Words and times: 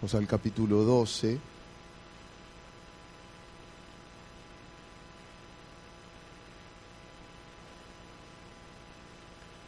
Vamos 0.00 0.14
al 0.14 0.28
capítulo 0.28 0.84
12. 0.84 1.40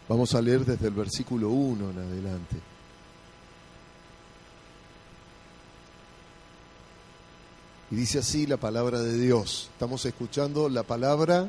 Vamos 0.09 0.33
a 0.37 0.41
leer 0.41 0.65
desde 0.65 0.87
el 0.87 0.95
versículo 0.95 1.49
1 1.49 1.91
en 1.91 1.99
adelante. 1.99 2.57
Y 7.91 7.97
dice 7.97 8.21
así 8.21 8.47
la 8.47 8.57
palabra 8.57 9.01
de 9.01 9.19
Dios. 9.19 9.69
Estamos 9.73 10.07
escuchando 10.07 10.69
la 10.69 10.85
palabra, 10.85 11.49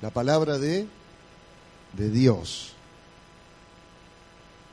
la 0.00 0.10
palabra 0.10 0.58
de, 0.58 0.86
de 1.94 2.10
Dios. 2.10 2.74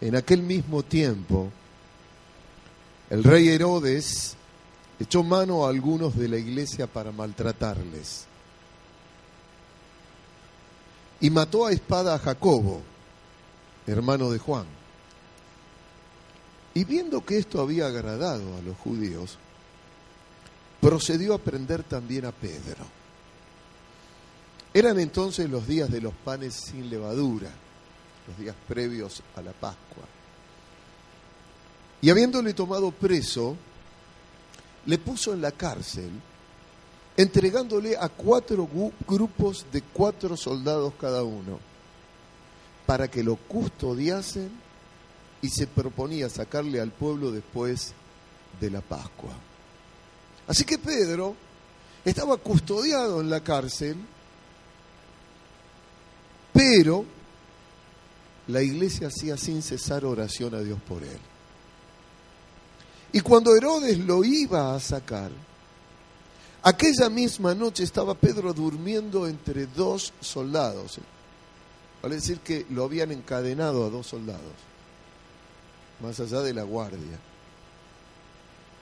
En 0.02 0.16
aquel 0.16 0.44
mismo 0.44 0.84
tiempo, 0.84 1.52
el 3.10 3.24
rey 3.24 3.50
Herodes 3.50 4.36
echó 5.00 5.24
mano 5.24 5.66
a 5.66 5.70
algunos 5.70 6.16
de 6.16 6.28
la 6.28 6.38
iglesia 6.38 6.86
para 6.86 7.12
maltratarles. 7.12 8.26
Y 11.22 11.30
mató 11.30 11.66
a 11.66 11.72
espada 11.72 12.16
a 12.16 12.20
Jacobo, 12.20 12.82
hermano 13.88 14.30
de 14.30 14.40
Juan. 14.40 14.66
Y 16.74 16.84
viendo 16.84 17.26
que 17.26 17.38
esto 17.38 17.62
había 17.62 17.88
agradado 17.88 18.58
a 18.58 18.62
los 18.62 18.78
judíos, 18.78 19.38
procedió 20.80 21.34
a 21.34 21.40
prender 21.40 21.84
también 21.84 22.26
a 22.26 22.32
Pedro. 22.32 22.86
Eran 24.74 25.00
entonces 25.00 25.50
los 25.50 25.68
días 25.68 25.90
de 25.90 26.00
los 26.00 26.14
panes 26.14 26.54
sin 26.54 26.90
levadura, 26.90 27.50
los 28.28 28.38
días 28.38 28.56
previos 28.68 29.24
a 29.36 29.42
la 29.42 29.52
Pascua. 29.52 30.19
Y 32.02 32.10
habiéndole 32.10 32.54
tomado 32.54 32.92
preso, 32.92 33.58
le 34.86 34.98
puso 34.98 35.34
en 35.34 35.42
la 35.42 35.52
cárcel, 35.52 36.10
entregándole 37.18 37.98
a 37.98 38.08
cuatro 38.10 38.68
grupos 39.08 39.66
de 39.72 39.82
cuatro 39.82 40.38
soldados 40.38 40.94
cada 41.00 41.24
uno, 41.24 41.60
para 42.86 43.10
que 43.10 43.24
lo 43.24 43.36
custodiasen 43.36 44.50
y 45.42 45.50
se 45.50 45.68
proponía 45.68 46.30
sacarle 46.30 46.80
al 46.80 46.92
pueblo 46.92 47.32
después 47.32 47.94
de 48.60 48.70
la 48.70 48.82
Pascua. 48.82 49.34
Así 50.48 50.64
que 50.64 50.78
Pedro 50.78 51.36
estaba 52.04 52.38
custodiado 52.38 53.22
en 53.22 53.30
la 53.30 53.42
cárcel, 53.42 53.98
pero 56.54 57.06
la 58.48 58.64
iglesia 58.64 59.08
hacía 59.08 59.38
sin 59.38 59.62
cesar 59.62 60.06
oración 60.06 60.56
a 60.56 60.62
Dios 60.62 60.80
por 60.88 61.04
él. 61.04 61.20
Y 63.12 63.22
cuando 63.22 63.56
Herodes 63.56 63.98
lo 63.98 64.24
iba 64.24 64.76
a 64.76 64.80
sacar, 64.80 65.32
aquella 66.62 67.10
misma 67.10 67.56
noche 67.56 67.84
estaba 67.84 68.14
Pedro 68.14 68.54
durmiendo 68.54 69.28
entre 69.28 69.66
dos 69.66 70.14
soldados. 70.22 71.00
Vale 72.02 72.16
decir 72.16 72.40
que 72.40 72.66
lo 72.70 72.84
habían 72.84 73.12
encadenado 73.12 73.86
a 73.86 73.90
dos 73.90 74.08
soldados, 74.08 74.54
más 76.02 76.20
allá 76.20 76.42
de 76.42 76.54
la 76.54 76.64
guardia. 76.64 77.20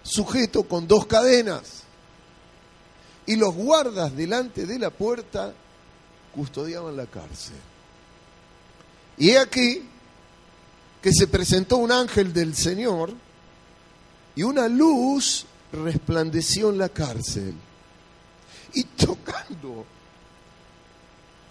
Sujeto 0.03 0.63
con 0.63 0.87
dos 0.87 1.05
cadenas. 1.05 1.83
Y 3.25 3.35
los 3.35 3.53
guardas 3.53 4.15
delante 4.15 4.65
de 4.65 4.79
la 4.79 4.89
puerta 4.89 5.53
custodiaban 6.33 6.95
la 6.95 7.05
cárcel. 7.07 7.57
Y 9.17 9.31
he 9.31 9.39
aquí 9.39 9.83
que 11.01 11.11
se 11.11 11.27
presentó 11.27 11.77
un 11.77 11.91
ángel 11.91 12.31
del 12.31 12.55
Señor 12.55 13.11
y 14.37 14.43
una 14.43 14.67
luz 14.67 15.47
resplandeció 15.73 16.69
en 16.69 16.77
la 16.77 16.89
cárcel. 16.89 17.55
Y 18.71 18.83
tocando 18.83 19.83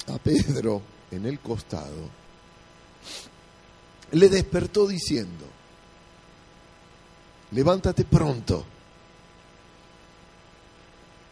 a 0.06 0.18
Pedro 0.18 0.80
en 1.10 1.26
el 1.26 1.40
costado, 1.40 2.08
le 4.12 4.28
despertó 4.28 4.86
diciendo, 4.86 5.46
levántate 7.50 8.04
pronto. 8.04 8.64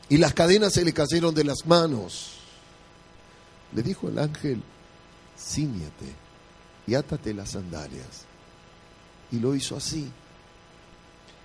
Y 0.08 0.16
las 0.16 0.34
cadenas 0.34 0.72
se 0.72 0.84
le 0.84 0.92
cayeron 0.92 1.32
de 1.32 1.44
las 1.44 1.64
manos. 1.66 2.32
Le 3.72 3.82
dijo 3.84 4.08
el 4.08 4.18
ángel, 4.18 4.60
ciñete 5.38 6.16
y 6.88 6.96
átate 6.96 7.32
las 7.32 7.50
sandalias. 7.52 8.24
Y 9.30 9.38
lo 9.38 9.54
hizo 9.54 9.76
así. 9.76 10.10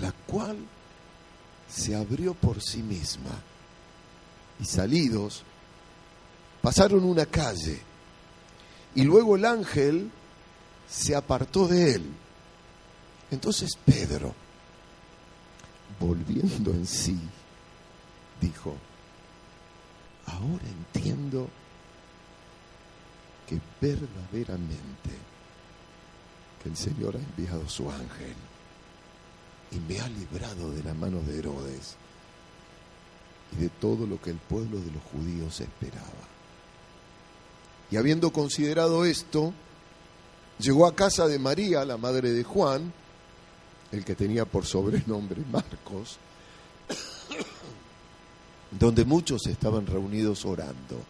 la 0.00 0.12
cual 0.26 0.56
se 1.68 1.94
abrió 1.94 2.34
por 2.34 2.62
sí 2.62 2.82
misma. 2.82 3.30
Y 4.60 4.64
salidos, 4.64 5.42
pasaron 6.62 7.04
una 7.04 7.26
calle. 7.26 7.80
Y 8.94 9.02
luego 9.02 9.36
el 9.36 9.44
ángel 9.44 10.10
se 10.88 11.14
apartó 11.14 11.66
de 11.66 11.94
él. 11.94 12.04
Entonces 13.30 13.70
Pedro, 13.84 14.34
volviendo 15.98 16.70
en 16.70 16.86
sí, 16.86 17.18
dijo, 18.40 18.76
ahora 20.26 20.64
entiendo 20.66 21.48
que 23.48 23.60
verdaderamente 23.80 25.10
que 26.62 26.68
el 26.68 26.76
Señor 26.76 27.16
ha 27.16 27.18
enviado 27.18 27.68
su 27.68 27.90
ángel 27.90 28.34
y 29.74 29.92
me 29.92 30.00
ha 30.00 30.08
librado 30.08 30.70
de 30.70 30.82
la 30.84 30.94
mano 30.94 31.20
de 31.20 31.38
Herodes 31.38 31.96
y 33.52 33.62
de 33.62 33.68
todo 33.68 34.06
lo 34.06 34.20
que 34.20 34.30
el 34.30 34.36
pueblo 34.36 34.78
de 34.78 34.90
los 34.92 35.02
judíos 35.02 35.60
esperaba. 35.60 36.28
Y 37.90 37.96
habiendo 37.96 38.32
considerado 38.32 39.04
esto, 39.04 39.52
llegó 40.58 40.86
a 40.86 40.94
casa 40.94 41.26
de 41.26 41.38
María, 41.38 41.84
la 41.84 41.96
madre 41.96 42.32
de 42.32 42.44
Juan, 42.44 42.92
el 43.92 44.04
que 44.04 44.14
tenía 44.14 44.44
por 44.44 44.64
sobrenombre 44.64 45.42
Marcos, 45.50 46.18
donde 48.70 49.04
muchos 49.04 49.46
estaban 49.46 49.86
reunidos 49.86 50.44
orando. 50.44 51.00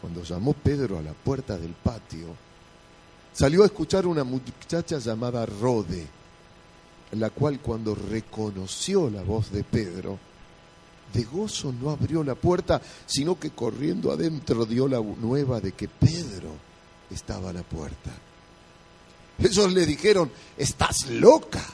Cuando 0.00 0.22
llamó 0.22 0.52
Pedro 0.52 0.98
a 0.98 1.02
la 1.02 1.12
puerta 1.12 1.56
del 1.56 1.72
patio, 1.72 2.28
salió 3.32 3.62
a 3.62 3.66
escuchar 3.66 4.06
una 4.06 4.24
muchacha 4.24 4.98
llamada 4.98 5.46
Rode 5.46 6.23
la 7.20 7.30
cual 7.30 7.60
cuando 7.60 7.94
reconoció 7.94 9.10
la 9.10 9.22
voz 9.22 9.50
de 9.50 9.64
Pedro, 9.64 10.18
de 11.12 11.22
gozo 11.24 11.72
no 11.72 11.90
abrió 11.90 12.24
la 12.24 12.34
puerta, 12.34 12.80
sino 13.06 13.38
que 13.38 13.50
corriendo 13.50 14.10
adentro 14.10 14.66
dio 14.66 14.88
la 14.88 15.00
nueva 15.00 15.60
de 15.60 15.72
que 15.72 15.88
Pedro 15.88 16.50
estaba 17.10 17.50
a 17.50 17.52
la 17.52 17.62
puerta. 17.62 18.10
Esos 19.38 19.72
le 19.72 19.86
dijeron, 19.86 20.30
estás 20.56 21.08
loca. 21.10 21.64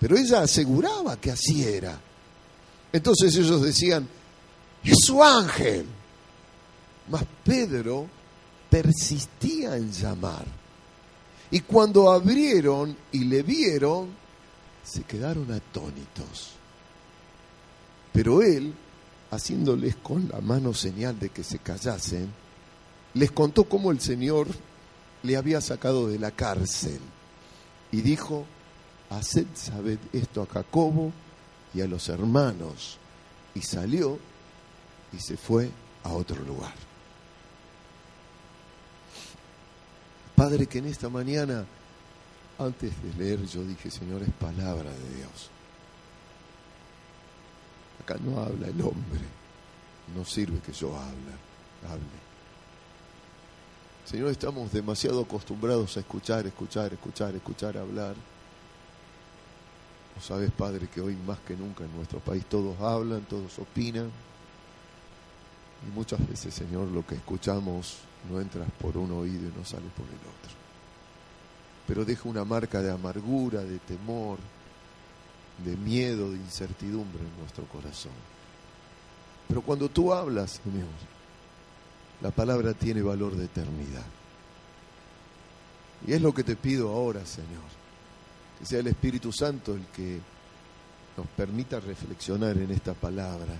Pero 0.00 0.16
ella 0.16 0.42
aseguraba 0.42 1.20
que 1.20 1.30
así 1.30 1.64
era. 1.64 1.98
Entonces 2.92 3.34
ellos 3.36 3.62
decían, 3.62 4.08
es 4.82 4.98
su 5.04 5.22
ángel. 5.22 5.86
Mas 7.08 7.24
Pedro 7.44 8.06
persistía 8.70 9.76
en 9.76 9.92
llamar. 9.92 10.44
Y 11.50 11.60
cuando 11.60 12.10
abrieron 12.10 12.96
y 13.12 13.24
le 13.24 13.42
vieron, 13.42 14.08
se 14.84 15.02
quedaron 15.02 15.50
atónitos. 15.52 16.52
Pero 18.12 18.42
él, 18.42 18.74
haciéndoles 19.30 19.96
con 19.96 20.28
la 20.28 20.40
mano 20.40 20.74
señal 20.74 21.18
de 21.18 21.30
que 21.30 21.44
se 21.44 21.58
callasen, 21.58 22.30
les 23.14 23.30
contó 23.30 23.64
cómo 23.64 23.90
el 23.90 24.00
Señor 24.00 24.48
le 25.22 25.36
había 25.36 25.60
sacado 25.60 26.08
de 26.08 26.18
la 26.18 26.30
cárcel 26.30 27.00
y 27.90 28.02
dijo, 28.02 28.44
haced 29.10 29.46
saber 29.54 29.98
esto 30.12 30.42
a 30.42 30.46
Jacobo 30.46 31.12
y 31.74 31.80
a 31.80 31.86
los 31.86 32.08
hermanos. 32.08 32.98
Y 33.54 33.62
salió 33.62 34.18
y 35.12 35.18
se 35.18 35.36
fue 35.36 35.70
a 36.04 36.12
otro 36.12 36.42
lugar. 36.44 36.87
Padre, 40.38 40.68
que 40.68 40.78
en 40.78 40.86
esta 40.86 41.08
mañana, 41.08 41.66
antes 42.60 42.92
de 43.02 43.12
leer, 43.24 43.44
yo 43.46 43.64
dije, 43.64 43.90
Señor, 43.90 44.22
es 44.22 44.30
palabra 44.34 44.88
de 44.88 45.16
Dios. 45.16 45.50
Acá 48.00 48.16
no 48.20 48.38
habla 48.38 48.68
el 48.68 48.80
hombre, 48.80 49.20
no 50.14 50.24
sirve 50.24 50.60
que 50.60 50.72
yo 50.72 50.96
hable, 50.96 51.32
hable. 51.88 52.04
Señor, 54.06 54.30
estamos 54.30 54.72
demasiado 54.72 55.22
acostumbrados 55.22 55.96
a 55.96 56.00
escuchar, 56.00 56.46
escuchar, 56.46 56.92
escuchar, 56.92 57.34
escuchar, 57.34 57.76
hablar. 57.76 58.14
¿No 60.14 60.22
sabes, 60.22 60.52
Padre, 60.52 60.86
que 60.86 61.00
hoy 61.00 61.16
más 61.26 61.40
que 61.40 61.56
nunca 61.56 61.82
en 61.82 61.96
nuestro 61.96 62.20
país 62.20 62.44
todos 62.46 62.80
hablan, 62.80 63.22
todos 63.22 63.58
opinan? 63.58 64.12
Y 65.86 65.94
muchas 65.94 66.26
veces, 66.28 66.54
Señor, 66.54 66.88
lo 66.88 67.06
que 67.06 67.14
escuchamos 67.14 67.98
no 68.30 68.40
entra 68.40 68.64
por 68.80 68.96
un 68.96 69.12
oído 69.12 69.48
y 69.48 69.58
no 69.58 69.64
sale 69.64 69.86
por 69.96 70.06
el 70.06 70.14
otro. 70.14 70.56
Pero 71.86 72.04
deja 72.04 72.28
una 72.28 72.44
marca 72.44 72.82
de 72.82 72.90
amargura, 72.90 73.62
de 73.62 73.78
temor, 73.78 74.38
de 75.64 75.76
miedo, 75.76 76.30
de 76.30 76.36
incertidumbre 76.36 77.20
en 77.20 77.40
nuestro 77.40 77.64
corazón. 77.66 78.12
Pero 79.46 79.62
cuando 79.62 79.88
tú 79.88 80.12
hablas, 80.12 80.60
Señor, 80.62 80.88
la 82.20 82.30
palabra 82.30 82.74
tiene 82.74 83.00
valor 83.00 83.36
de 83.36 83.46
eternidad. 83.46 84.04
Y 86.06 86.12
es 86.12 86.20
lo 86.20 86.34
que 86.34 86.44
te 86.44 86.56
pido 86.56 86.90
ahora, 86.90 87.24
Señor, 87.24 87.64
que 88.58 88.66
sea 88.66 88.80
el 88.80 88.88
Espíritu 88.88 89.32
Santo 89.32 89.74
el 89.74 89.86
que 89.86 90.20
nos 91.16 91.26
permita 91.28 91.80
reflexionar 91.80 92.56
en 92.58 92.70
esta 92.70 92.94
palabra 92.94 93.54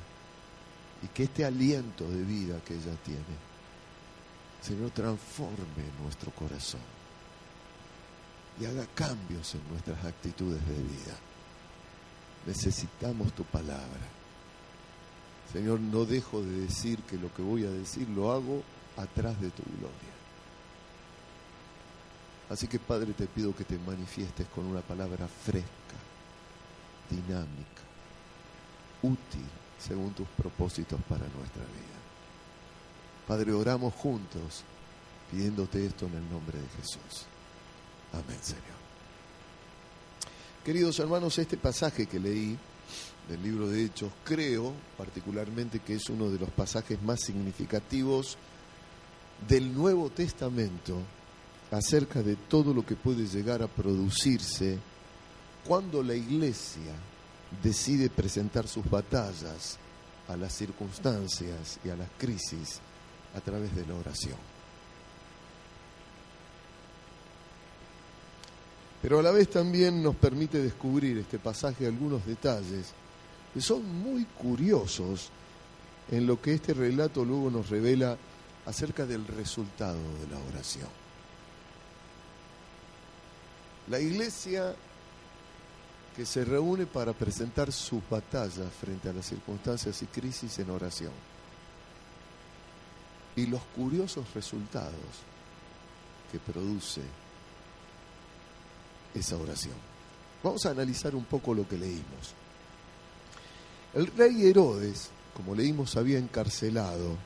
y 1.02 1.06
que 1.08 1.24
este 1.24 1.44
aliento 1.44 2.08
de 2.08 2.22
vida 2.22 2.60
que 2.64 2.74
ella 2.74 2.94
tiene, 3.04 3.48
Señor, 4.62 4.90
transforme 4.90 5.84
nuestro 6.02 6.30
corazón 6.32 6.80
y 8.60 8.66
haga 8.66 8.86
cambios 8.94 9.54
en 9.54 9.60
nuestras 9.70 10.04
actitudes 10.04 10.60
de 10.66 10.74
vida. 10.74 11.16
Necesitamos 12.46 13.32
tu 13.32 13.44
palabra. 13.44 14.08
Señor, 15.52 15.80
no 15.80 16.04
dejo 16.04 16.42
de 16.42 16.60
decir 16.60 16.98
que 17.02 17.16
lo 17.16 17.32
que 17.32 17.42
voy 17.42 17.64
a 17.64 17.70
decir 17.70 18.08
lo 18.08 18.32
hago 18.32 18.62
atrás 18.96 19.40
de 19.40 19.50
tu 19.50 19.62
gloria. 19.62 20.18
Así 22.50 22.66
que 22.66 22.78
Padre, 22.78 23.12
te 23.12 23.26
pido 23.26 23.54
que 23.54 23.64
te 23.64 23.78
manifiestes 23.78 24.46
con 24.48 24.66
una 24.66 24.80
palabra 24.80 25.28
fresca, 25.28 25.68
dinámica, 27.10 27.82
útil, 29.02 29.46
según 29.78 30.12
tus 30.12 30.28
propósitos 30.28 31.00
para 31.08 31.26
nuestra 31.28 31.62
vida. 31.62 31.98
Padre, 33.26 33.52
oramos 33.52 33.94
juntos 33.94 34.64
pidiéndote 35.30 35.84
esto 35.84 36.06
en 36.06 36.14
el 36.14 36.30
nombre 36.30 36.58
de 36.58 36.68
Jesús. 36.68 37.26
Amén, 38.12 38.38
Señor. 38.42 38.78
Queridos 40.64 40.98
hermanos, 40.98 41.38
este 41.38 41.56
pasaje 41.56 42.06
que 42.06 42.18
leí 42.18 42.58
del 43.28 43.42
libro 43.42 43.68
de 43.68 43.84
Hechos, 43.84 44.10
creo 44.24 44.72
particularmente 44.96 45.80
que 45.80 45.94
es 45.94 46.08
uno 46.08 46.30
de 46.30 46.38
los 46.38 46.50
pasajes 46.50 47.00
más 47.02 47.20
significativos 47.20 48.38
del 49.46 49.74
Nuevo 49.74 50.10
Testamento 50.10 50.98
acerca 51.70 52.22
de 52.22 52.36
todo 52.36 52.72
lo 52.72 52.84
que 52.84 52.96
puede 52.96 53.26
llegar 53.26 53.62
a 53.62 53.68
producirse 53.68 54.78
cuando 55.66 56.02
la 56.02 56.14
iglesia 56.14 56.94
decide 57.62 58.10
presentar 58.10 58.68
sus 58.68 58.88
batallas 58.88 59.78
a 60.28 60.36
las 60.36 60.52
circunstancias 60.52 61.78
y 61.84 61.88
a 61.88 61.96
las 61.96 62.08
crisis 62.18 62.80
a 63.34 63.40
través 63.40 63.74
de 63.74 63.86
la 63.86 63.94
oración. 63.94 64.36
Pero 69.00 69.20
a 69.20 69.22
la 69.22 69.30
vez 69.30 69.48
también 69.48 70.02
nos 70.02 70.16
permite 70.16 70.60
descubrir 70.60 71.18
este 71.18 71.38
pasaje 71.38 71.86
algunos 71.86 72.26
detalles 72.26 72.92
que 73.54 73.60
son 73.60 73.86
muy 74.02 74.24
curiosos 74.24 75.30
en 76.10 76.26
lo 76.26 76.40
que 76.40 76.54
este 76.54 76.74
relato 76.74 77.24
luego 77.24 77.50
nos 77.50 77.70
revela 77.70 78.16
acerca 78.66 79.06
del 79.06 79.26
resultado 79.26 79.98
de 80.20 80.34
la 80.34 80.38
oración. 80.50 80.88
La 83.88 84.00
iglesia 84.00 84.74
que 86.18 86.26
se 86.26 86.44
reúne 86.44 86.84
para 86.84 87.12
presentar 87.12 87.70
sus 87.70 88.02
batallas 88.10 88.72
frente 88.80 89.08
a 89.08 89.12
las 89.12 89.24
circunstancias 89.24 90.02
y 90.02 90.06
crisis 90.06 90.58
en 90.58 90.68
oración. 90.68 91.12
Y 93.36 93.46
los 93.46 93.62
curiosos 93.76 94.26
resultados 94.34 94.98
que 96.32 96.40
produce 96.40 97.02
esa 99.14 99.36
oración. 99.36 99.76
Vamos 100.42 100.66
a 100.66 100.70
analizar 100.70 101.14
un 101.14 101.22
poco 101.22 101.54
lo 101.54 101.68
que 101.68 101.78
leímos. 101.78 102.34
El 103.94 104.08
rey 104.08 104.44
Herodes, 104.44 105.10
como 105.36 105.54
leímos, 105.54 105.96
había 105.96 106.18
encarcelado 106.18 107.16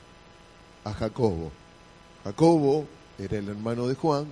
a 0.83 0.93
Jacobo. 0.93 1.51
Jacobo 2.23 2.85
era 3.17 3.39
el 3.39 3.49
hermano 3.49 3.87
de 3.87 3.95
Juan, 3.95 4.27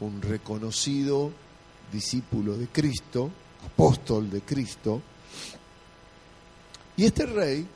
un 0.00 0.22
reconocido 0.22 1.32
discípulo 1.92 2.56
de 2.56 2.66
Cristo, 2.68 3.30
apóstol 3.64 4.30
de 4.30 4.40
Cristo. 4.42 5.02
Y 6.96 7.04
este 7.04 7.26
rey 7.26 7.66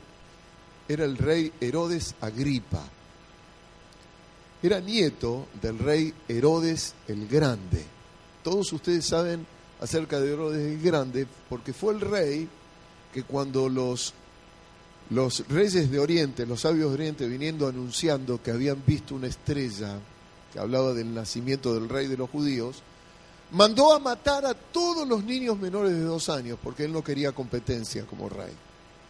era 0.87 1.05
el 1.05 1.17
rey 1.17 1.51
Herodes 1.59 2.15
Agripa. 2.21 2.83
Era 4.61 4.79
nieto 4.79 5.47
del 5.61 5.79
rey 5.79 6.13
Herodes 6.27 6.93
el 7.07 7.27
Grande. 7.27 7.85
Todos 8.43 8.73
ustedes 8.73 9.05
saben 9.05 9.45
acerca 9.79 10.19
de 10.19 10.33
Herodes 10.33 10.65
el 10.65 10.81
Grande 10.81 11.27
porque 11.47 11.73
fue 11.73 11.93
el 11.93 12.01
rey 12.01 12.47
que 13.13 13.23
cuando 13.23 13.69
los, 13.69 14.13
los 15.09 15.47
reyes 15.47 15.89
de 15.89 15.99
Oriente, 15.99 16.45
los 16.45 16.61
sabios 16.61 16.89
de 16.89 16.95
Oriente, 16.95 17.27
viniendo 17.27 17.67
anunciando 17.67 18.41
que 18.41 18.51
habían 18.51 18.83
visto 18.85 19.15
una 19.15 19.27
estrella 19.27 19.99
que 20.51 20.59
hablaba 20.59 20.93
del 20.93 21.13
nacimiento 21.13 21.73
del 21.73 21.89
rey 21.89 22.07
de 22.07 22.17
los 22.17 22.29
judíos, 22.29 22.81
mandó 23.51 23.93
a 23.93 23.99
matar 23.99 24.45
a 24.45 24.53
todos 24.53 25.07
los 25.07 25.23
niños 25.23 25.57
menores 25.57 25.91
de 25.91 26.01
dos 26.01 26.29
años, 26.29 26.57
porque 26.61 26.85
él 26.85 26.93
no 26.93 27.03
quería 27.03 27.31
competencia 27.31 28.05
como 28.05 28.29
rey. 28.29 28.53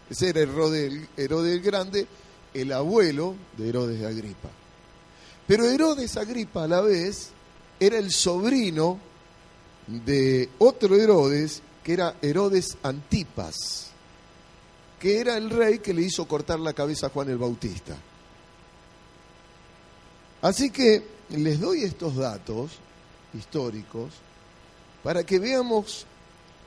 Ese 0.10 0.29
era 0.29 0.41
Herodes, 0.41 1.08
Herodes 1.17 1.53
el 1.53 1.62
Grande, 1.62 2.08
el 2.53 2.72
abuelo 2.72 3.36
de 3.58 3.69
Herodes 3.69 4.00
de 4.00 4.08
Agripa. 4.08 4.50
Pero 5.48 5.65
Herodes 5.65 6.17
Agripa 6.17 6.63
a 6.63 6.67
la 6.67 6.81
vez 6.81 7.29
era 7.79 7.98
el 7.98 8.12
sobrino 8.12 9.00
de 9.88 10.50
otro 10.60 10.96
Herodes, 10.96 11.62
que 11.84 11.93
era 11.93 12.15
Herodes 12.22 12.77
Antipas 12.84 13.89
que 15.00 15.19
era 15.19 15.38
el 15.38 15.50
rey 15.50 15.79
que 15.79 15.93
le 15.93 16.01
hizo 16.01 16.27
cortar 16.27 16.60
la 16.60 16.74
cabeza 16.74 17.08
a 17.08 17.10
Juan 17.10 17.29
el 17.29 17.38
Bautista. 17.38 17.96
Así 20.41 20.69
que 20.69 21.03
les 21.29 21.60
doy 21.60 21.84
estos 21.84 22.15
datos 22.15 22.72
históricos 23.34 24.12
para 25.03 25.24
que 25.24 25.39
veamos 25.39 26.06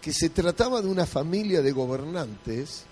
que 0.00 0.12
se 0.12 0.30
trataba 0.30 0.82
de 0.82 0.88
una 0.88 1.06
familia 1.06 1.62
de 1.62 1.72
gobernantes 1.72 2.84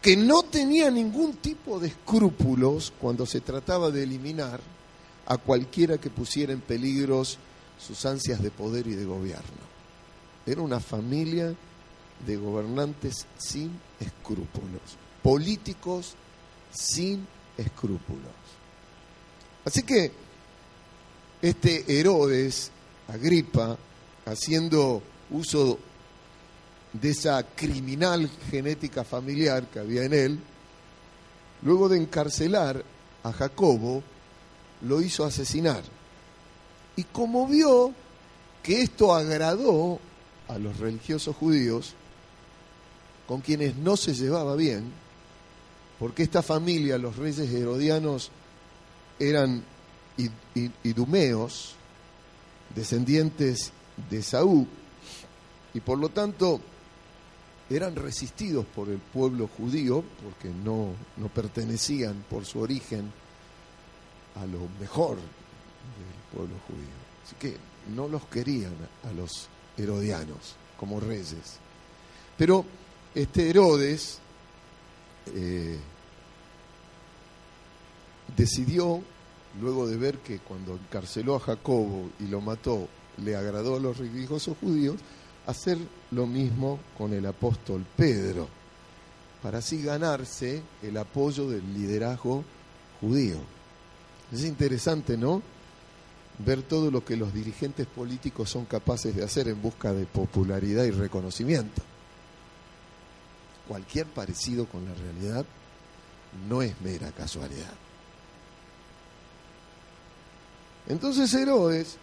que 0.00 0.16
no 0.16 0.42
tenía 0.42 0.90
ningún 0.90 1.34
tipo 1.34 1.78
de 1.78 1.88
escrúpulos 1.88 2.92
cuando 3.00 3.24
se 3.24 3.40
trataba 3.40 3.90
de 3.90 4.02
eliminar 4.02 4.60
a 5.26 5.36
cualquiera 5.36 5.98
que 5.98 6.10
pusiera 6.10 6.52
en 6.52 6.60
peligro 6.60 7.22
sus 7.24 8.06
ansias 8.06 8.42
de 8.42 8.50
poder 8.50 8.86
y 8.88 8.94
de 8.94 9.04
gobierno. 9.04 9.72
Era 10.44 10.60
una 10.60 10.80
familia 10.80 11.54
de 12.26 12.36
gobernantes 12.36 13.26
sin 13.38 13.70
escrúpulos, 14.00 14.82
políticos 15.22 16.14
sin 16.72 17.26
escrúpulos. 17.56 18.32
Así 19.64 19.82
que 19.82 20.12
este 21.40 21.98
Herodes, 21.98 22.70
Agripa, 23.08 23.76
haciendo 24.24 25.02
uso 25.30 25.78
de 26.92 27.10
esa 27.10 27.42
criminal 27.42 28.30
genética 28.50 29.04
familiar 29.04 29.66
que 29.68 29.78
había 29.78 30.04
en 30.04 30.12
él, 30.12 30.38
luego 31.62 31.88
de 31.88 31.98
encarcelar 31.98 32.84
a 33.22 33.32
Jacobo, 33.32 34.02
lo 34.82 35.00
hizo 35.00 35.24
asesinar. 35.24 35.82
Y 36.96 37.04
como 37.04 37.46
vio 37.46 37.92
que 38.62 38.82
esto 38.82 39.14
agradó 39.14 39.98
a 40.48 40.58
los 40.58 40.78
religiosos 40.78 41.34
judíos 41.34 41.94
con 43.26 43.40
quienes 43.40 43.76
no 43.76 43.96
se 43.96 44.14
llevaba 44.14 44.56
bien, 44.56 44.92
porque 45.98 46.22
esta 46.22 46.42
familia, 46.42 46.98
los 46.98 47.16
reyes 47.16 47.50
herodianos, 47.50 48.30
eran 49.18 49.64
idumeos, 50.82 51.76
descendientes 52.74 53.72
de 54.10 54.22
Saúl, 54.22 54.66
y 55.74 55.80
por 55.80 55.98
lo 55.98 56.08
tanto 56.08 56.60
eran 57.70 57.96
resistidos 57.96 58.66
por 58.66 58.88
el 58.88 58.98
pueblo 58.98 59.48
judío, 59.48 60.04
porque 60.22 60.48
no, 60.64 60.90
no 61.16 61.28
pertenecían 61.28 62.24
por 62.28 62.44
su 62.44 62.60
origen 62.60 63.10
a 64.36 64.46
lo 64.46 64.60
mejor 64.80 65.16
del 65.16 66.32
pueblo 66.32 66.56
judío. 66.66 67.02
Así 67.24 67.36
que 67.36 67.56
no 67.94 68.08
los 68.08 68.24
querían 68.26 68.74
a 69.04 69.12
los 69.12 69.48
herodianos 69.76 70.56
como 70.78 71.00
reyes. 71.00 71.58
Pero 72.36 72.64
este 73.14 73.48
Herodes 73.48 74.18
eh, 75.34 75.78
decidió, 78.36 79.02
luego 79.60 79.86
de 79.86 79.96
ver 79.96 80.18
que 80.18 80.38
cuando 80.40 80.74
encarceló 80.74 81.36
a 81.36 81.40
Jacobo 81.40 82.10
y 82.20 82.24
lo 82.24 82.40
mató, 82.40 82.88
le 83.18 83.36
agradó 83.36 83.76
a 83.76 83.80
los 83.80 83.98
religiosos 83.98 84.56
judíos, 84.58 84.96
hacer 85.46 85.78
lo 86.10 86.26
mismo 86.26 86.78
con 86.96 87.12
el 87.12 87.26
apóstol 87.26 87.84
Pedro, 87.96 88.48
para 89.42 89.58
así 89.58 89.82
ganarse 89.82 90.62
el 90.82 90.96
apoyo 90.96 91.48
del 91.48 91.74
liderazgo 91.74 92.44
judío. 93.00 93.38
Es 94.32 94.44
interesante, 94.44 95.16
¿no? 95.16 95.42
Ver 96.38 96.62
todo 96.62 96.90
lo 96.90 97.04
que 97.04 97.16
los 97.16 97.34
dirigentes 97.34 97.86
políticos 97.86 98.48
son 98.50 98.64
capaces 98.64 99.14
de 99.14 99.24
hacer 99.24 99.48
en 99.48 99.60
busca 99.60 99.92
de 99.92 100.06
popularidad 100.06 100.84
y 100.84 100.90
reconocimiento. 100.90 101.82
Cualquier 103.68 104.06
parecido 104.06 104.66
con 104.66 104.84
la 104.84 104.94
realidad 104.94 105.44
no 106.48 106.62
es 106.62 106.80
mera 106.80 107.10
casualidad. 107.12 107.74
Entonces 110.88 111.32
Herodes, 111.34 111.96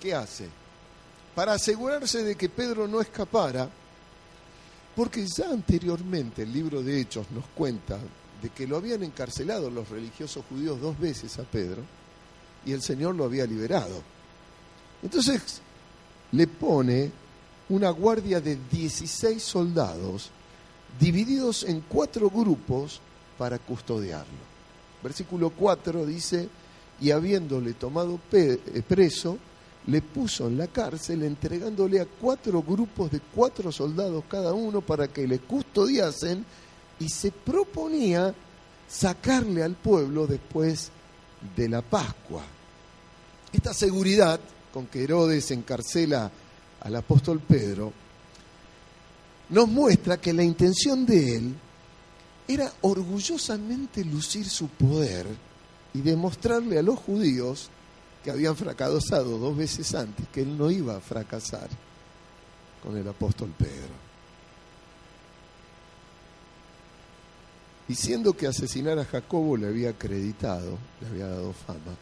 ¿qué 0.00 0.14
hace? 0.14 0.48
Para 1.34 1.54
asegurarse 1.54 2.22
de 2.22 2.34
que 2.34 2.48
Pedro 2.48 2.88
no 2.88 3.00
escapara, 3.00 3.68
porque 4.94 5.26
ya 5.26 5.50
anteriormente 5.50 6.42
el 6.42 6.52
libro 6.52 6.82
de 6.82 7.00
Hechos 7.00 7.30
nos 7.30 7.44
cuenta 7.48 7.98
de 8.42 8.48
que 8.50 8.66
lo 8.66 8.76
habían 8.76 9.02
encarcelado 9.02 9.70
los 9.70 9.88
religiosos 9.88 10.44
judíos 10.48 10.80
dos 10.80 10.98
veces 10.98 11.38
a 11.38 11.42
Pedro 11.42 11.82
y 12.64 12.72
el 12.72 12.82
Señor 12.82 13.14
lo 13.14 13.24
había 13.24 13.46
liberado. 13.46 14.02
Entonces 15.02 15.60
le 16.32 16.46
pone 16.46 17.10
una 17.68 17.90
guardia 17.90 18.40
de 18.40 18.58
16 18.70 19.42
soldados 19.42 20.30
divididos 20.98 21.64
en 21.64 21.82
cuatro 21.82 22.30
grupos 22.30 23.00
para 23.36 23.58
custodiarlo. 23.58 24.46
Versículo 25.02 25.50
4 25.50 26.06
dice, 26.06 26.48
y 27.00 27.10
habiéndole 27.10 27.74
tomado 27.74 28.18
eh, 28.32 28.82
preso, 28.86 29.38
le 29.86 30.02
puso 30.02 30.48
en 30.48 30.58
la 30.58 30.66
cárcel 30.66 31.22
entregándole 31.22 32.00
a 32.00 32.06
cuatro 32.06 32.62
grupos 32.62 33.10
de 33.10 33.20
cuatro 33.34 33.70
soldados 33.70 34.24
cada 34.28 34.52
uno 34.52 34.80
para 34.80 35.08
que 35.08 35.26
le 35.28 35.38
custodiasen 35.38 36.44
y 36.98 37.08
se 37.08 37.30
proponía 37.30 38.34
sacarle 38.88 39.62
al 39.62 39.74
pueblo 39.74 40.26
después 40.26 40.90
de 41.54 41.68
la 41.68 41.82
Pascua. 41.82 42.42
Esta 43.52 43.72
seguridad 43.72 44.40
con 44.72 44.86
que 44.86 45.04
Herodes 45.04 45.50
encarcela 45.52 46.30
al 46.80 46.96
apóstol 46.96 47.40
Pedro 47.40 47.92
nos 49.48 49.68
muestra 49.68 50.20
que 50.20 50.32
la 50.32 50.42
intención 50.42 51.06
de 51.06 51.36
él 51.36 51.54
era 52.48 52.72
orgullosamente 52.80 54.04
lucir 54.04 54.48
su 54.48 54.68
poder 54.68 55.26
y 55.94 56.00
demostrarle 56.00 56.78
a 56.78 56.82
los 56.82 56.98
judíos 56.98 57.70
que 58.26 58.32
habían 58.32 58.56
fracasado 58.56 59.38
dos 59.38 59.56
veces 59.56 59.94
antes 59.94 60.26
que 60.30 60.42
él 60.42 60.58
no 60.58 60.68
iba 60.68 60.96
a 60.96 61.00
fracasar 61.00 61.68
con 62.82 62.96
el 62.96 63.06
apóstol 63.06 63.54
Pedro. 63.56 63.94
Diciendo 67.86 68.32
que 68.32 68.48
asesinar 68.48 68.98
a 68.98 69.04
Jacobo 69.04 69.56
le 69.56 69.68
había 69.68 69.90
acreditado, 69.90 70.76
le 71.00 71.06
había 71.06 71.28
dado 71.28 71.52
fama, 71.52 71.94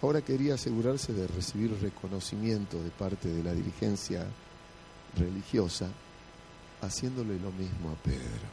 ahora 0.00 0.22
quería 0.22 0.54
asegurarse 0.54 1.12
de 1.12 1.26
recibir 1.26 1.78
reconocimiento 1.78 2.82
de 2.82 2.88
parte 2.88 3.28
de 3.28 3.42
la 3.42 3.52
dirigencia 3.52 4.24
religiosa, 5.18 5.86
haciéndole 6.80 7.38
lo 7.38 7.52
mismo 7.52 7.90
a 7.90 8.02
Pedro. 8.02 8.48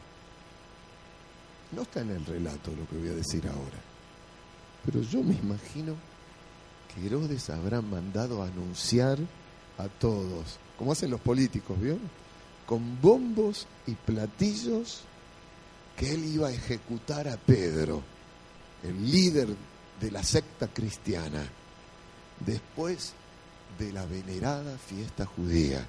No 1.72 1.80
está 1.80 2.02
en 2.02 2.10
el 2.10 2.26
relato 2.26 2.72
lo 2.72 2.86
que 2.86 2.98
voy 2.98 3.08
a 3.08 3.14
decir 3.14 3.48
ahora, 3.48 3.87
pero 4.84 5.02
yo 5.02 5.22
me 5.22 5.34
imagino 5.34 5.94
que 6.94 7.06
Herodes 7.06 7.50
habrá 7.50 7.80
mandado 7.80 8.42
a 8.42 8.46
anunciar 8.46 9.18
a 9.76 9.88
todos, 9.88 10.58
como 10.78 10.92
hacen 10.92 11.10
los 11.10 11.20
políticos, 11.20 11.80
¿vio? 11.80 11.98
Con 12.66 13.00
bombos 13.00 13.66
y 13.86 13.92
platillos 13.94 15.02
que 15.96 16.12
él 16.12 16.24
iba 16.24 16.48
a 16.48 16.52
ejecutar 16.52 17.28
a 17.28 17.36
Pedro, 17.36 18.02
el 18.82 19.10
líder 19.10 19.48
de 20.00 20.10
la 20.10 20.22
secta 20.22 20.68
cristiana, 20.68 21.44
después 22.44 23.12
de 23.78 23.92
la 23.92 24.06
venerada 24.06 24.78
fiesta 24.78 25.26
judía. 25.26 25.84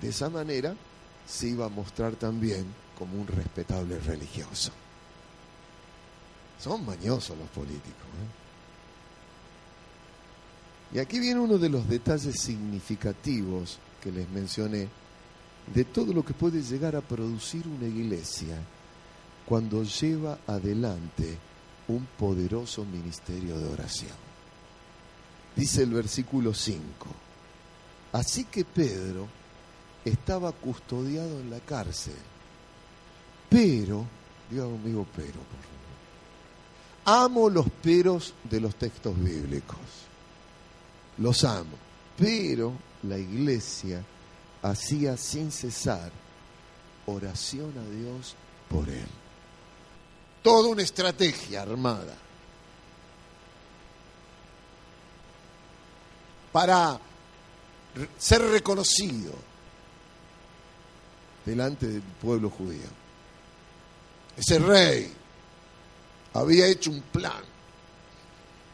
De 0.00 0.08
esa 0.08 0.28
manera 0.28 0.74
se 1.26 1.48
iba 1.48 1.66
a 1.66 1.70
mostrar 1.70 2.14
también 2.16 2.66
como 2.98 3.20
un 3.20 3.26
respetable 3.26 3.98
religioso. 4.00 4.72
Son 6.58 6.84
mañosos 6.84 7.36
los 7.38 7.48
políticos. 7.48 8.06
¿eh? 10.92 10.96
Y 10.96 10.98
aquí 10.98 11.18
viene 11.18 11.40
uno 11.40 11.58
de 11.58 11.68
los 11.68 11.88
detalles 11.88 12.40
significativos 12.40 13.78
que 14.02 14.10
les 14.10 14.28
mencioné 14.30 14.88
de 15.74 15.84
todo 15.84 16.12
lo 16.12 16.24
que 16.24 16.32
puede 16.32 16.62
llegar 16.62 16.96
a 16.96 17.02
producir 17.02 17.66
una 17.66 17.86
iglesia 17.86 18.56
cuando 19.44 19.82
lleva 19.82 20.38
adelante 20.46 21.36
un 21.88 22.06
poderoso 22.18 22.84
ministerio 22.84 23.58
de 23.58 23.68
oración. 23.68 24.28
Dice 25.56 25.82
el 25.82 25.90
versículo 25.90 26.54
5, 26.54 26.82
así 28.12 28.44
que 28.44 28.64
Pedro 28.64 29.26
estaba 30.04 30.52
custodiado 30.52 31.40
en 31.40 31.50
la 31.50 31.60
cárcel, 31.60 32.14
pero, 33.48 34.04
diga 34.50 34.64
conmigo 34.64 35.06
pero, 35.14 35.32
por 35.32 35.60
favor. 35.62 35.77
Amo 37.10 37.48
los 37.48 37.70
peros 37.70 38.34
de 38.44 38.60
los 38.60 38.74
textos 38.74 39.16
bíblicos, 39.18 39.78
los 41.16 41.42
amo, 41.42 41.74
pero 42.18 42.74
la 43.04 43.16
iglesia 43.16 44.04
hacía 44.60 45.16
sin 45.16 45.50
cesar 45.50 46.12
oración 47.06 47.72
a 47.78 47.90
Dios 47.90 48.34
por 48.68 48.86
él. 48.90 49.06
Toda 50.42 50.68
una 50.68 50.82
estrategia 50.82 51.62
armada 51.62 52.14
para 56.52 57.00
ser 58.18 58.42
reconocido 58.42 59.32
delante 61.46 61.86
del 61.86 62.02
pueblo 62.02 62.50
judío. 62.50 62.86
Ese 64.36 64.58
rey 64.58 65.10
había 66.34 66.66
hecho 66.66 66.90
un 66.90 67.00
plan 67.00 67.42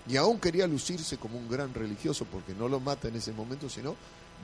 y 0.06 0.16
aún 0.16 0.38
quería 0.38 0.66
lucirse 0.66 1.16
como 1.16 1.38
un 1.38 1.48
gran 1.48 1.72
religioso 1.72 2.26
porque 2.26 2.54
no 2.54 2.68
lo 2.68 2.80
mata 2.80 3.08
en 3.08 3.16
ese 3.16 3.32
momento, 3.32 3.68
sino 3.68 3.96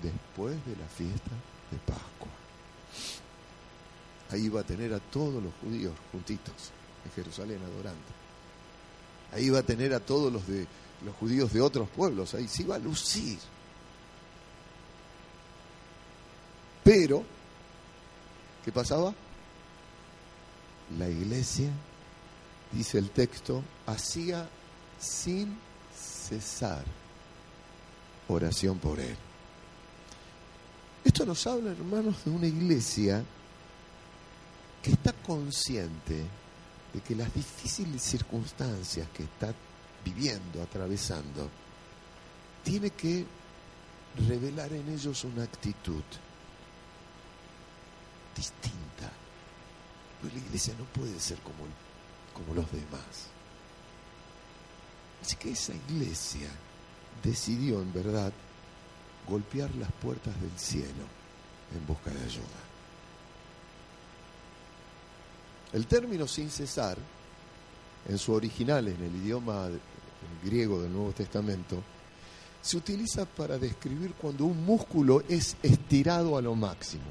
después 0.03 0.55
de 0.65 0.77
la 0.77 0.87
fiesta 0.87 1.31
de 1.71 1.79
Pascua. 1.79 2.29
Ahí 4.31 4.47
iba 4.47 4.61
a 4.61 4.65
tener 4.65 4.95
a 4.95 5.01
todos 5.01 5.43
los 5.43 5.53
judíos 5.63 5.93
juntitos 6.13 6.55
en 7.05 7.13
Jerusalén 7.13 7.61
adorando. 7.63 8.01
Ahí 9.33 9.45
iba 9.47 9.59
a 9.59 9.63
tener 9.63 9.93
a 9.93 10.01
todos 10.01 10.33
los 10.33 10.47
de 10.47 10.67
los 11.05 11.17
judíos 11.17 11.53
de 11.53 11.61
otros 11.61 11.89
pueblos, 11.89 12.35
ahí 12.35 12.47
se 12.47 12.63
iba 12.63 12.77
a 12.77 12.79
lucir. 12.79 13.39
Pero, 16.85 17.25
¿qué 18.65 18.73
pasaba? 18.73 19.15
La 20.99 21.09
iglesia, 21.09 21.71
dice 22.73 22.99
el 22.99 23.11
texto, 23.11 23.63
hacía 23.87 24.49
sin 24.99 25.59
cesar 25.97 26.85
oración 28.29 28.79
por 28.79 29.01
él. 29.01 29.17
Esto 31.05 31.25
nos 31.25 31.47
habla, 31.47 31.73
hermanos, 31.73 32.25
de 32.25 32.31
una 32.31 32.47
iglesia 32.47 33.25
que 34.83 34.93
está 34.93 35.13
consciente 35.13 36.25
de 36.93 37.01
que 37.01 37.15
las 37.15 37.33
difíciles 37.35 38.03
circunstancias 38.03 39.09
que 39.15 39.25
está 39.25 39.55
viviendo, 40.05 40.63
atravesando, 40.63 41.49
tiene 42.63 42.91
que 42.91 43.25
revelar 44.29 44.73
en 44.73 44.89
ellos 44.89 45.25
una 45.25 45.45
actitud 45.45 46.03
distinta. 48.37 49.11
Pues 50.21 50.35
la 50.35 50.41
iglesia 50.41 50.75
no 50.79 50.85
puede 50.85 51.19
ser 51.21 51.39
como, 51.39 51.65
como 52.35 52.55
los 52.55 52.71
demás. 52.73 53.29
Así 55.23 55.37
que 55.37 55.51
esa 55.53 55.75
iglesia 55.75 56.49
decidió 57.23 57.83
en 57.83 57.93
verdad 57.93 58.33
golpear 59.29 59.75
las 59.77 59.93
puertas 59.93 60.39
del 60.41 60.59
cielo 60.59 61.05
en 61.75 61.87
busca 61.87 62.11
de 62.11 62.25
ayuda. 62.25 62.71
El 65.73 65.87
término 65.87 66.27
sin 66.27 66.51
cesar, 66.51 66.97
en 68.09 68.19
su 68.19 68.33
original, 68.33 68.89
en 68.89 69.03
el 69.03 69.15
idioma 69.17 69.69
griego 70.43 70.83
del 70.83 70.93
Nuevo 70.93 71.13
Testamento, 71.13 71.83
se 72.63 72.77
utiliza 72.77 73.25
para 73.25 73.57
describir 73.57 74.15
cuando 74.15 74.45
un 74.45 74.65
músculo 74.65 75.23
es 75.29 75.57
estirado 75.63 76.37
a 76.37 76.43
lo 76.43 76.55
máximo. 76.55 77.05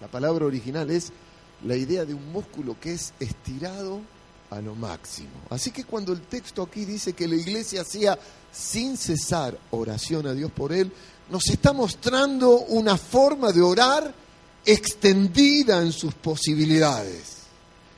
La 0.00 0.08
palabra 0.08 0.46
original 0.46 0.90
es 0.90 1.12
la 1.64 1.76
idea 1.76 2.04
de 2.04 2.14
un 2.14 2.32
músculo 2.32 2.76
que 2.80 2.94
es 2.94 3.12
estirado 3.18 4.00
a 4.50 4.60
lo 4.60 4.74
máximo. 4.74 5.30
Así 5.50 5.70
que 5.70 5.84
cuando 5.84 6.12
el 6.12 6.22
texto 6.22 6.62
aquí 6.62 6.84
dice 6.84 7.12
que 7.12 7.28
la 7.28 7.36
iglesia 7.36 7.82
hacía 7.82 8.18
sin 8.52 8.96
cesar 8.96 9.58
oración 9.70 10.26
a 10.26 10.32
Dios 10.32 10.50
por 10.52 10.72
él, 10.72 10.92
nos 11.30 11.48
está 11.48 11.72
mostrando 11.72 12.60
una 12.60 12.96
forma 12.96 13.52
de 13.52 13.60
orar 13.60 14.14
extendida 14.64 15.82
en 15.82 15.92
sus 15.92 16.14
posibilidades. 16.14 17.36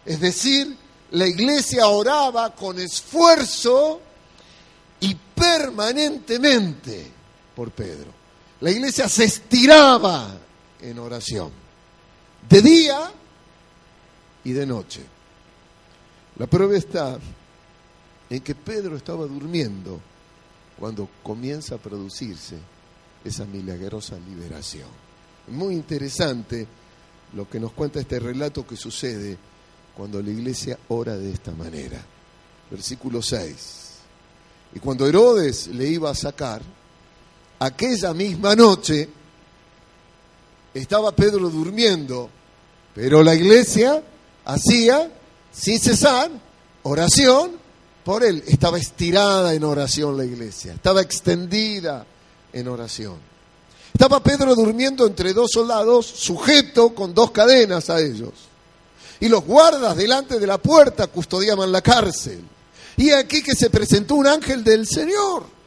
Es 0.05 0.21
decir, 0.21 0.77
la 1.11 1.27
iglesia 1.27 1.87
oraba 1.88 2.55
con 2.55 2.79
esfuerzo 2.79 4.00
y 5.00 5.15
permanentemente 5.15 7.11
por 7.55 7.71
Pedro. 7.71 8.12
La 8.61 8.71
iglesia 8.71 9.09
se 9.09 9.25
estiraba 9.25 10.37
en 10.81 10.99
oración, 10.99 11.50
de 12.49 12.62
día 12.62 13.12
y 14.49 14.52
de 14.55 14.64
noche. 14.64 15.02
La 16.38 16.47
prueba 16.47 16.75
está 16.75 17.19
en 18.31 18.40
que 18.40 18.55
Pedro 18.55 18.97
estaba 18.97 19.26
durmiendo 19.26 20.00
cuando 20.78 21.07
comienza 21.23 21.75
a 21.75 21.78
producirse 21.78 22.57
esa 23.23 23.45
milagrosa 23.45 24.17
liberación. 24.26 24.88
Muy 25.49 25.75
interesante 25.75 26.67
lo 27.35 27.49
que 27.49 27.61
nos 27.61 27.73
cuenta 27.73 28.00
este 28.00 28.19
relato 28.19 28.67
que 28.67 28.76
sucede 28.76 29.37
cuando 29.95 30.23
la 30.23 30.31
iglesia 30.31 30.78
ora 30.88 31.14
de 31.17 31.31
esta 31.31 31.52
manera. 31.52 32.02
Versículo 32.71 33.21
6. 33.21 33.88
Y 34.76 34.78
cuando 34.78 35.07
Herodes 35.07 35.67
le 35.67 35.88
iba 35.88 36.11
a 36.11 36.14
sacar, 36.14 36.62
aquella 37.59 38.14
misma 38.14 38.57
noche 38.57 39.11
estaba 40.73 41.12
Pedro 41.12 41.50
durmiendo, 41.50 42.31
pero 42.95 43.23
la 43.23 43.35
iglesia 43.35 44.02
hacía 44.49 45.11
sin 45.52 45.78
cesar 45.78 46.31
oración 46.83 47.52
por 48.05 48.25
él. 48.25 48.43
Estaba 48.47 48.78
estirada 48.78 49.55
en 49.55 49.62
oración 49.62 50.17
la 50.17 50.25
iglesia, 50.25 50.73
estaba 50.73 51.00
extendida 51.02 52.05
en 52.52 52.67
oración. 52.67 53.17
Estaba 53.93 54.23
Pedro 54.23 54.55
durmiendo 54.55 55.07
entre 55.07 55.33
dos 55.33 55.50
soldados, 55.52 56.07
sujeto 56.07 56.95
con 56.95 57.14
dos 57.14 57.31
cadenas 57.31 57.90
a 57.90 58.00
ellos. 58.00 58.33
Y 59.21 59.28
los 59.28 59.45
guardas 59.45 59.97
delante 59.97 60.38
de 60.38 60.47
la 60.47 60.59
puerta 60.59 61.09
custodiaban 61.09 61.73
la 61.73 61.83
cárcel. 61.83 62.43
Y 62.97 63.11
aquí 63.11 63.43
que 63.43 63.55
se 63.55 63.71
presentó 63.71 64.14
un 64.14 64.26
ángel 64.26 64.62
del 64.62 64.87
Señor. 64.87 65.58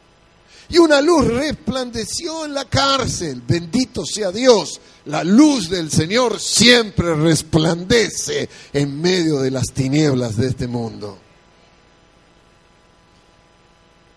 Y 0.68 0.78
una 0.78 1.00
luz 1.00 1.26
resplandeció 1.26 2.44
en 2.44 2.54
la 2.54 2.64
cárcel. 2.64 3.42
Bendito 3.46 4.04
sea 4.06 4.30
Dios. 4.30 4.80
La 5.06 5.24
luz 5.24 5.68
del 5.68 5.90
Señor 5.90 6.40
siempre 6.40 7.14
resplandece 7.14 8.48
en 8.72 9.00
medio 9.00 9.40
de 9.40 9.50
las 9.50 9.66
tinieblas 9.66 10.36
de 10.36 10.48
este 10.48 10.68
mundo. 10.68 11.18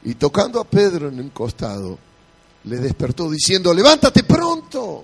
Y 0.03 0.13
tocando 0.15 0.59
a 0.59 0.65
Pedro 0.65 1.09
en 1.09 1.19
el 1.19 1.31
costado, 1.31 1.97
le 2.65 2.77
despertó 2.77 3.29
diciendo, 3.29 3.73
levántate 3.73 4.23
pronto. 4.23 5.03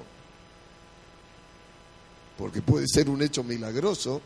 Porque 2.37 2.61
puede 2.61 2.87
ser 2.87 3.09
un 3.09 3.21
hecho 3.21 3.43
milagroso, 3.43 4.21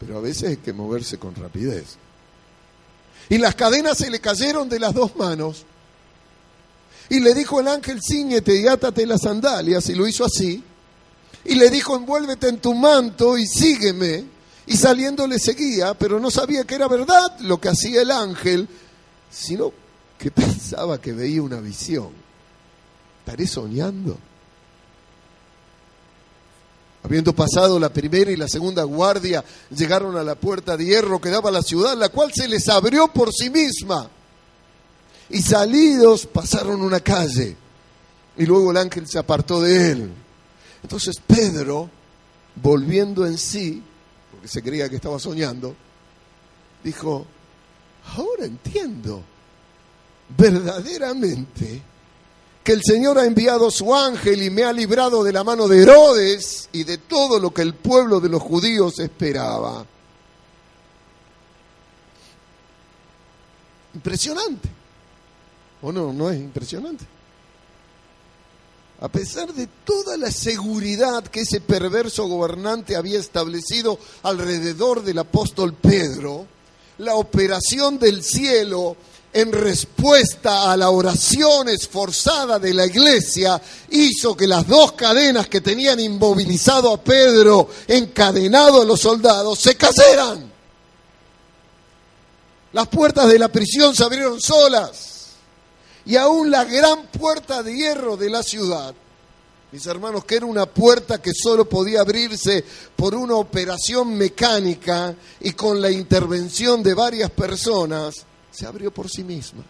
pero 0.00 0.18
a 0.18 0.20
veces 0.20 0.48
hay 0.48 0.56
que 0.56 0.72
moverse 0.72 1.18
con 1.18 1.34
rapidez. 1.34 1.96
Y 3.28 3.38
las 3.38 3.54
cadenas 3.54 3.98
se 3.98 4.10
le 4.10 4.20
cayeron 4.20 4.68
de 4.68 4.80
las 4.80 4.94
dos 4.94 5.14
manos. 5.16 5.64
Y 7.12 7.20
le 7.20 7.34
dijo 7.34 7.60
el 7.60 7.68
ángel, 7.68 8.00
ciñete 8.02 8.58
y 8.58 8.66
átate 8.66 9.04
las 9.04 9.20
sandalias, 9.20 9.86
y 9.90 9.94
lo 9.94 10.06
hizo 10.06 10.24
así. 10.24 10.64
Y 11.44 11.56
le 11.56 11.68
dijo, 11.68 11.94
envuélvete 11.94 12.48
en 12.48 12.56
tu 12.56 12.72
manto 12.72 13.36
y 13.36 13.46
sígueme. 13.46 14.24
Y 14.64 14.78
saliendo 14.78 15.26
le 15.26 15.38
seguía, 15.38 15.92
pero 15.92 16.18
no 16.18 16.30
sabía 16.30 16.64
que 16.64 16.74
era 16.74 16.88
verdad 16.88 17.38
lo 17.40 17.60
que 17.60 17.68
hacía 17.68 18.00
el 18.00 18.10
ángel, 18.10 18.66
sino 19.30 19.74
que 20.18 20.30
pensaba 20.30 20.98
que 21.02 21.12
veía 21.12 21.42
una 21.42 21.60
visión. 21.60 22.08
¿Estaré 23.18 23.46
soñando? 23.46 24.16
Habiendo 27.02 27.34
pasado 27.34 27.78
la 27.78 27.92
primera 27.92 28.30
y 28.30 28.36
la 28.36 28.48
segunda 28.48 28.84
guardia, 28.84 29.44
llegaron 29.68 30.16
a 30.16 30.24
la 30.24 30.34
puerta 30.34 30.78
de 30.78 30.86
hierro 30.86 31.20
que 31.20 31.28
daba 31.28 31.50
a 31.50 31.52
la 31.52 31.62
ciudad, 31.62 31.94
la 31.94 32.08
cual 32.08 32.32
se 32.34 32.48
les 32.48 32.70
abrió 32.70 33.08
por 33.08 33.34
sí 33.34 33.50
misma. 33.50 34.08
Y 35.32 35.40
salidos 35.40 36.26
pasaron 36.26 36.82
una 36.82 37.00
calle. 37.00 37.56
Y 38.36 38.44
luego 38.44 38.70
el 38.70 38.76
ángel 38.76 39.08
se 39.08 39.18
apartó 39.18 39.60
de 39.62 39.90
él. 39.90 40.12
Entonces 40.82 41.16
Pedro, 41.26 41.88
volviendo 42.56 43.26
en 43.26 43.38
sí, 43.38 43.82
porque 44.30 44.46
se 44.46 44.62
creía 44.62 44.90
que 44.90 44.96
estaba 44.96 45.18
soñando, 45.18 45.74
dijo, 46.84 47.24
ahora 48.14 48.44
entiendo 48.44 49.22
verdaderamente 50.36 51.82
que 52.62 52.72
el 52.72 52.82
Señor 52.82 53.18
ha 53.18 53.24
enviado 53.24 53.70
su 53.70 53.94
ángel 53.94 54.42
y 54.42 54.50
me 54.50 54.64
ha 54.64 54.72
librado 54.72 55.24
de 55.24 55.32
la 55.32 55.44
mano 55.44 55.66
de 55.66 55.82
Herodes 55.82 56.68
y 56.72 56.84
de 56.84 56.98
todo 56.98 57.38
lo 57.38 57.54
que 57.54 57.62
el 57.62 57.74
pueblo 57.74 58.20
de 58.20 58.28
los 58.28 58.42
judíos 58.42 58.98
esperaba. 58.98 59.86
Impresionante. 63.94 64.81
¿O 65.82 65.90
no? 65.90 66.12
¿No 66.12 66.30
es 66.30 66.38
impresionante? 66.38 67.04
A 69.00 69.08
pesar 69.08 69.52
de 69.52 69.68
toda 69.84 70.16
la 70.16 70.30
seguridad 70.30 71.24
que 71.24 71.40
ese 71.40 71.60
perverso 71.60 72.28
gobernante 72.28 72.94
había 72.94 73.18
establecido 73.18 73.98
alrededor 74.22 75.02
del 75.02 75.18
apóstol 75.18 75.74
Pedro, 75.74 76.46
la 76.98 77.16
operación 77.16 77.98
del 77.98 78.22
cielo 78.22 78.96
en 79.32 79.50
respuesta 79.50 80.70
a 80.70 80.76
la 80.76 80.90
oración 80.90 81.68
esforzada 81.68 82.60
de 82.60 82.74
la 82.74 82.86
iglesia, 82.86 83.60
hizo 83.90 84.36
que 84.36 84.46
las 84.46 84.68
dos 84.68 84.92
cadenas 84.92 85.48
que 85.48 85.60
tenían 85.60 85.98
inmovilizado 85.98 86.92
a 86.92 87.02
Pedro, 87.02 87.68
encadenado 87.88 88.82
a 88.82 88.84
los 88.84 89.00
soldados, 89.00 89.58
se 89.58 89.74
cayeran. 89.74 90.52
Las 92.72 92.86
puertas 92.86 93.28
de 93.28 93.38
la 93.38 93.48
prisión 93.48 93.96
se 93.96 94.04
abrieron 94.04 94.40
solas 94.40 95.11
y 96.04 96.16
aún 96.16 96.50
la 96.50 96.64
gran 96.64 97.06
puerta 97.06 97.62
de 97.62 97.76
hierro 97.76 98.16
de 98.16 98.30
la 98.30 98.42
ciudad, 98.42 98.94
mis 99.70 99.86
hermanos, 99.86 100.24
que 100.24 100.36
era 100.36 100.46
una 100.46 100.66
puerta 100.66 101.22
que 101.22 101.32
solo 101.32 101.66
podía 101.66 102.00
abrirse 102.00 102.64
por 102.94 103.14
una 103.14 103.36
operación 103.36 104.14
mecánica 104.14 105.14
y 105.40 105.52
con 105.52 105.80
la 105.80 105.90
intervención 105.90 106.82
de 106.82 106.92
varias 106.92 107.30
personas, 107.30 108.26
se 108.50 108.66
abrió 108.66 108.92
por 108.92 109.08
sí 109.08 109.24
misma. 109.24 109.64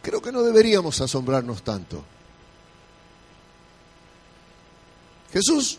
Creo 0.00 0.20
que 0.22 0.30
no 0.30 0.42
deberíamos 0.42 1.00
asombrarnos 1.00 1.62
tanto. 1.62 2.04
Jesús 5.32 5.78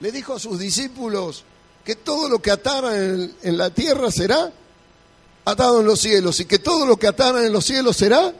le 0.00 0.10
dijo 0.10 0.34
a 0.34 0.38
sus 0.38 0.58
discípulos 0.58 1.44
que 1.84 1.96
todo 1.96 2.28
lo 2.28 2.40
que 2.40 2.50
ataran 2.50 3.34
en, 3.42 3.58
la 3.58 3.70
tierra 3.70 4.10
será 4.10 4.52
atado 5.44 5.80
en 5.80 5.86
los 5.86 6.00
cielos 6.00 6.38
y 6.40 6.44
que 6.44 6.58
todo 6.58 6.86
lo 6.86 6.96
que 6.96 7.08
ataran 7.08 7.44
en 7.44 7.52
los 7.52 7.64
cielos 7.64 7.96
será, 7.96 8.32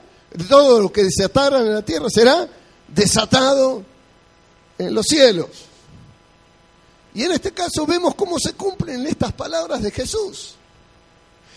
todo 0.49 0.81
lo 0.81 0.93
que 0.93 1.11
se 1.11 1.25
en 1.25 1.75
la 1.75 1.83
tierra 1.83 2.09
será 2.09 2.49
desatado 2.89 3.83
en 4.79 4.95
los 4.95 5.07
cielos. 5.07 5.49
Y 7.15 7.25
en 7.25 7.33
este 7.33 7.53
caso 7.53 7.85
vemos 7.87 8.15
cómo 8.15 8.39
se 8.39 8.55
cumplen 8.55 9.07
estas 9.07 9.33
palabras 9.33 9.83
de 9.83 9.91
Jesús. 9.91 10.55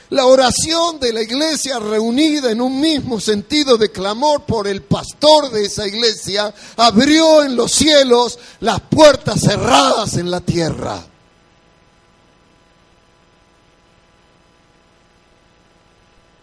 La 0.10 0.26
oración 0.26 1.00
de 1.00 1.14
la 1.14 1.22
iglesia 1.22 1.80
reunida 1.80 2.52
en 2.52 2.62
un 2.62 2.80
mismo 2.80 3.20
sentido 3.20 3.78
de 3.78 3.92
clamor 3.92 4.44
por 4.44 4.68
el 4.68 4.84
pastor 4.84 5.50
de 5.50 5.66
esa 5.66 5.88
iglesia 5.88 6.54
abrió 6.78 7.44
en 7.44 7.56
los 7.56 7.72
cielos 7.72 8.38
las 8.60 8.82
puertas 8.82 9.42
cerradas 9.42 10.16
en 10.16 10.30
la 10.30 10.42
tierra. 10.42 11.04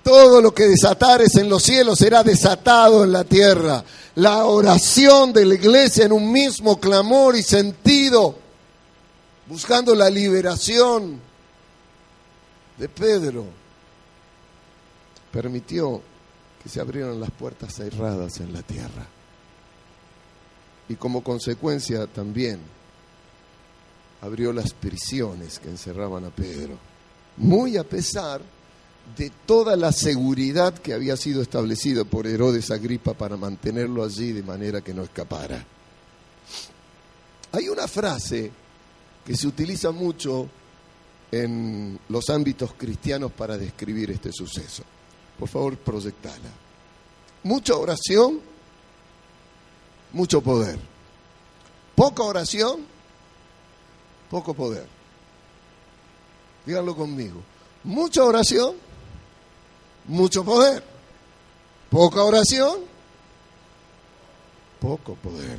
Todo 0.02 0.40
lo 0.40 0.52
que 0.52 0.64
desatares 0.64 1.36
en 1.36 1.48
los 1.48 1.62
cielos 1.62 1.98
será 1.98 2.22
desatado 2.22 3.04
en 3.04 3.12
la 3.12 3.24
tierra. 3.24 3.84
La 4.16 4.44
oración 4.44 5.32
de 5.32 5.46
la 5.46 5.54
iglesia 5.54 6.04
en 6.04 6.12
un 6.12 6.30
mismo 6.30 6.78
clamor 6.78 7.36
y 7.36 7.42
sentido, 7.42 8.36
buscando 9.46 9.94
la 9.94 10.10
liberación 10.10 11.20
de 12.76 12.88
Pedro, 12.88 13.46
permitió 15.30 16.02
que 16.62 16.68
se 16.68 16.80
abrieran 16.80 17.20
las 17.20 17.30
puertas 17.30 17.74
cerradas 17.74 18.38
en 18.40 18.52
la 18.52 18.62
tierra. 18.62 19.06
Y 20.88 20.96
como 20.96 21.22
consecuencia 21.22 22.06
también 22.06 22.60
abrió 24.20 24.52
las 24.52 24.72
prisiones 24.74 25.58
que 25.58 25.68
encerraban 25.68 26.24
a 26.24 26.30
Pedro, 26.30 26.76
muy 27.36 27.76
a 27.76 27.84
pesar 27.84 28.42
de 29.16 29.30
toda 29.46 29.76
la 29.76 29.92
seguridad 29.92 30.74
que 30.74 30.94
había 30.94 31.16
sido 31.16 31.42
establecida 31.42 32.04
por 32.04 32.26
Herodes 32.26 32.70
Agripa 32.70 33.14
para 33.14 33.36
mantenerlo 33.36 34.04
allí 34.04 34.32
de 34.32 34.42
manera 34.42 34.80
que 34.80 34.94
no 34.94 35.02
escapara. 35.02 35.64
Hay 37.52 37.68
una 37.68 37.86
frase 37.86 38.50
que 39.24 39.36
se 39.36 39.46
utiliza 39.46 39.90
mucho 39.90 40.48
en 41.30 41.98
los 42.08 42.30
ámbitos 42.30 42.74
cristianos 42.74 43.32
para 43.32 43.56
describir 43.56 44.10
este 44.10 44.32
suceso. 44.32 44.82
Por 45.38 45.48
favor, 45.48 45.76
proyectala. 45.76 46.50
Mucha 47.42 47.74
oración, 47.74 48.40
mucho 50.12 50.40
poder. 50.40 50.78
Poca 51.94 52.22
oración, 52.22 52.86
poco 54.30 54.54
poder. 54.54 54.86
Díganlo 56.64 56.94
conmigo. 56.94 57.42
Mucha 57.84 58.24
oración, 58.24 58.76
mucho 60.06 60.44
poder. 60.44 60.82
Poca 61.90 62.22
oración, 62.22 62.80
poco 64.80 65.14
poder. 65.14 65.58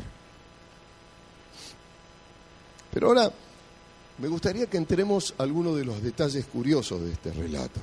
Pero 2.92 3.08
ahora 3.08 3.32
me 4.18 4.28
gustaría 4.28 4.68
que 4.68 4.78
entremos 4.78 5.34
a 5.38 5.44
algunos 5.44 5.76
de 5.76 5.86
los 5.86 6.02
detalles 6.02 6.46
curiosos 6.46 7.02
de 7.02 7.12
este 7.12 7.32
relato. 7.32 7.80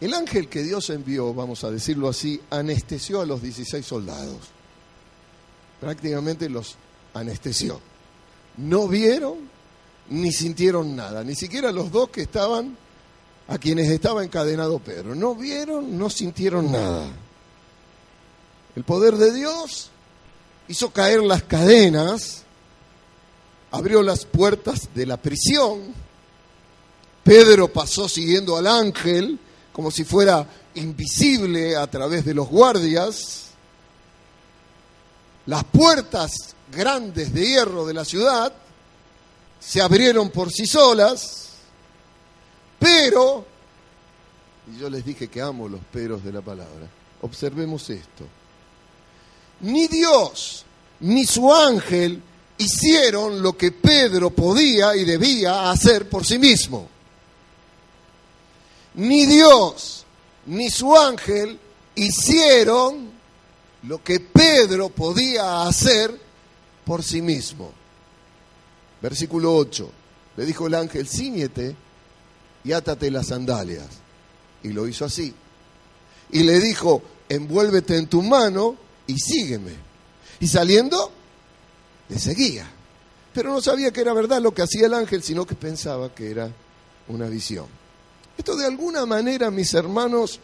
El 0.00 0.14
ángel 0.14 0.48
que 0.48 0.62
Dios 0.62 0.90
envió, 0.90 1.34
vamos 1.34 1.64
a 1.64 1.70
decirlo 1.70 2.08
así, 2.08 2.40
anestesió 2.50 3.20
a 3.20 3.26
los 3.26 3.42
16 3.42 3.84
soldados. 3.84 4.38
Prácticamente 5.80 6.48
los 6.48 6.76
anestesió. 7.14 7.80
No 8.56 8.86
vieron 8.86 9.48
ni 10.10 10.32
sintieron 10.32 10.96
nada, 10.96 11.22
ni 11.24 11.34
siquiera 11.34 11.72
los 11.72 11.90
dos 11.90 12.10
que 12.10 12.22
estaban 12.22 12.76
a 13.48 13.58
quienes 13.58 13.90
estaba 13.90 14.22
encadenado 14.22 14.78
Pedro. 14.78 15.14
No 15.14 15.34
vieron, 15.34 15.98
no 15.98 16.10
sintieron 16.10 16.70
nada. 16.70 17.06
El 18.76 18.84
poder 18.84 19.16
de 19.16 19.32
Dios 19.32 19.90
hizo 20.68 20.90
caer 20.90 21.22
las 21.22 21.42
cadenas, 21.42 22.42
abrió 23.70 24.02
las 24.02 24.26
puertas 24.26 24.90
de 24.94 25.06
la 25.06 25.16
prisión. 25.16 25.94
Pedro 27.24 27.68
pasó 27.68 28.08
siguiendo 28.08 28.56
al 28.56 28.66
ángel 28.66 29.38
como 29.72 29.90
si 29.90 30.04
fuera 30.04 30.46
invisible 30.74 31.74
a 31.74 31.86
través 31.86 32.24
de 32.26 32.34
los 32.34 32.48
guardias. 32.48 33.46
Las 35.46 35.64
puertas 35.64 36.32
grandes 36.70 37.32
de 37.32 37.46
hierro 37.46 37.86
de 37.86 37.94
la 37.94 38.04
ciudad 38.04 38.52
se 39.58 39.80
abrieron 39.80 40.28
por 40.28 40.52
sí 40.52 40.66
solas 40.66 41.47
pero, 42.78 43.44
y 44.72 44.78
yo 44.78 44.88
les 44.90 45.04
dije 45.04 45.28
que 45.28 45.40
amo 45.40 45.68
los 45.68 45.80
peros 45.92 46.22
de 46.24 46.32
la 46.32 46.40
palabra, 46.40 46.88
observemos 47.22 47.88
esto. 47.90 48.24
Ni 49.60 49.88
Dios 49.88 50.64
ni 51.00 51.24
su 51.24 51.52
ángel 51.52 52.22
hicieron 52.58 53.42
lo 53.42 53.56
que 53.56 53.72
Pedro 53.72 54.30
podía 54.30 54.96
y 54.96 55.04
debía 55.04 55.70
hacer 55.70 56.08
por 56.08 56.24
sí 56.24 56.38
mismo. 56.38 56.88
Ni 58.94 59.26
Dios 59.26 60.04
ni 60.46 60.70
su 60.70 60.96
ángel 60.96 61.58
hicieron 61.94 63.10
lo 63.84 64.02
que 64.02 64.20
Pedro 64.20 64.88
podía 64.88 65.62
hacer 65.66 66.18
por 66.84 67.02
sí 67.02 67.22
mismo. 67.22 67.72
Versículo 69.00 69.54
8. 69.54 69.92
Le 70.36 70.46
dijo 70.46 70.66
el 70.66 70.74
ángel, 70.74 71.08
ciñete 71.08 71.76
y 72.64 72.72
átate 72.72 73.10
las 73.10 73.28
sandalias. 73.28 73.86
Y 74.62 74.68
lo 74.68 74.86
hizo 74.88 75.04
así. 75.04 75.32
Y 76.30 76.42
le 76.42 76.58
dijo, 76.60 77.02
envuélvete 77.28 77.96
en 77.96 78.06
tu 78.06 78.22
mano 78.22 78.76
y 79.06 79.18
sígueme. 79.18 79.72
Y 80.40 80.46
saliendo, 80.46 81.10
le 82.08 82.18
seguía. 82.18 82.68
Pero 83.32 83.52
no 83.52 83.60
sabía 83.60 83.92
que 83.92 84.00
era 84.00 84.12
verdad 84.12 84.40
lo 84.40 84.52
que 84.52 84.62
hacía 84.62 84.86
el 84.86 84.94
ángel, 84.94 85.22
sino 85.22 85.46
que 85.46 85.54
pensaba 85.54 86.14
que 86.14 86.30
era 86.30 86.50
una 87.08 87.28
visión. 87.28 87.66
Esto 88.36 88.56
de 88.56 88.66
alguna 88.66 89.06
manera, 89.06 89.50
mis 89.50 89.72
hermanos, 89.74 90.40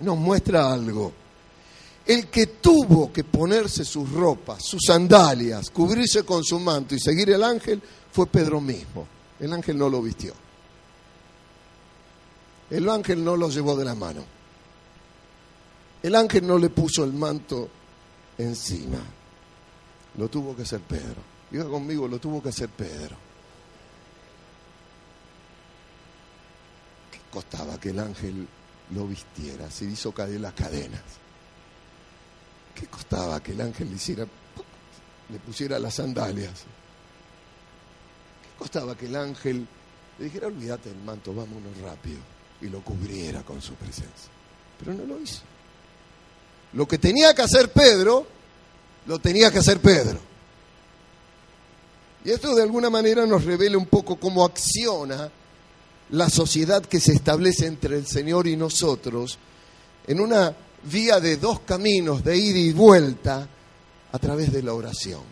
nos 0.00 0.16
muestra 0.16 0.72
algo. 0.72 1.12
El 2.06 2.28
que 2.28 2.46
tuvo 2.46 3.12
que 3.12 3.24
ponerse 3.24 3.84
sus 3.84 4.10
ropas, 4.10 4.64
sus 4.64 4.80
sandalias, 4.86 5.70
cubrirse 5.70 6.22
con 6.22 6.42
su 6.42 6.58
manto 6.58 6.94
y 6.94 7.00
seguir 7.00 7.30
el 7.30 7.44
ángel 7.44 7.82
fue 8.12 8.26
Pedro 8.26 8.60
mismo. 8.60 9.06
El 9.38 9.52
ángel 9.52 9.76
no 9.76 9.88
lo 9.88 10.00
vistió. 10.00 10.32
El 12.70 12.88
ángel 12.88 13.24
no 13.24 13.36
lo 13.36 13.48
llevó 13.48 13.76
de 13.76 13.84
la 13.84 13.94
mano. 13.94 14.24
El 16.02 16.14
ángel 16.14 16.46
no 16.46 16.58
le 16.58 16.68
puso 16.68 17.04
el 17.04 17.12
manto 17.12 17.68
encima. 18.36 18.98
Lo 20.16 20.28
tuvo 20.28 20.54
que 20.54 20.62
hacer 20.62 20.80
Pedro. 20.80 21.22
Diga 21.50 21.64
conmigo, 21.64 22.06
lo 22.06 22.18
tuvo 22.18 22.42
que 22.42 22.50
hacer 22.50 22.68
Pedro. 22.68 23.16
¿Qué 27.10 27.20
costaba 27.30 27.80
que 27.80 27.90
el 27.90 27.98
ángel 27.98 28.46
lo 28.94 29.06
vistiera? 29.06 29.70
Se 29.70 29.86
hizo 29.86 30.12
caer 30.12 30.40
las 30.40 30.52
cadenas. 30.52 31.02
¿Qué 32.74 32.86
costaba 32.86 33.42
que 33.42 33.52
el 33.52 33.60
ángel 33.60 33.88
le 33.88 33.96
hiciera, 33.96 34.26
le 35.30 35.38
pusiera 35.38 35.78
las 35.78 35.94
sandalias? 35.94 36.64
¿Qué 38.42 38.58
costaba 38.58 38.94
que 38.94 39.06
el 39.06 39.16
ángel 39.16 39.66
le 40.18 40.24
dijera, 40.24 40.46
olvídate 40.46 40.90
del 40.90 41.02
manto, 41.02 41.34
vámonos 41.34 41.76
rápido? 41.78 42.37
Y 42.60 42.68
lo 42.68 42.82
cubriera 42.82 43.42
con 43.42 43.60
su 43.62 43.74
presencia. 43.74 44.30
Pero 44.78 44.94
no 44.94 45.04
lo 45.04 45.20
hizo. 45.20 45.42
Lo 46.72 46.86
que 46.86 46.98
tenía 46.98 47.34
que 47.34 47.42
hacer 47.42 47.72
Pedro, 47.72 48.26
lo 49.06 49.18
tenía 49.18 49.50
que 49.50 49.58
hacer 49.58 49.80
Pedro. 49.80 50.20
Y 52.24 52.30
esto 52.30 52.54
de 52.54 52.62
alguna 52.62 52.90
manera 52.90 53.26
nos 53.26 53.44
revela 53.44 53.78
un 53.78 53.86
poco 53.86 54.16
cómo 54.16 54.44
acciona 54.44 55.30
la 56.10 56.28
sociedad 56.28 56.84
que 56.84 57.00
se 57.00 57.12
establece 57.12 57.66
entre 57.66 57.96
el 57.96 58.06
Señor 58.06 58.46
y 58.46 58.56
nosotros 58.56 59.38
en 60.06 60.20
una 60.20 60.54
vía 60.84 61.20
de 61.20 61.36
dos 61.36 61.60
caminos, 61.60 62.24
de 62.24 62.36
ida 62.36 62.58
y 62.58 62.72
vuelta, 62.72 63.48
a 64.10 64.18
través 64.18 64.52
de 64.52 64.62
la 64.62 64.72
oración. 64.72 65.22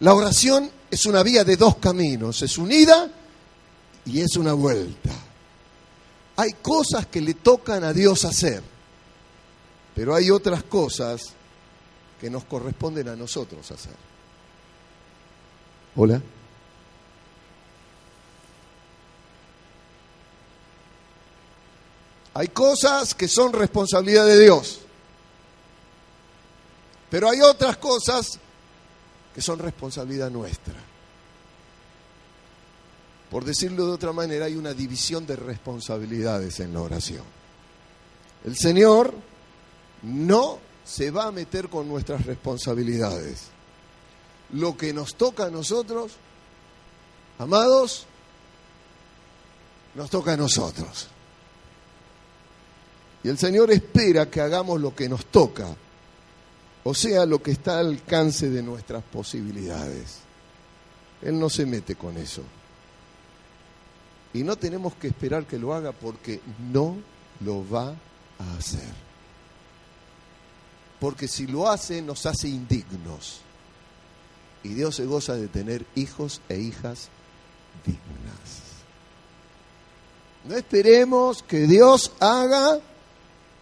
La 0.00 0.14
oración 0.14 0.70
es 0.90 1.06
una 1.06 1.22
vía 1.22 1.44
de 1.44 1.56
dos 1.56 1.76
caminos, 1.76 2.42
es 2.42 2.58
una 2.58 2.74
ida 2.74 3.10
y 4.04 4.20
es 4.20 4.36
una 4.36 4.52
vuelta. 4.52 5.10
Hay 6.40 6.52
cosas 6.52 7.04
que 7.08 7.20
le 7.20 7.34
tocan 7.34 7.82
a 7.82 7.92
Dios 7.92 8.24
hacer, 8.24 8.62
pero 9.92 10.14
hay 10.14 10.30
otras 10.30 10.62
cosas 10.62 11.20
que 12.20 12.30
nos 12.30 12.44
corresponden 12.44 13.08
a 13.08 13.16
nosotros 13.16 13.68
hacer. 13.72 13.96
Hola. 15.96 16.22
Hay 22.34 22.46
cosas 22.46 23.16
que 23.16 23.26
son 23.26 23.52
responsabilidad 23.52 24.24
de 24.24 24.38
Dios, 24.38 24.78
pero 27.10 27.30
hay 27.30 27.40
otras 27.40 27.78
cosas 27.78 28.38
que 29.34 29.42
son 29.42 29.58
responsabilidad 29.58 30.30
nuestra. 30.30 30.76
Por 33.30 33.44
decirlo 33.44 33.86
de 33.86 33.92
otra 33.92 34.12
manera, 34.12 34.46
hay 34.46 34.54
una 34.54 34.72
división 34.72 35.26
de 35.26 35.36
responsabilidades 35.36 36.60
en 36.60 36.72
la 36.72 36.80
oración. 36.80 37.24
El 38.44 38.56
Señor 38.56 39.12
no 40.02 40.58
se 40.84 41.10
va 41.10 41.26
a 41.26 41.32
meter 41.32 41.68
con 41.68 41.86
nuestras 41.88 42.24
responsabilidades. 42.24 43.48
Lo 44.52 44.76
que 44.76 44.94
nos 44.94 45.16
toca 45.16 45.46
a 45.46 45.50
nosotros, 45.50 46.12
amados, 47.38 48.06
nos 49.94 50.08
toca 50.08 50.32
a 50.32 50.36
nosotros. 50.36 51.08
Y 53.22 53.28
el 53.28 53.36
Señor 53.36 53.70
espera 53.70 54.30
que 54.30 54.40
hagamos 54.40 54.80
lo 54.80 54.94
que 54.94 55.08
nos 55.08 55.26
toca, 55.26 55.66
o 56.84 56.94
sea, 56.94 57.26
lo 57.26 57.42
que 57.42 57.50
está 57.50 57.80
al 57.80 57.88
alcance 57.88 58.48
de 58.48 58.62
nuestras 58.62 59.02
posibilidades. 59.02 60.20
Él 61.20 61.38
no 61.38 61.50
se 61.50 61.66
mete 61.66 61.96
con 61.96 62.16
eso. 62.16 62.42
Y 64.32 64.42
no 64.42 64.56
tenemos 64.56 64.94
que 64.94 65.08
esperar 65.08 65.46
que 65.46 65.58
lo 65.58 65.74
haga 65.74 65.92
porque 65.92 66.40
no 66.72 66.96
lo 67.40 67.68
va 67.68 67.94
a 68.38 68.56
hacer. 68.58 68.92
Porque 71.00 71.28
si 71.28 71.46
lo 71.46 71.68
hace, 71.68 72.02
nos 72.02 72.26
hace 72.26 72.48
indignos. 72.48 73.40
Y 74.62 74.70
Dios 74.70 74.96
se 74.96 75.06
goza 75.06 75.34
de 75.34 75.48
tener 75.48 75.86
hijos 75.94 76.40
e 76.48 76.58
hijas 76.58 77.08
dignas. 77.86 78.68
No 80.44 80.56
esperemos 80.56 81.42
que 81.42 81.66
Dios 81.66 82.12
haga 82.20 82.80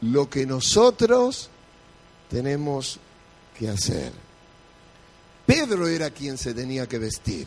lo 0.00 0.30
que 0.30 0.46
nosotros 0.46 1.50
tenemos 2.30 2.98
que 3.58 3.68
hacer. 3.68 4.12
Pedro 5.44 5.86
era 5.86 6.10
quien 6.10 6.38
se 6.38 6.54
tenía 6.54 6.86
que 6.86 6.98
vestir. 6.98 7.46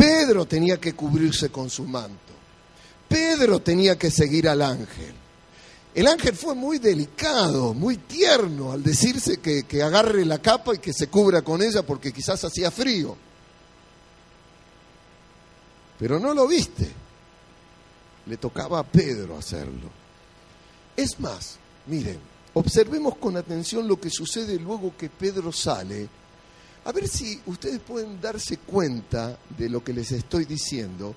Pedro 0.00 0.46
tenía 0.46 0.80
que 0.80 0.94
cubrirse 0.94 1.50
con 1.50 1.68
su 1.68 1.84
manto. 1.84 2.32
Pedro 3.06 3.60
tenía 3.60 3.98
que 3.98 4.10
seguir 4.10 4.48
al 4.48 4.62
ángel. 4.62 5.12
El 5.94 6.06
ángel 6.06 6.34
fue 6.34 6.54
muy 6.54 6.78
delicado, 6.78 7.74
muy 7.74 7.98
tierno 7.98 8.72
al 8.72 8.82
decirse 8.82 9.40
que, 9.40 9.64
que, 9.64 9.82
agarre 9.82 10.24
la 10.24 10.38
capa 10.38 10.74
y 10.74 10.78
que 10.78 10.94
se 10.94 11.08
cubra 11.08 11.42
con 11.42 11.60
ella 11.60 11.82
porque 11.82 12.14
quizás 12.14 12.42
hacía 12.42 12.70
frío. 12.70 13.14
Pero 15.98 16.18
no 16.18 16.32
lo 16.32 16.48
viste. 16.48 16.90
Le 18.24 18.38
tocaba 18.38 18.78
a 18.78 18.84
Pedro 18.84 19.36
hacerlo. 19.36 19.90
Es 20.96 21.20
más, 21.20 21.58
miren, 21.88 22.18
observemos 22.54 23.18
con 23.18 23.36
atención 23.36 23.86
lo 23.86 24.00
que 24.00 24.08
sucede 24.08 24.58
luego 24.58 24.96
que 24.96 25.10
Pedro 25.10 25.52
sale. 25.52 26.08
A 26.84 26.92
ver 26.92 27.08
si 27.08 27.40
ustedes 27.46 27.80
pueden 27.80 28.20
darse 28.20 28.58
cuenta 28.58 29.38
de 29.56 29.68
lo 29.68 29.84
que 29.84 29.92
les 29.92 30.12
estoy 30.12 30.44
diciendo, 30.46 31.14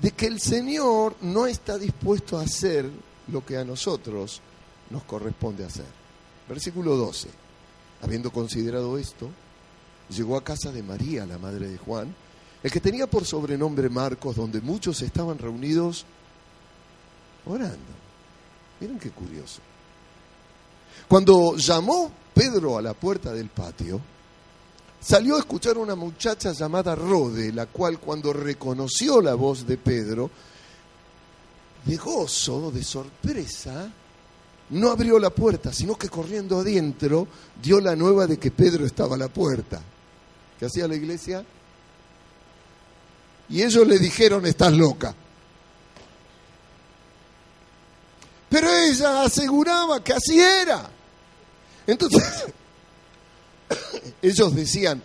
de 0.00 0.12
que 0.12 0.26
el 0.26 0.40
Señor 0.40 1.16
no 1.20 1.46
está 1.46 1.76
dispuesto 1.76 2.38
a 2.38 2.42
hacer 2.42 2.88
lo 3.28 3.44
que 3.44 3.58
a 3.58 3.64
nosotros 3.64 4.40
nos 4.90 5.02
corresponde 5.04 5.64
hacer. 5.64 5.86
Versículo 6.48 6.96
12. 6.96 7.28
Habiendo 8.02 8.32
considerado 8.32 8.98
esto, 8.98 9.28
llegó 10.08 10.36
a 10.36 10.44
casa 10.44 10.72
de 10.72 10.82
María, 10.82 11.26
la 11.26 11.38
madre 11.38 11.68
de 11.68 11.78
Juan, 11.78 12.14
el 12.62 12.70
que 12.70 12.80
tenía 12.80 13.06
por 13.06 13.24
sobrenombre 13.24 13.88
Marcos, 13.88 14.36
donde 14.36 14.60
muchos 14.60 15.02
estaban 15.02 15.38
reunidos 15.38 16.04
orando. 17.46 17.76
Miren 18.80 18.98
qué 18.98 19.10
curioso. 19.10 19.60
Cuando 21.08 21.56
llamó 21.56 22.10
Pedro 22.34 22.78
a 22.78 22.82
la 22.82 22.94
puerta 22.94 23.32
del 23.32 23.48
patio, 23.48 24.00
salió 25.02 25.36
a 25.36 25.40
escuchar 25.40 25.76
una 25.76 25.94
muchacha 25.94 26.52
llamada 26.52 26.94
Rode, 26.94 27.52
la 27.52 27.66
cual 27.66 27.98
cuando 27.98 28.32
reconoció 28.32 29.20
la 29.20 29.34
voz 29.34 29.66
de 29.66 29.76
Pedro, 29.76 30.30
de 31.84 31.96
gozo, 31.96 32.70
de 32.70 32.84
sorpresa, 32.84 33.90
no 34.70 34.90
abrió 34.90 35.18
la 35.18 35.30
puerta, 35.30 35.72
sino 35.72 35.96
que 35.96 36.08
corriendo 36.08 36.60
adentro 36.60 37.26
dio 37.60 37.80
la 37.80 37.96
nueva 37.96 38.26
de 38.26 38.38
que 38.38 38.50
Pedro 38.50 38.86
estaba 38.86 39.16
a 39.16 39.18
la 39.18 39.28
puerta. 39.28 39.82
¿Qué 40.58 40.66
hacía 40.66 40.86
la 40.86 40.94
iglesia? 40.94 41.44
Y 43.48 43.62
ellos 43.62 43.86
le 43.86 43.98
dijeron, 43.98 44.46
estás 44.46 44.72
loca. 44.72 45.14
Pero 48.48 48.68
ella 48.68 49.24
aseguraba 49.24 50.02
que 50.02 50.12
así 50.12 50.38
era. 50.38 50.88
Entonces, 51.86 52.22
ellos 54.22 54.54
decían, 54.54 55.02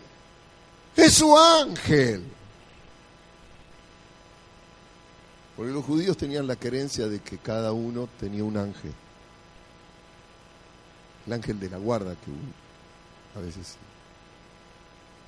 es 0.95 1.13
su 1.13 1.37
ángel. 1.37 2.23
Porque 5.55 5.71
los 5.71 5.85
judíos 5.85 6.17
tenían 6.17 6.45
la 6.47 6.55
creencia 6.55 7.07
de 7.07 7.19
que 7.19 7.37
cada 7.37 7.71
uno 7.71 8.07
tenía 8.19 8.43
un 8.43 8.57
ángel. 8.57 8.93
El 11.25 11.33
ángel 11.33 11.59
de 11.59 11.69
la 11.69 11.77
guarda 11.77 12.11
que 12.13 13.39
a 13.39 13.41
veces... 13.43 13.75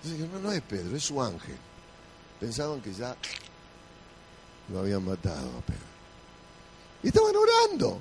Entonces, 0.03 0.29
no, 0.29 0.39
no 0.39 0.51
es 0.51 0.61
Pedro, 0.61 0.95
es 0.95 1.03
su 1.03 1.21
ángel. 1.21 1.57
Pensaban 2.39 2.81
que 2.81 2.93
ya 2.93 3.15
lo 4.71 4.79
habían 4.79 5.03
matado 5.03 5.49
a 5.49 5.61
Pedro. 5.61 5.89
Y 7.03 7.07
estaban 7.07 7.35
orando. 7.35 7.99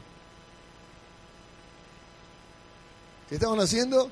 ¿Qué 3.29 3.35
estaban 3.35 3.61
haciendo? 3.61 4.11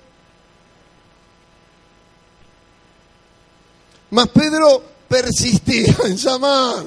Mas 4.10 4.28
Pedro 4.28 4.82
persistía 5.08 5.94
en 6.04 6.16
llamar. 6.16 6.86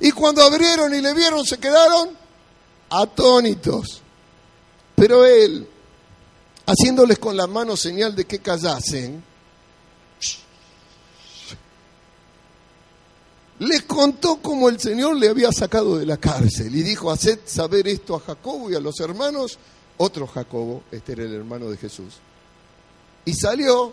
Y 0.00 0.10
cuando 0.10 0.42
abrieron 0.42 0.92
y 0.94 1.00
le 1.00 1.14
vieron, 1.14 1.44
se 1.44 1.58
quedaron 1.58 2.10
atónitos. 2.90 4.02
Pero 4.94 5.24
él, 5.24 5.68
haciéndoles 6.66 7.18
con 7.18 7.36
la 7.36 7.46
mano 7.46 7.76
señal 7.76 8.14
de 8.14 8.24
que 8.24 8.40
callasen, 8.40 9.22
les 13.60 13.82
contó 13.82 14.42
cómo 14.42 14.68
el 14.68 14.80
Señor 14.80 15.16
le 15.16 15.28
había 15.28 15.52
sacado 15.52 15.96
de 15.96 16.04
la 16.04 16.16
cárcel 16.16 16.74
y 16.74 16.82
dijo, 16.82 17.12
haced 17.12 17.38
saber 17.44 17.86
esto 17.86 18.16
a 18.16 18.20
Jacobo 18.20 18.70
y 18.70 18.74
a 18.74 18.80
los 18.80 18.98
hermanos, 18.98 19.56
otro 19.98 20.26
Jacobo, 20.26 20.82
este 20.90 21.12
era 21.12 21.22
el 21.22 21.34
hermano 21.34 21.70
de 21.70 21.76
Jesús. 21.76 22.14
Y 23.24 23.34
salió 23.34 23.92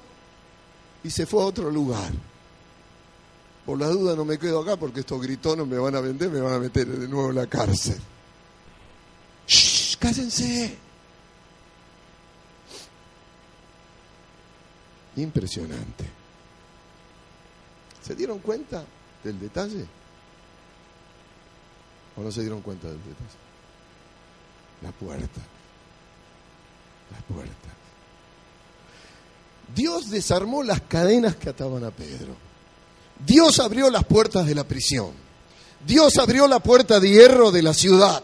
y 1.04 1.10
se 1.10 1.26
fue 1.26 1.42
a 1.44 1.48
otro 1.48 1.72
lugar. 1.72 2.12
Por 3.66 3.80
la 3.80 3.88
duda 3.88 4.16
no 4.16 4.26
me 4.26 4.40
quedo 4.40 4.62
acá 4.62 4.78
porque 4.78 5.02
estos 5.02 5.22
gritones 5.22 5.68
me 5.68 5.78
van 5.78 5.96
a 5.96 6.02
vender, 6.02 6.30
me 6.30 6.42
van 6.42 6.54
a 6.54 6.60
meter 6.60 6.88
de 6.88 7.08
nuevo 7.08 7.30
en 7.30 7.36
la 7.36 7.48
cárcel. 7.48 8.00
¡Shh! 9.48 9.98
¡Cállense! 9.98 10.78
Impresionante. 15.16 16.06
¿Se 18.02 18.16
dieron 18.16 18.40
cuenta? 18.40 18.86
del 19.24 19.40
detalle? 19.40 19.86
¿O 22.16 22.22
no 22.22 22.32
se 22.32 22.42
dieron 22.42 22.62
cuenta 22.62 22.88
del 22.88 22.98
detalle? 22.98 23.40
La 24.82 24.92
puerta. 24.92 25.42
La 27.12 27.36
puerta. 27.36 27.70
Dios 29.76 30.10
desarmó 30.10 30.64
las 30.64 30.82
cadenas 30.82 31.36
que 31.36 31.50
ataban 31.50 31.84
a 31.84 31.92
Pedro. 31.92 32.36
Dios 33.26 33.60
abrió 33.60 33.90
las 33.90 34.06
puertas 34.06 34.46
de 34.46 34.56
la 34.56 34.64
prisión. 34.64 35.12
Dios 35.86 36.18
abrió 36.18 36.48
la 36.48 36.60
puerta 36.60 37.00
de 37.00 37.10
hierro 37.10 37.52
de 37.52 37.62
la 37.62 37.74
ciudad. 37.74 38.24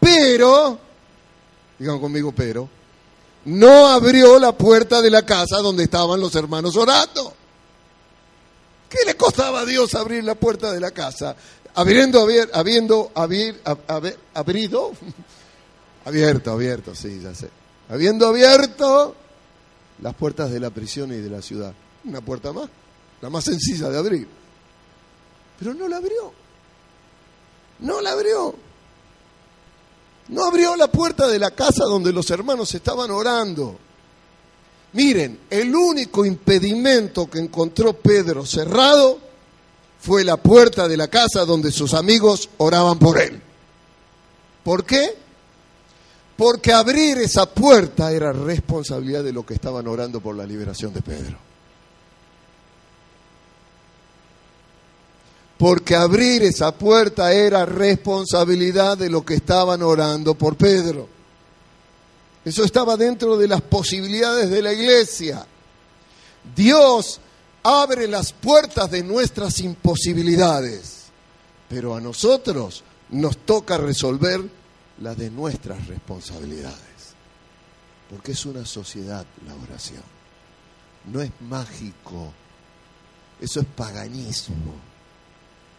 Pero, 0.00 0.78
digan 1.78 2.00
conmigo, 2.00 2.32
pero, 2.32 2.68
no 3.44 3.88
abrió 3.88 4.38
la 4.38 4.52
puerta 4.52 5.00
de 5.00 5.10
la 5.10 5.22
casa 5.22 5.58
donde 5.58 5.84
estaban 5.84 6.20
los 6.20 6.34
hermanos 6.34 6.76
orando. 6.76 7.32
¿Qué 8.88 8.98
le 9.04 9.16
costaba 9.16 9.60
a 9.60 9.66
Dios 9.66 9.94
abrir 9.94 10.24
la 10.24 10.34
puerta 10.34 10.72
de 10.72 10.80
la 10.80 10.90
casa? 10.90 11.36
Habiendo, 11.74 12.22
habiendo, 12.22 13.10
habiendo 13.14 13.60
abrido, 14.34 14.92
abierto, 16.04 16.52
abierto, 16.52 16.94
sí, 16.94 17.20
ya 17.22 17.34
sé. 17.34 17.50
Habiendo 17.88 18.26
abierto 18.26 19.14
las 20.02 20.14
puertas 20.14 20.50
de 20.50 20.60
la 20.60 20.70
prisión 20.70 21.12
y 21.12 21.16
de 21.16 21.30
la 21.30 21.42
ciudad. 21.42 21.74
Una 22.04 22.20
puerta 22.20 22.52
más, 22.52 22.68
la 23.20 23.30
más 23.30 23.44
sencilla 23.44 23.88
de 23.88 23.98
abrir. 23.98 24.28
Pero 25.58 25.74
no 25.74 25.88
la 25.88 25.96
abrió. 25.96 26.32
No 27.80 28.00
la 28.00 28.12
abrió. 28.12 28.54
No 30.28 30.44
abrió 30.44 30.76
la 30.76 30.88
puerta 30.88 31.26
de 31.26 31.38
la 31.38 31.50
casa 31.50 31.84
donde 31.84 32.12
los 32.12 32.30
hermanos 32.30 32.74
estaban 32.74 33.10
orando. 33.10 33.76
Miren, 34.92 35.40
el 35.50 35.74
único 35.74 36.24
impedimento 36.24 37.28
que 37.28 37.38
encontró 37.38 37.92
Pedro 37.94 38.46
cerrado 38.46 39.18
fue 40.00 40.24
la 40.24 40.36
puerta 40.36 40.86
de 40.86 40.96
la 40.96 41.08
casa 41.08 41.44
donde 41.44 41.72
sus 41.72 41.94
amigos 41.94 42.48
oraban 42.58 42.98
por 42.98 43.20
él. 43.20 43.40
¿Por 44.62 44.84
qué? 44.84 45.16
Porque 46.38 46.72
abrir 46.72 47.18
esa 47.18 47.46
puerta 47.46 48.12
era 48.12 48.32
responsabilidad 48.32 49.24
de 49.24 49.32
los 49.32 49.44
que 49.44 49.54
estaban 49.54 49.88
orando 49.88 50.20
por 50.20 50.36
la 50.36 50.46
liberación 50.46 50.94
de 50.94 51.02
Pedro. 51.02 51.36
Porque 55.58 55.96
abrir 55.96 56.44
esa 56.44 56.70
puerta 56.70 57.32
era 57.32 57.66
responsabilidad 57.66 58.96
de 58.96 59.10
los 59.10 59.24
que 59.24 59.34
estaban 59.34 59.82
orando 59.82 60.36
por 60.36 60.54
Pedro. 60.54 61.08
Eso 62.44 62.62
estaba 62.62 62.96
dentro 62.96 63.36
de 63.36 63.48
las 63.48 63.60
posibilidades 63.60 64.48
de 64.48 64.62
la 64.62 64.72
iglesia. 64.72 65.44
Dios 66.54 67.18
abre 67.64 68.06
las 68.06 68.32
puertas 68.32 68.88
de 68.92 69.02
nuestras 69.02 69.58
imposibilidades, 69.58 71.06
pero 71.68 71.96
a 71.96 72.00
nosotros 72.00 72.84
nos 73.10 73.38
toca 73.38 73.76
resolver 73.76 74.57
la 75.00 75.14
de 75.14 75.30
nuestras 75.30 75.86
responsabilidades, 75.86 77.14
porque 78.10 78.32
es 78.32 78.46
una 78.46 78.64
sociedad 78.64 79.24
la 79.46 79.54
oración. 79.54 80.02
No 81.06 81.22
es 81.22 81.30
mágico, 81.40 82.32
eso 83.40 83.60
es 83.60 83.66
paganismo. 83.66 84.74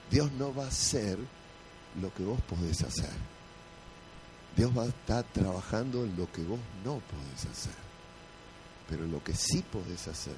Dios 0.09 0.31
no 0.33 0.53
va 0.53 0.65
a 0.65 0.69
hacer 0.69 1.17
lo 2.01 2.13
que 2.13 2.23
vos 2.23 2.39
podés 2.41 2.81
hacer. 2.83 3.11
Dios 4.55 4.75
va 4.75 4.83
a 4.83 4.87
estar 4.87 5.23
trabajando 5.25 6.03
en 6.03 6.17
lo 6.17 6.31
que 6.31 6.43
vos 6.43 6.59
no 6.83 6.99
podés 6.99 7.45
hacer. 7.45 7.89
Pero 8.89 9.05
lo 9.05 9.23
que 9.23 9.35
sí 9.35 9.61
podés 9.61 10.07
hacer 10.07 10.35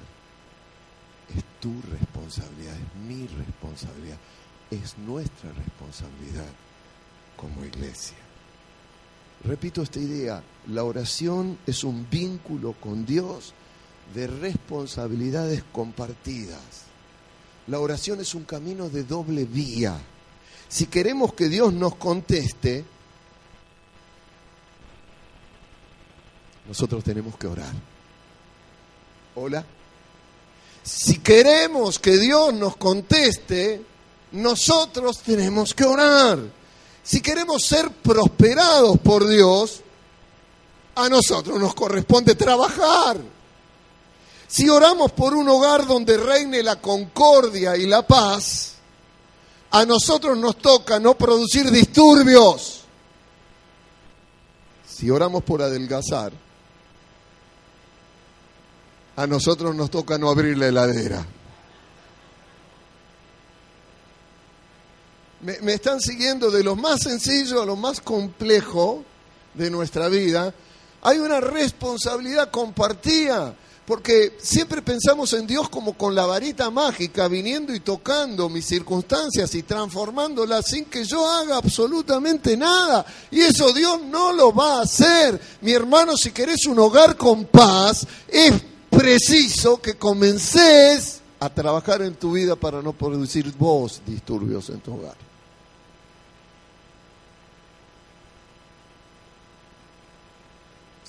es 1.36 1.44
tu 1.62 1.82
responsabilidad, 1.84 2.76
es 2.76 3.02
mi 3.02 3.28
responsabilidad, 3.28 4.18
es 4.70 4.98
nuestra 4.98 5.52
responsabilidad 5.54 6.50
como 7.38 7.64
iglesia. 7.64 8.18
Repito 9.44 9.82
esta 9.82 10.00
idea, 10.00 10.44
la 10.68 10.84
oración 10.84 11.58
es 11.66 11.84
un 11.84 12.08
vínculo 12.10 12.74
con 12.74 13.06
Dios 13.06 13.54
de 14.14 14.28
responsabilidades 14.28 15.64
compartidas. 15.72 16.60
La 17.68 17.80
oración 17.80 18.20
es 18.20 18.36
un 18.36 18.44
camino 18.44 18.90
de 18.90 19.04
doble 19.04 19.46
vía. 19.46 19.98
Si 20.68 20.86
queremos 20.86 21.34
que 21.34 21.50
Dios 21.50 21.74
nos 21.74 21.96
conteste, 21.96 22.86
nosotros 26.68 27.04
tenemos 27.04 27.36
que 27.36 27.48
orar. 27.48 27.74
Hola. 29.36 29.66
Si 30.84 31.20
queremos 31.20 32.00
que 32.00 32.18
Dios 32.18 32.54
nos 32.54 32.78
conteste, 32.78 33.82
nosotros 34.32 35.20
tenemos 35.20 35.74
que 35.74 35.84
orar. 35.84 36.40
Si 37.04 37.22
queremos 37.22 37.64
ser 37.64 37.90
prosperados 37.90 39.00
por 39.00 39.28
Dios, 39.28 39.82
a 40.96 41.10
nosotros 41.10 41.60
nos 41.60 41.74
corresponde 41.74 42.36
trabajar. 42.36 43.18
Si 44.48 44.70
oramos 44.70 45.12
por 45.14 45.34
un 45.34 45.48
hogar 45.48 45.88
donde 45.88 46.18
reine 46.18 46.62
la 46.62 46.82
concordia 46.82 47.78
y 47.78 47.88
la 47.88 48.06
paz, 48.06 48.74
a 49.72 49.86
nosotros 49.86 50.38
nos 50.38 50.58
toca 50.58 51.00
no 51.00 51.18
producir 51.18 51.72
disturbios. 51.72 52.82
Si 54.86 55.10
oramos 55.10 55.44
por 55.44 55.62
adelgazar, 55.62 56.34
a 59.16 59.28
nosotros 59.28 59.74
nos 59.76 59.90
toca 59.90 60.18
no 60.18 60.30
abrir 60.30 60.58
la 60.58 60.68
heladera. 60.68 61.26
Me, 65.42 65.74
están 65.74 66.00
siguiendo 66.00 66.52
de 66.52 66.64
lo 66.64 66.76
más 66.76 67.02
sencillo 67.02 67.64
a 67.64 67.66
lo 67.66 67.76
más 67.76 68.00
complejo 68.00 69.04
de 69.56 69.72
nuestra 69.72 70.08
vida. 70.08 70.54
Hay 71.02 71.18
una 71.18 71.40
responsabilidad 71.40 72.52
compartida, 72.52 73.56
porque 73.88 74.38
siempre 74.40 74.84
pensamos 74.84 75.34
en 75.34 75.48
Dios 75.48 75.68
como 75.68 75.98
con 75.98 76.14
la 76.14 76.28
varita 76.28 76.70
mágica, 76.70 77.28
viniendo 77.28 77.74
y 77.74 77.80
tocando 77.80 78.50
mis 78.50 78.68
circunstancias 78.68 79.56
y 79.56 79.64
transformándolas 79.64 80.68
sin 80.68 80.86
que 80.86 81.04
yo 81.04 81.28
haga 81.28 81.58
absolutamente 81.58 82.56
nada. 82.56 83.04
Y 83.32 83.42
eso 83.42 83.74
Dios 83.74 84.00
no 84.04 84.34
lo 84.34 84.54
va 84.54 84.78
a 84.78 84.84
hacer. 84.84 85.42
Mi 85.62 85.72
hermano, 85.72 86.16
si 86.18 86.30
querés 86.30 86.68
un 86.68 86.78
hogar 86.78 87.18
con 87.18 87.46
paz, 87.46 88.06
es 88.28 88.54
preciso 88.92 89.82
que 89.82 89.96
comences 89.96 91.20
a 91.40 91.50
trabajar 91.50 92.04
en 92.04 92.14
tu 92.14 92.34
vida 92.34 92.56
para 92.56 92.84
no 92.84 92.94
producir 92.94 93.52
vos 93.58 94.04
disturbios 94.06 94.70
en 94.70 94.80
tu 94.80 94.94
hogar. 94.94 95.31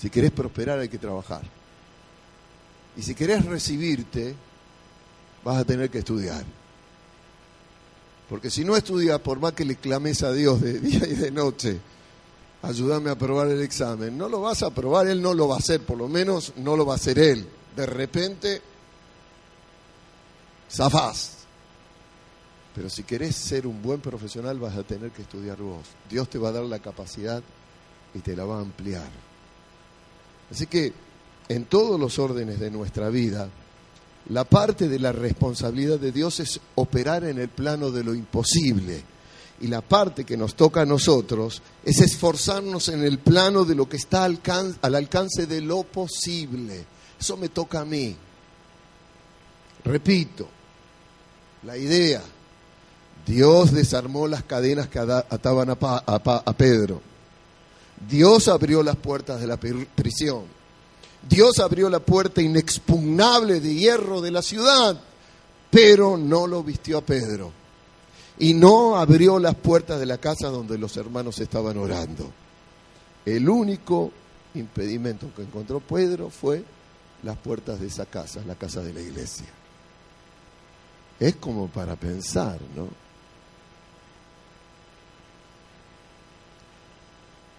Si 0.03 0.09
querés 0.09 0.31
prosperar 0.31 0.79
hay 0.79 0.89
que 0.89 0.97
trabajar. 0.97 1.43
Y 2.97 3.01
si 3.01 3.15
querés 3.15 3.45
recibirte, 3.45 4.35
vas 5.45 5.59
a 5.59 5.63
tener 5.63 5.89
que 5.89 5.99
estudiar. 5.99 6.43
Porque 8.27 8.49
si 8.49 8.65
no 8.65 8.75
estudias, 8.75 9.21
por 9.21 9.39
más 9.39 9.53
que 9.53 9.63
le 9.63 9.77
clames 9.77 10.21
a 10.23 10.33
Dios 10.33 10.59
de 10.59 10.79
día 10.81 11.07
y 11.07 11.13
de 11.13 11.31
noche, 11.31 11.79
ayúdame 12.63 13.11
a 13.11 13.13
aprobar 13.13 13.47
el 13.47 13.61
examen, 13.61 14.17
no 14.17 14.27
lo 14.27 14.41
vas 14.41 14.61
a 14.63 14.65
aprobar, 14.65 15.07
Él 15.07 15.21
no 15.21 15.33
lo 15.33 15.47
va 15.47 15.55
a 15.55 15.59
hacer, 15.59 15.79
por 15.79 15.97
lo 15.97 16.09
menos 16.09 16.51
no 16.57 16.75
lo 16.75 16.85
va 16.85 16.95
a 16.95 16.97
hacer 16.97 17.17
Él. 17.17 17.47
De 17.73 17.85
repente, 17.85 18.61
zafás. 20.69 21.45
Pero 22.75 22.89
si 22.89 23.03
querés 23.03 23.37
ser 23.37 23.65
un 23.65 23.81
buen 23.81 24.01
profesional, 24.01 24.59
vas 24.59 24.75
a 24.75 24.83
tener 24.83 25.11
que 25.11 25.21
estudiar 25.21 25.59
vos. 25.59 25.87
Dios 26.09 26.29
te 26.29 26.39
va 26.39 26.49
a 26.49 26.51
dar 26.51 26.63
la 26.65 26.79
capacidad 26.79 27.41
y 28.13 28.19
te 28.19 28.35
la 28.35 28.43
va 28.43 28.57
a 28.57 28.61
ampliar. 28.61 29.32
Así 30.53 30.67
que 30.67 30.93
en 31.49 31.65
todos 31.65 31.99
los 31.99 32.19
órdenes 32.19 32.59
de 32.59 32.69
nuestra 32.69 33.09
vida, 33.09 33.49
la 34.29 34.43
parte 34.43 34.87
de 34.87 34.99
la 34.99 35.11
responsabilidad 35.11 35.97
de 35.97 36.11
Dios 36.11 36.39
es 36.41 36.59
operar 36.75 37.23
en 37.23 37.39
el 37.39 37.49
plano 37.49 37.89
de 37.89 38.03
lo 38.03 38.13
imposible. 38.13 39.03
Y 39.61 39.67
la 39.67 39.81
parte 39.81 40.25
que 40.25 40.37
nos 40.37 40.53
toca 40.53 40.81
a 40.81 40.85
nosotros 40.85 41.63
es 41.83 42.01
esforzarnos 42.01 42.89
en 42.89 43.03
el 43.03 43.17
plano 43.17 43.65
de 43.65 43.73
lo 43.73 43.89
que 43.89 43.97
está 43.97 44.25
al, 44.25 44.39
alcance 44.83 45.47
de 45.47 45.61
lo 45.61 45.81
posible. 45.81 46.85
Eso 47.19 47.35
me 47.35 47.49
toca 47.49 47.79
a 47.79 47.85
mí. 47.85 48.15
Repito, 49.83 50.47
la 51.63 51.77
idea, 51.77 52.21
Dios 53.25 53.71
desarmó 53.71 54.27
las 54.27 54.43
cadenas 54.43 54.87
que 54.87 54.99
ataban 54.99 55.71
a 55.71 56.53
Pedro 56.55 57.12
Dios 58.09 58.47
abrió 58.47 58.83
las 58.83 58.95
puertas 58.95 59.39
de 59.39 59.47
la 59.47 59.57
prisión. 59.57 60.43
Dios 61.27 61.59
abrió 61.59 61.89
la 61.89 61.99
puerta 61.99 62.41
inexpugnable 62.41 63.59
de 63.59 63.73
hierro 63.73 64.21
de 64.21 64.31
la 64.31 64.41
ciudad, 64.41 64.99
pero 65.69 66.17
no 66.17 66.47
lo 66.47 66.63
vistió 66.63 66.97
a 66.97 67.01
Pedro. 67.01 67.51
Y 68.39 68.53
no 68.53 68.97
abrió 68.97 69.39
las 69.39 69.55
puertas 69.55 69.99
de 69.99 70.05
la 70.05 70.17
casa 70.17 70.49
donde 70.49 70.77
los 70.77 70.97
hermanos 70.97 71.39
estaban 71.39 71.77
orando. 71.77 72.31
El 73.25 73.47
único 73.47 74.11
impedimento 74.55 75.33
que 75.35 75.43
encontró 75.43 75.79
Pedro 75.79 76.29
fue 76.29 76.63
las 77.23 77.37
puertas 77.37 77.79
de 77.79 77.87
esa 77.87 78.05
casa, 78.05 78.41
la 78.45 78.55
casa 78.55 78.81
de 78.81 78.93
la 78.93 79.01
iglesia. 79.01 79.47
Es 81.19 81.35
como 81.37 81.67
para 81.67 81.95
pensar, 81.95 82.59
¿no? 82.75 83.02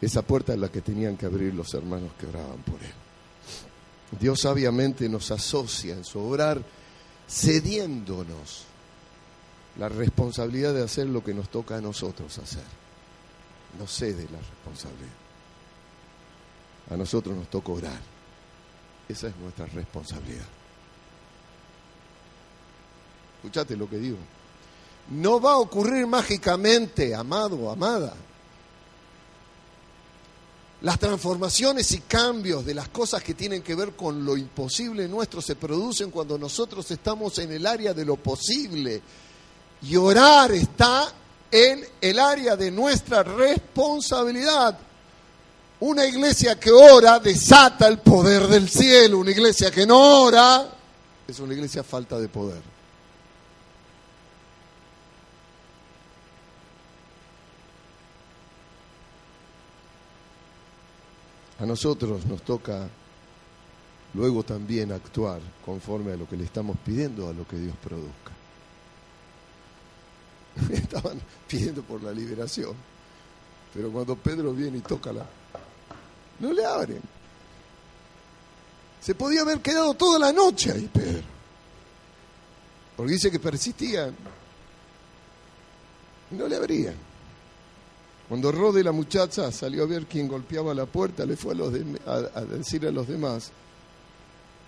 Esa 0.05 0.21
puerta 0.21 0.53
es 0.53 0.59
la 0.59 0.69
que 0.69 0.83
tenían 0.83 1.17
que 1.17 1.25
abrir 1.25 1.55
los 1.55 1.73
hermanos 1.73 2.11
que 2.21 2.27
oraban 2.27 2.59
por 2.59 2.75
él. 2.75 2.93
Dios 4.21 4.41
sabiamente 4.43 5.09
nos 5.09 5.31
asocia 5.31 5.95
en 5.95 6.05
su 6.05 6.21
obrar 6.21 6.63
cediéndonos 7.27 8.65
la 9.79 9.89
responsabilidad 9.89 10.75
de 10.75 10.85
hacer 10.85 11.07
lo 11.07 11.25
que 11.25 11.33
nos 11.33 11.49
toca 11.49 11.79
a 11.79 11.81
nosotros 11.81 12.37
hacer. 12.37 12.67
Nos 13.79 13.91
cede 13.93 14.29
la 14.31 14.39
responsabilidad. 14.41 15.15
A 16.91 16.97
nosotros 16.99 17.35
nos 17.35 17.49
toca 17.49 17.73
orar. 17.73 18.01
Esa 19.09 19.29
es 19.29 19.37
nuestra 19.37 19.65
responsabilidad. 19.65 20.45
Escuchate 23.37 23.75
lo 23.75 23.89
que 23.89 23.97
digo. 23.97 24.19
No 25.13 25.41
va 25.41 25.53
a 25.53 25.59
ocurrir 25.59 26.07
mágicamente, 26.07 27.15
amado, 27.15 27.71
amada 27.71 28.15
las 30.85 30.99
transformaciones 30.99 31.91
y 31.93 32.01
cambios 32.01 32.67
de 32.67 32.75
las 32.75 32.91
cosas 32.91 33.23
que 33.23 33.33
tienen 33.33 33.63
que 33.63 33.75
ver 33.75 33.93
con 33.93 34.23
lo 34.23 34.37
imposible 34.37 35.09
nuestro 35.09 35.41
se 35.41 35.57
producen 35.57 36.11
cuando 36.11 36.37
nosotros 36.37 36.91
estamos 36.91 37.39
en 37.39 37.53
el 37.53 37.67
área 37.67 37.95
de 37.95 38.05
lo 38.05 38.17
posible. 38.17 39.01
Y 39.81 39.97
orar 39.97 40.53
está 40.53 41.11
en 41.51 41.83
el 42.03 42.19
área 42.19 42.55
de 42.55 42.71
nuestra 42.71 43.23
responsabilidad. 43.23 44.79
Una 45.81 46.05
iglesia 46.05 46.61
que 46.61 46.71
ora 46.71 47.19
desata 47.19 47.89
el 47.89 48.01
poder 48.01 48.47
del 48.47 48.69
cielo. 48.69 49.21
Una 49.21 49.31
iglesia 49.31 49.71
que 49.71 49.87
no 49.87 50.25
ora 50.25 50.69
es 51.27 51.41
una 51.41 51.55
iglesia 51.55 51.83
falta 51.83 52.19
de 52.19 52.29
poder. 52.29 52.74
A 61.65 61.67
nosotros 61.67 62.27
nos 62.27 62.43
toca 62.43 62.87
luego 64.13 64.43
también 64.43 64.93
actuar 64.93 65.41
conforme 65.65 66.13
a 66.13 66.17
lo 66.17 66.29
que 66.29 66.37
le 66.37 66.45
estamos 66.45 66.77
pidiendo, 66.85 67.27
a 67.27 67.33
lo 67.33 67.49
que 67.49 67.57
Dios 67.57 67.75
produzca. 67.83 68.33
Estaban 70.71 71.19
pidiendo 71.49 71.83
por 71.83 72.03
la 72.03 72.13
liberación, 72.13 72.75
pero 73.73 73.91
cuando 73.91 74.15
Pedro 74.15 74.53
viene 74.53 74.77
y 74.77 74.81
toca 74.83 75.11
la... 75.15 75.27
No 76.41 76.53
le 76.53 76.67
abren. 76.67 77.01
Se 79.01 79.15
podía 79.15 79.41
haber 79.41 79.61
quedado 79.61 79.95
toda 79.95 80.19
la 80.19 80.35
noche 80.35 80.71
ahí, 80.71 80.91
Pedro. 80.93 81.23
Porque 82.95 83.13
dice 83.13 83.31
que 83.31 83.41
persistían. 83.41 84.15
No 86.31 86.47
le 86.47 86.57
abrían. 86.57 87.14
Cuando 88.29 88.51
Rode, 88.51 88.83
la 88.83 88.93
muchacha, 88.93 89.53
salió 89.53 89.83
a 89.83 89.87
ver 89.87 90.07
quién 90.07 90.29
golpeaba 90.29 90.73
la 90.73 90.87
puerta, 90.87 91.27
le 91.27 91.37
fue 91.37 91.53
a, 91.53 91.57
los 91.57 91.75
a, 92.07 92.41
decir 92.43 92.87
a 92.87 92.91
los 92.91 93.07
demás 93.07 93.53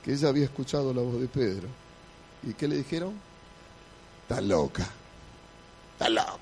que 0.05 0.13
ella 0.13 0.29
había 0.29 0.45
escuchado 0.45 0.93
la 0.93 1.01
voz 1.01 1.21
de 1.21 1.29
Pedro. 1.29 1.69
¿Y 2.43 2.53
qué 2.53 2.69
le 2.69 2.77
dijeron? 2.77 3.15
Está 4.23 4.41
loca. 4.41 4.87
Está 5.93 6.09
loca. 6.11 6.41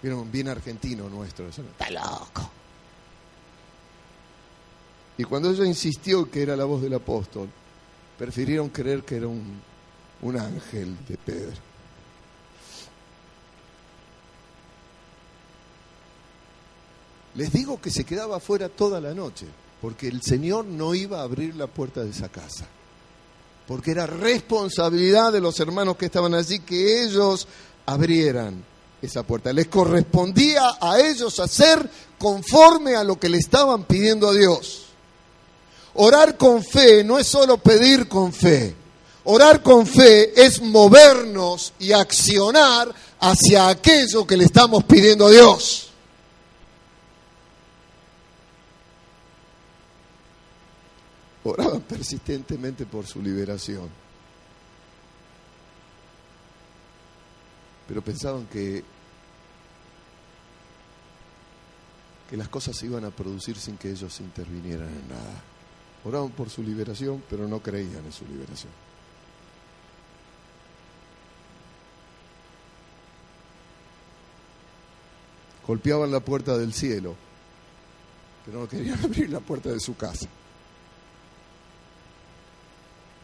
Vieron, 0.00 0.30
bien 0.30 0.48
argentino 0.48 1.08
nuestro. 1.08 1.48
Está 1.48 1.90
loco. 1.90 2.50
Y 5.18 5.24
cuando 5.24 5.50
ella 5.50 5.64
insistió 5.64 6.30
que 6.30 6.42
era 6.42 6.56
la 6.56 6.64
voz 6.64 6.82
del 6.82 6.94
apóstol, 6.94 7.48
prefirieron 8.18 8.68
creer 8.70 9.02
que 9.02 9.16
era 9.16 9.26
un 9.28 10.38
ángel 10.38 10.96
de 11.06 11.16
Pedro. 11.18 11.71
Les 17.34 17.52
digo 17.52 17.80
que 17.80 17.90
se 17.90 18.04
quedaba 18.04 18.36
afuera 18.36 18.68
toda 18.68 19.00
la 19.00 19.14
noche, 19.14 19.46
porque 19.80 20.08
el 20.08 20.22
Señor 20.22 20.64
no 20.66 20.94
iba 20.94 21.20
a 21.20 21.24
abrir 21.24 21.56
la 21.56 21.66
puerta 21.66 22.02
de 22.02 22.10
esa 22.10 22.28
casa. 22.28 22.66
Porque 23.66 23.92
era 23.92 24.06
responsabilidad 24.06 25.32
de 25.32 25.40
los 25.40 25.58
hermanos 25.60 25.96
que 25.96 26.06
estaban 26.06 26.34
allí 26.34 26.58
que 26.58 27.04
ellos 27.04 27.46
abrieran 27.86 28.62
esa 29.00 29.22
puerta. 29.22 29.52
Les 29.52 29.68
correspondía 29.68 30.76
a 30.80 31.00
ellos 31.00 31.40
hacer 31.40 31.88
conforme 32.18 32.96
a 32.96 33.04
lo 33.04 33.18
que 33.18 33.28
le 33.28 33.38
estaban 33.38 33.84
pidiendo 33.84 34.28
a 34.28 34.34
Dios. 34.34 34.86
Orar 35.94 36.36
con 36.36 36.62
fe 36.62 37.02
no 37.04 37.18
es 37.18 37.26
solo 37.26 37.58
pedir 37.58 38.08
con 38.08 38.32
fe. 38.32 38.74
Orar 39.24 39.62
con 39.62 39.86
fe 39.86 40.32
es 40.40 40.60
movernos 40.60 41.72
y 41.78 41.92
accionar 41.92 42.92
hacia 43.20 43.68
aquello 43.68 44.26
que 44.26 44.36
le 44.36 44.44
estamos 44.44 44.84
pidiendo 44.84 45.26
a 45.26 45.30
Dios. 45.30 45.91
Oraban 51.44 51.80
persistentemente 51.80 52.86
por 52.86 53.06
su 53.06 53.20
liberación. 53.20 53.88
Pero 57.88 58.00
pensaban 58.02 58.46
que, 58.46 58.84
que 62.30 62.36
las 62.36 62.48
cosas 62.48 62.76
se 62.76 62.86
iban 62.86 63.04
a 63.04 63.10
producir 63.10 63.56
sin 63.58 63.76
que 63.76 63.90
ellos 63.90 64.20
intervinieran 64.20 64.88
en 64.88 65.08
nada. 65.08 65.42
Oraban 66.04 66.30
por 66.30 66.48
su 66.48 66.62
liberación, 66.62 67.22
pero 67.28 67.48
no 67.48 67.60
creían 67.60 68.04
en 68.04 68.12
su 68.12 68.24
liberación. 68.24 68.72
Golpeaban 75.66 76.10
la 76.10 76.20
puerta 76.20 76.56
del 76.56 76.72
cielo, 76.72 77.14
pero 78.44 78.60
no 78.60 78.68
querían 78.68 78.98
abrir 79.04 79.30
la 79.30 79.40
puerta 79.40 79.70
de 79.70 79.80
su 79.80 79.96
casa. 79.96 80.28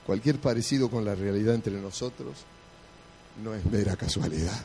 Cualquier 0.08 0.40
parecido 0.40 0.88
con 0.88 1.04
la 1.04 1.14
realidad 1.14 1.54
entre 1.54 1.74
nosotros 1.74 2.34
no 3.44 3.54
es 3.54 3.62
mera 3.66 3.94
casualidad. 3.94 4.58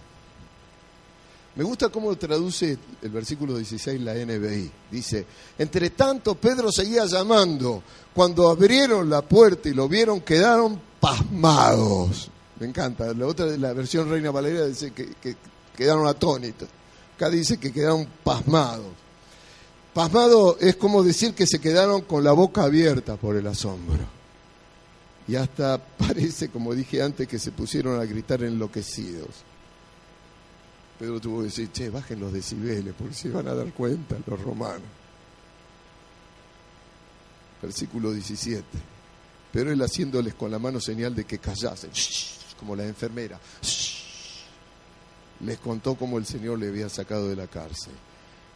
Me 1.58 1.66
gusta 1.66 1.90
cómo 1.90 2.16
traduce 2.16 2.78
el 3.02 3.10
versículo 3.10 3.58
16 3.58 4.00
la 4.00 4.14
NBI. 4.14 4.72
Dice, 4.90 5.26
entre 5.58 5.90
tanto 5.90 6.36
Pedro 6.36 6.72
seguía 6.72 7.04
llamando. 7.08 7.84
Cuando 8.14 8.48
abrieron 8.48 9.10
la 9.10 9.22
puerta 9.22 9.68
y 9.68 9.74
lo 9.74 9.90
vieron, 9.90 10.22
quedaron 10.22 10.80
pasmados. 11.02 12.30
Me 12.62 12.68
encanta. 12.68 13.14
La 13.14 13.28
otra, 13.28 13.48
la 13.48 13.74
versión 13.74 14.10
Reina 14.10 14.32
Valeria 14.32 14.64
dice 14.64 14.94
que, 14.94 15.10
que 15.22 15.36
quedaron 15.76 16.08
atónitos. 16.08 16.70
Acá 17.18 17.30
dice 17.30 17.58
que 17.58 17.74
quedaron 17.74 18.08
pasmados. 18.24 18.94
Pasmado 19.94 20.56
es 20.62 20.78
como 20.78 21.04
decir 21.04 21.34
que 21.34 21.46
se 21.46 21.60
quedaron 21.60 22.04
con 22.04 22.24
la 22.24 22.32
boca 22.32 22.64
abierta 22.64 23.18
por 23.18 23.36
el 23.36 23.46
asombro. 23.46 24.23
Y 25.28 25.36
hasta 25.36 25.78
parece, 25.98 26.50
como 26.50 26.74
dije 26.74 27.02
antes, 27.02 27.28
que 27.28 27.40
se 27.40 27.52
pusieron 27.52 28.00
a 28.00 28.06
gritar 28.06 28.44
enloquecidos. 28.44 29.30
Pedro 31.00 31.20
tuvo 31.20 31.40
que 31.40 31.46
decir, 31.46 31.72
che, 31.72 31.90
bajen 31.90 32.20
los 32.20 32.32
decibeles, 32.32 32.94
porque 32.98 33.14
se 33.14 33.30
van 33.30 33.48
a 33.48 33.54
dar 33.54 33.74
cuenta 33.74 34.18
los 34.26 34.42
romanos. 34.42 34.88
Versículo 37.62 38.12
17. 38.12 38.64
Pero 39.52 39.72
él 39.72 39.82
haciéndoles 39.82 40.34
con 40.34 40.52
la 40.52 40.60
mano 40.60 40.80
señal 40.80 41.16
de 41.16 41.26
que 41.26 41.40
callasen, 41.40 41.92
como 42.60 42.76
la 42.76 42.86
enfermera, 42.86 43.40
les 45.42 45.60
contó 45.60 45.96
cómo 45.96 46.18
el 46.18 46.26
Señor 46.26 46.60
le 46.60 46.70
había 46.70 46.90
sacado 46.90 47.30
de 47.30 47.36
la 47.36 47.48
cárcel. 47.48 47.94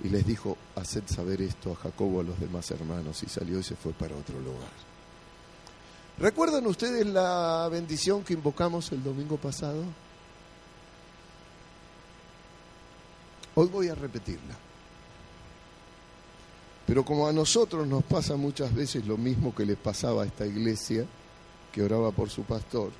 Y 0.03 0.09
les 0.09 0.25
dijo, 0.25 0.57
haced 0.75 1.03
saber 1.07 1.41
esto 1.41 1.71
a 1.71 1.75
Jacobo, 1.75 2.21
a 2.21 2.23
los 2.23 2.39
demás 2.39 2.69
hermanos. 2.71 3.23
Y 3.23 3.29
salió 3.29 3.59
y 3.59 3.63
se 3.63 3.75
fue 3.75 3.93
para 3.93 4.15
otro 4.15 4.39
lugar. 4.39 4.86
¿Recuerdan 6.19 6.65
ustedes 6.65 7.05
la 7.05 7.69
bendición 7.71 8.23
que 8.23 8.33
invocamos 8.33 8.91
el 8.91 9.03
domingo 9.03 9.37
pasado? 9.37 9.83
Hoy 13.53 13.67
voy 13.67 13.89
a 13.89 13.95
repetirla. 13.95 14.55
Pero 16.87 17.05
como 17.05 17.27
a 17.27 17.33
nosotros 17.33 17.85
nos 17.87 18.03
pasa 18.03 18.35
muchas 18.35 18.73
veces 18.73 19.05
lo 19.05 19.17
mismo 19.17 19.53
que 19.53 19.65
les 19.65 19.77
pasaba 19.77 20.23
a 20.23 20.25
esta 20.25 20.45
iglesia 20.45 21.05
que 21.71 21.83
oraba 21.83 22.11
por 22.11 22.31
su 22.31 22.43
pastor, 22.43 22.91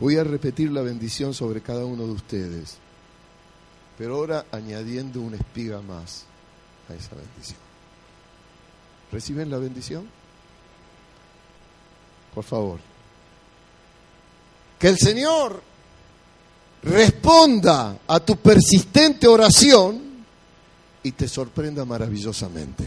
voy 0.00 0.16
a 0.16 0.24
repetir 0.24 0.72
la 0.72 0.82
bendición 0.82 1.32
sobre 1.32 1.60
cada 1.60 1.84
uno 1.84 2.06
de 2.06 2.12
ustedes, 2.12 2.78
pero 3.98 4.16
ahora 4.16 4.46
añadiendo 4.50 5.20
una 5.20 5.36
espiga 5.36 5.80
más 5.80 6.24
a 6.88 6.94
esa 6.94 7.14
bendición. 7.14 7.58
¿Reciben 9.12 9.50
la 9.50 9.58
bendición? 9.58 10.19
Por 12.34 12.44
favor. 12.44 12.78
Que 14.78 14.88
el 14.88 14.98
Señor 14.98 15.62
responda 16.82 17.98
a 18.06 18.20
tu 18.20 18.36
persistente 18.36 19.26
oración 19.28 20.24
y 21.02 21.12
te 21.12 21.28
sorprenda 21.28 21.84
maravillosamente. 21.84 22.84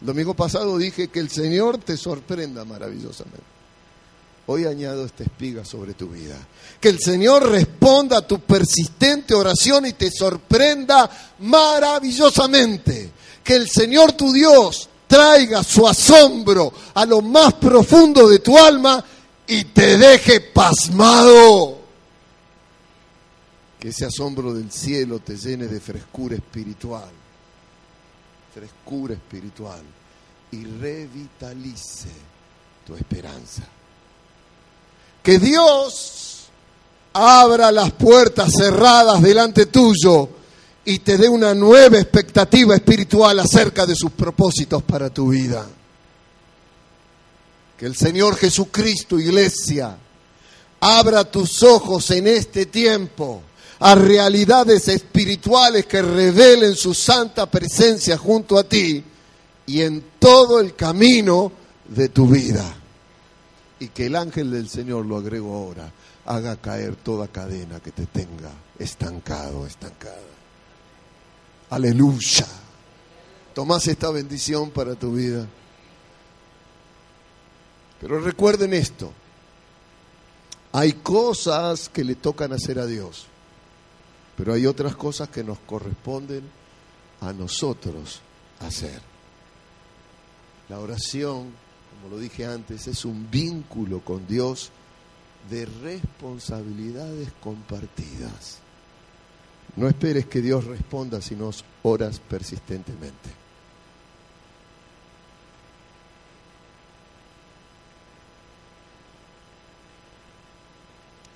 El 0.00 0.06
domingo 0.06 0.34
pasado 0.34 0.78
dije 0.78 1.08
que 1.08 1.20
el 1.20 1.30
Señor 1.30 1.78
te 1.78 1.96
sorprenda 1.96 2.64
maravillosamente. 2.64 3.58
Hoy 4.46 4.64
añado 4.64 5.04
esta 5.04 5.24
espiga 5.24 5.64
sobre 5.64 5.92
tu 5.94 6.08
vida. 6.08 6.36
Que 6.80 6.88
el 6.88 6.98
Señor 7.00 7.50
responda 7.50 8.18
a 8.18 8.26
tu 8.26 8.40
persistente 8.40 9.34
oración 9.34 9.86
y 9.86 9.92
te 9.92 10.10
sorprenda 10.10 11.10
maravillosamente. 11.40 13.10
Que 13.44 13.56
el 13.56 13.68
Señor 13.68 14.12
tu 14.12 14.32
Dios 14.32 14.88
traiga 15.08 15.64
su 15.64 15.88
asombro 15.88 16.72
a 16.94 17.04
lo 17.04 17.20
más 17.20 17.54
profundo 17.54 18.28
de 18.28 18.38
tu 18.38 18.56
alma 18.56 19.04
y 19.48 19.64
te 19.64 19.98
deje 19.98 20.40
pasmado. 20.40 21.78
Que 23.80 23.88
ese 23.88 24.04
asombro 24.04 24.52
del 24.52 24.70
cielo 24.70 25.18
te 25.18 25.36
llene 25.36 25.66
de 25.66 25.80
frescura 25.80 26.36
espiritual, 26.36 27.10
frescura 28.54 29.14
espiritual, 29.14 29.82
y 30.50 30.64
revitalice 30.64 32.08
tu 32.86 32.94
esperanza. 32.94 33.62
Que 35.22 35.38
Dios 35.38 36.48
abra 37.12 37.72
las 37.72 37.92
puertas 37.92 38.50
cerradas 38.56 39.22
delante 39.22 39.66
tuyo 39.66 40.37
y 40.88 41.00
te 41.00 41.18
dé 41.18 41.28
una 41.28 41.52
nueva 41.52 41.98
expectativa 41.98 42.74
espiritual 42.74 43.38
acerca 43.40 43.84
de 43.84 43.94
sus 43.94 44.10
propósitos 44.12 44.82
para 44.84 45.10
tu 45.10 45.28
vida. 45.28 45.66
Que 47.76 47.84
el 47.84 47.94
Señor 47.94 48.36
Jesucristo, 48.36 49.18
iglesia, 49.18 49.98
abra 50.80 51.30
tus 51.30 51.62
ojos 51.62 52.10
en 52.12 52.26
este 52.26 52.64
tiempo 52.64 53.42
a 53.80 53.96
realidades 53.96 54.88
espirituales 54.88 55.84
que 55.84 56.00
revelen 56.00 56.74
su 56.74 56.94
santa 56.94 57.50
presencia 57.50 58.16
junto 58.16 58.56
a 58.56 58.64
ti 58.64 59.04
y 59.66 59.82
en 59.82 60.02
todo 60.18 60.58
el 60.58 60.74
camino 60.74 61.52
de 61.86 62.08
tu 62.08 62.28
vida. 62.28 62.64
Y 63.78 63.88
que 63.88 64.06
el 64.06 64.16
ángel 64.16 64.50
del 64.50 64.70
Señor, 64.70 65.04
lo 65.04 65.18
agrego 65.18 65.54
ahora, 65.54 65.92
haga 66.24 66.56
caer 66.56 66.96
toda 66.96 67.28
cadena 67.28 67.78
que 67.78 67.90
te 67.90 68.06
tenga 68.06 68.52
estancado, 68.78 69.66
estancada. 69.66 70.27
Aleluya. 71.70 72.46
Tomás 73.54 73.86
esta 73.88 74.10
bendición 74.10 74.70
para 74.70 74.94
tu 74.94 75.12
vida. 75.12 75.46
Pero 78.00 78.20
recuerden 78.20 78.72
esto. 78.72 79.12
Hay 80.72 80.92
cosas 80.92 81.88
que 81.88 82.04
le 82.04 82.14
tocan 82.14 82.52
hacer 82.52 82.78
a 82.78 82.86
Dios. 82.86 83.26
Pero 84.36 84.54
hay 84.54 84.66
otras 84.66 84.94
cosas 84.94 85.28
que 85.28 85.42
nos 85.42 85.58
corresponden 85.60 86.48
a 87.20 87.32
nosotros 87.32 88.20
hacer. 88.60 89.00
La 90.68 90.78
oración, 90.78 91.52
como 91.90 92.14
lo 92.14 92.18
dije 92.18 92.46
antes, 92.46 92.86
es 92.86 93.04
un 93.04 93.28
vínculo 93.30 94.00
con 94.00 94.26
Dios 94.26 94.70
de 95.50 95.66
responsabilidades 95.66 97.30
compartidas. 97.42 98.58
No 99.78 99.86
esperes 99.86 100.26
que 100.26 100.42
Dios 100.42 100.64
responda 100.64 101.22
si 101.22 101.36
no 101.36 101.52
oras 101.84 102.18
persistentemente. 102.18 103.30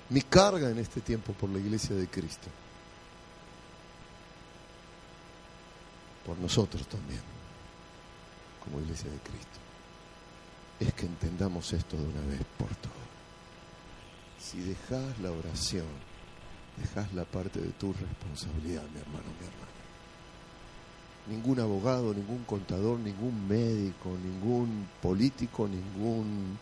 Mi 0.09 0.23
carga 0.23 0.69
en 0.69 0.79
este 0.79 0.99
tiempo 0.99 1.31
por 1.31 1.49
la 1.51 1.59
iglesia 1.59 1.95
de 1.95 2.05
Cristo, 2.07 2.49
por 6.25 6.37
nosotros 6.37 6.85
también, 6.87 7.21
como 8.61 8.81
iglesia 8.81 9.09
de 9.09 9.19
Cristo, 9.19 9.59
es 10.81 10.93
que 10.95 11.05
entendamos 11.05 11.71
esto 11.71 11.95
de 11.95 12.03
una 12.03 12.21
vez 12.27 12.41
por 12.57 12.75
todas. 12.75 12.97
Si 14.37 14.59
dejas 14.59 15.17
la 15.19 15.31
oración, 15.31 16.12
dejas 16.77 17.13
la 17.13 17.25
parte 17.25 17.59
de 17.59 17.69
tu 17.69 17.93
responsabilidad, 17.93 18.83
mi 18.93 18.99
hermano, 18.99 19.25
mi 19.39 19.47
hermana. 19.47 19.73
Ningún 21.27 21.59
abogado, 21.59 22.13
ningún 22.13 22.43
contador, 22.43 22.99
ningún 22.99 23.47
médico, 23.47 24.09
ningún 24.23 24.87
político, 25.01 25.67
ningún 25.67 26.57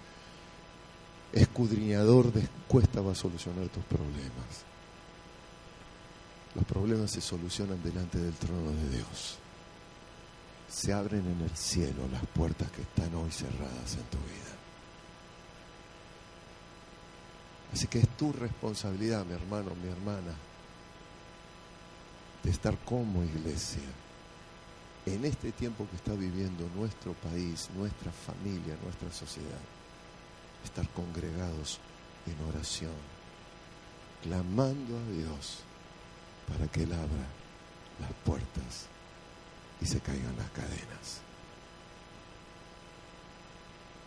escudriñador 1.33 2.31
de 2.31 2.41
encuesta 2.41 3.01
va 3.01 3.13
a 3.13 3.15
solucionar 3.15 3.67
tus 3.69 3.83
problemas. 3.85 4.65
Los 6.53 6.65
problemas 6.65 7.11
se 7.11 7.21
solucionan 7.21 7.81
delante 7.81 8.17
del 8.19 8.33
trono 8.33 8.71
de 8.71 8.89
Dios. 8.89 9.37
Se 10.69 10.93
abren 10.93 11.25
en 11.25 11.41
el 11.41 11.55
cielo 11.55 12.07
las 12.11 12.25
puertas 12.27 12.69
que 12.71 12.81
están 12.81 13.13
hoy 13.15 13.31
cerradas 13.31 13.93
en 13.93 14.03
tu 14.03 14.17
vida. 14.17 14.60
Así 17.73 17.87
que 17.87 17.99
es 17.99 18.09
tu 18.17 18.33
responsabilidad, 18.33 19.25
mi 19.25 19.33
hermano, 19.33 19.71
mi 19.81 19.89
hermana, 19.89 20.33
de 22.43 22.49
estar 22.49 22.77
como 22.79 23.23
iglesia 23.23 23.81
en 25.05 25.25
este 25.25 25.51
tiempo 25.51 25.87
que 25.89 25.95
está 25.95 26.13
viviendo 26.13 26.67
nuestro 26.75 27.13
país, 27.13 27.69
nuestra 27.75 28.11
familia, 28.11 28.75
nuestra 28.83 29.11
sociedad. 29.11 29.59
Estar 30.63 30.87
congregados 30.89 31.79
en 32.27 32.47
oración, 32.47 32.91
clamando 34.21 34.97
a 34.97 35.11
Dios 35.11 35.59
para 36.47 36.67
que 36.67 36.83
Él 36.83 36.93
abra 36.93 37.25
las 37.99 38.11
puertas 38.25 38.85
y 39.79 39.85
se 39.85 39.99
caigan 40.01 40.35
las 40.37 40.49
cadenas. 40.51 41.21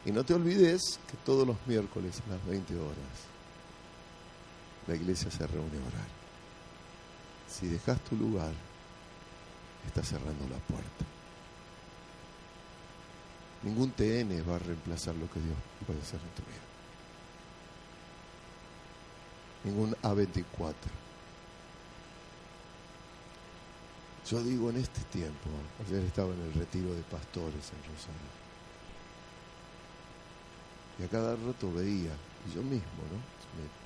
Y 0.04 0.12
no 0.12 0.22
te 0.22 0.34
olvides 0.34 1.00
que 1.10 1.16
todos 1.24 1.46
los 1.46 1.56
miércoles 1.66 2.20
a 2.26 2.34
las 2.34 2.46
20 2.46 2.76
horas 2.76 3.33
la 4.86 4.94
iglesia 4.94 5.30
se 5.30 5.46
reúne 5.46 5.78
a 5.78 5.88
orar. 5.88 6.08
Si 7.48 7.66
dejas 7.68 8.00
tu 8.00 8.16
lugar, 8.16 8.52
estás 9.86 10.08
cerrando 10.08 10.48
la 10.48 10.58
puerta. 10.58 11.04
Ningún 13.62 13.92
TN 13.92 14.42
va 14.48 14.56
a 14.56 14.58
reemplazar 14.58 15.14
lo 15.14 15.30
que 15.30 15.40
Dios 15.40 15.56
puede 15.86 16.00
hacer 16.00 16.20
en 16.20 16.30
tu 16.30 16.42
vida. 16.42 16.60
Ningún 19.64 19.94
A24. 20.02 20.74
Yo 24.30 24.42
digo 24.42 24.70
en 24.70 24.76
este 24.76 25.00
tiempo, 25.04 25.50
ayer 25.86 26.02
estaba 26.04 26.32
en 26.32 26.40
el 26.40 26.54
retiro 26.54 26.94
de 26.94 27.02
pastores 27.02 27.72
en 27.72 27.94
Rosario, 27.94 28.44
y 30.98 31.02
a 31.04 31.08
cada 31.08 31.36
rato 31.36 31.72
veía, 31.72 32.12
y 32.48 32.54
yo 32.54 32.62
mismo, 32.62 33.02
¿no? 33.12 33.83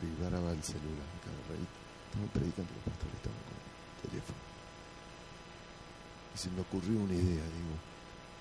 Me 0.00 0.08
vibraba 0.08 0.52
el 0.52 0.62
celular, 0.62 1.06
rato. 1.24 1.80
Estaba 2.10 2.26
predicando 2.32 2.72
los 2.74 2.84
pastores, 2.84 3.14
estaban 3.14 3.42
con 3.44 3.56
el 3.56 4.10
teléfono. 4.10 4.38
Y 6.34 6.38
se 6.38 6.50
me 6.50 6.60
ocurrió 6.60 6.98
una 6.98 7.14
idea, 7.14 7.44
digo, 7.44 7.76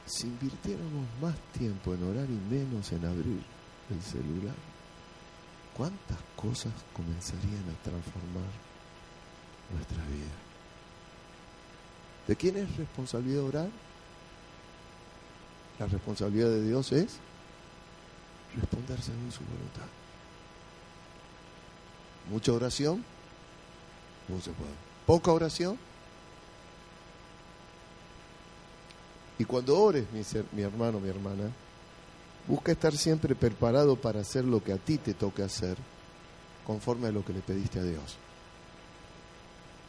si 0.06 0.28
invirtiéramos 0.28 1.06
más 1.22 1.36
tiempo 1.54 1.94
en 1.94 2.04
orar 2.04 2.26
y 2.26 2.54
menos 2.54 2.92
en 2.92 3.06
abrir 3.06 3.44
el 3.90 4.02
celular, 4.02 4.56
¿cuántas 5.76 6.18
cosas 6.36 6.74
comenzarían 6.94 7.64
a 7.70 7.84
transformar 7.84 8.50
nuestra 9.72 10.04
vida? 10.06 10.34
¿De 12.28 12.36
quién 12.36 12.58
es 12.58 12.76
responsabilidad 12.78 13.44
orar? 13.44 13.70
La 15.78 15.86
responsabilidad 15.88 16.50
de 16.50 16.68
Dios 16.68 16.92
es 16.92 17.18
responder 18.56 19.02
según 19.02 19.32
su 19.32 19.44
voluntad. 19.44 19.99
Mucha 22.30 22.54
oración, 22.54 23.04
no. 24.30 24.36
Poca 25.06 25.32
oración. 25.32 25.78
Y 29.40 29.46
cuando 29.46 29.80
ores, 29.80 30.06
mi, 30.12 30.22
mi 30.52 30.62
hermano, 30.62 31.00
mi 31.00 31.10
hermana, 31.10 31.50
busca 32.48 32.72
estar 32.72 32.96
siempre 32.96 33.36
preparado 33.36 33.96
para 33.96 34.20
hacer 34.20 34.46
lo 34.46 34.64
que 34.64 34.74
a 34.74 34.78
ti 34.78 34.98
te 34.98 35.14
toque 35.14 35.44
hacer, 35.44 35.78
conforme 36.68 37.08
a 37.08 37.12
lo 37.12 37.26
que 37.26 37.34
le 37.34 37.40
pediste 37.40 37.80
a 37.80 37.84
Dios. 37.84 38.18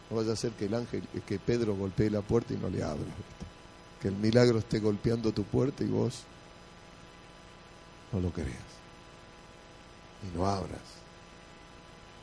No 0.09 0.17
vaya 0.17 0.33
a 0.33 0.37
ser 0.37 0.53
que 0.53 0.67
el 0.67 0.75
ángel, 0.75 1.03
que 1.27 1.39
Pedro 1.39 1.75
golpee 1.75 2.11
la 2.11 2.23
puerta 2.23 2.55
y 2.55 2.57
no 2.57 2.71
le 2.71 2.83
abra. 2.83 3.05
Que 4.01 4.09
el 4.09 4.15
milagro 4.15 4.59
esté 4.59 4.79
golpeando 4.79 5.33
tu 5.33 5.45
puerta 5.45 5.85
y 5.85 5.89
vos 5.89 6.23
no 8.13 8.21
lo 8.21 8.31
creas. 8.31 8.57
Y 10.25 10.37
no 10.37 10.47
abras. 10.47 10.81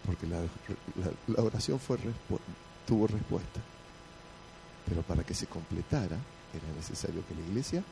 Porque 0.05 0.27
la, 0.27 1.41
oración 1.41 1.79
tuvo 2.85 3.07
respuesta. 3.07 3.59
Pero 4.87 5.01
para 5.01 5.23
que 5.23 5.33
se 5.33 5.47
completara 5.47 6.17
era 6.53 6.75
necesario 6.75 7.25
que 7.27 7.35
la 7.35 7.41
iglesia, 7.41 7.83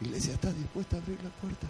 iglesia 0.00 0.34
está 0.34 0.52
dispuesta 0.52 0.96
a 0.96 0.98
abrir 1.00 1.22
la 1.22 1.30
puerta. 1.30 1.66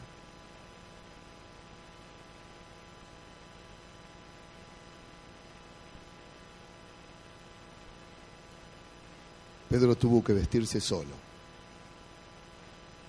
Pedro 9.68 9.96
tuvo 9.96 10.24
que 10.24 10.32
vestirse 10.32 10.80
solo. 10.80 11.26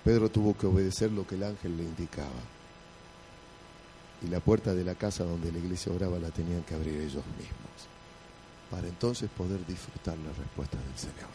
Pedro 0.04 0.28
tuvo 0.28 0.56
que 0.56 0.66
obedecer 0.66 1.10
lo 1.10 1.26
que 1.26 1.36
el 1.36 1.44
ángel 1.44 1.76
le 1.76 1.84
indicaba. 1.84 2.57
Y 4.22 4.28
la 4.28 4.40
puerta 4.40 4.74
de 4.74 4.84
la 4.84 4.94
casa 4.94 5.24
donde 5.24 5.52
la 5.52 5.58
iglesia 5.58 5.92
oraba 5.92 6.18
la 6.18 6.30
tenían 6.30 6.62
que 6.64 6.74
abrir 6.74 6.94
ellos 6.94 7.24
mismos, 7.36 7.86
para 8.70 8.88
entonces 8.88 9.30
poder 9.30 9.64
disfrutar 9.66 10.16
la 10.18 10.32
respuesta 10.32 10.76
del 10.76 10.98
Señor. 10.98 11.30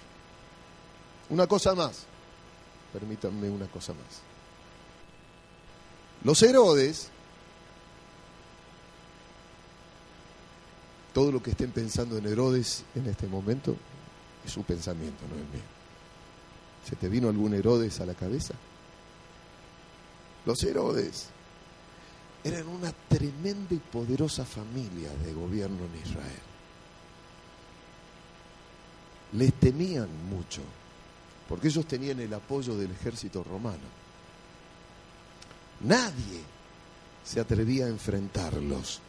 Una 1.30 1.48
cosa 1.48 1.74
más, 1.74 2.06
permítanme 2.92 3.50
una 3.50 3.68
cosa 3.68 3.94
más. 3.94 4.22
Los 6.24 6.42
Herodes, 6.42 7.10
todo 11.14 11.32
lo 11.32 11.42
que 11.42 11.52
estén 11.52 11.72
pensando 11.72 12.18
en 12.18 12.26
Herodes 12.26 12.84
en 12.96 13.08
este 13.08 13.28
momento, 13.28 13.76
es 14.46 14.52
su 14.52 14.64
pensamiento, 14.64 15.24
no 15.30 15.36
es 15.36 15.50
mío. 15.54 15.64
¿Se 16.88 16.98
te 16.98 17.08
vino 17.08 17.30
algún 17.30 17.54
Herodes 17.54 18.02
a 18.02 18.06
la 18.06 18.14
cabeza? 18.14 18.54
Los 20.46 20.62
Herodes 20.64 21.28
eran 22.44 22.68
una 22.68 22.92
tremenda 22.92 23.74
y 23.74 23.80
poderosa 23.80 24.46
familia 24.46 25.10
de 25.24 25.34
gobierno 25.34 25.86
en 25.86 26.02
Israel. 26.02 26.42
Les 29.34 29.54
temían 29.54 30.10
mucho, 30.30 30.62
porque 31.48 31.70
ellos 31.70 31.88
tenían 31.88 32.20
el 32.20 32.34
apoyo 32.34 32.78
del 32.78 32.92
ejército 32.92 33.44
romano. 33.44 34.04
Nadie 35.82 36.42
se 37.24 37.40
atrevía 37.40 37.86
a 37.86 37.90
enfrentarlos, 37.90 39.00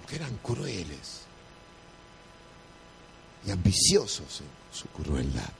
porque 0.00 0.16
eran 0.16 0.36
crueles 0.38 1.22
y 3.46 3.50
ambiciosos 3.50 4.40
en 4.40 4.46
su 4.72 4.88
crueldad. 4.88 5.52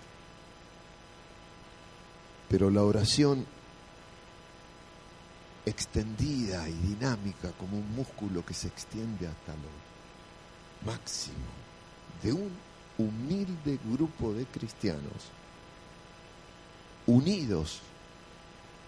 Pero 2.49 2.71
la 2.71 2.83
oración 2.83 3.47
extendida 5.67 6.69
y 6.69 6.73
dinámica 6.73 7.53
como 7.53 7.79
un 7.79 7.95
músculo 7.95 8.45
que 8.45 8.55
se 8.55 8.69
extiende 8.69 9.27
hasta 9.27 9.53
lo 9.53 10.93
máximo 10.93 11.37
de 12.23 12.33
un 12.33 12.51
humilde 12.99 13.79
grupo 13.85 14.33
de 14.33 14.45
cristianos 14.47 15.31
unidos 17.07 17.81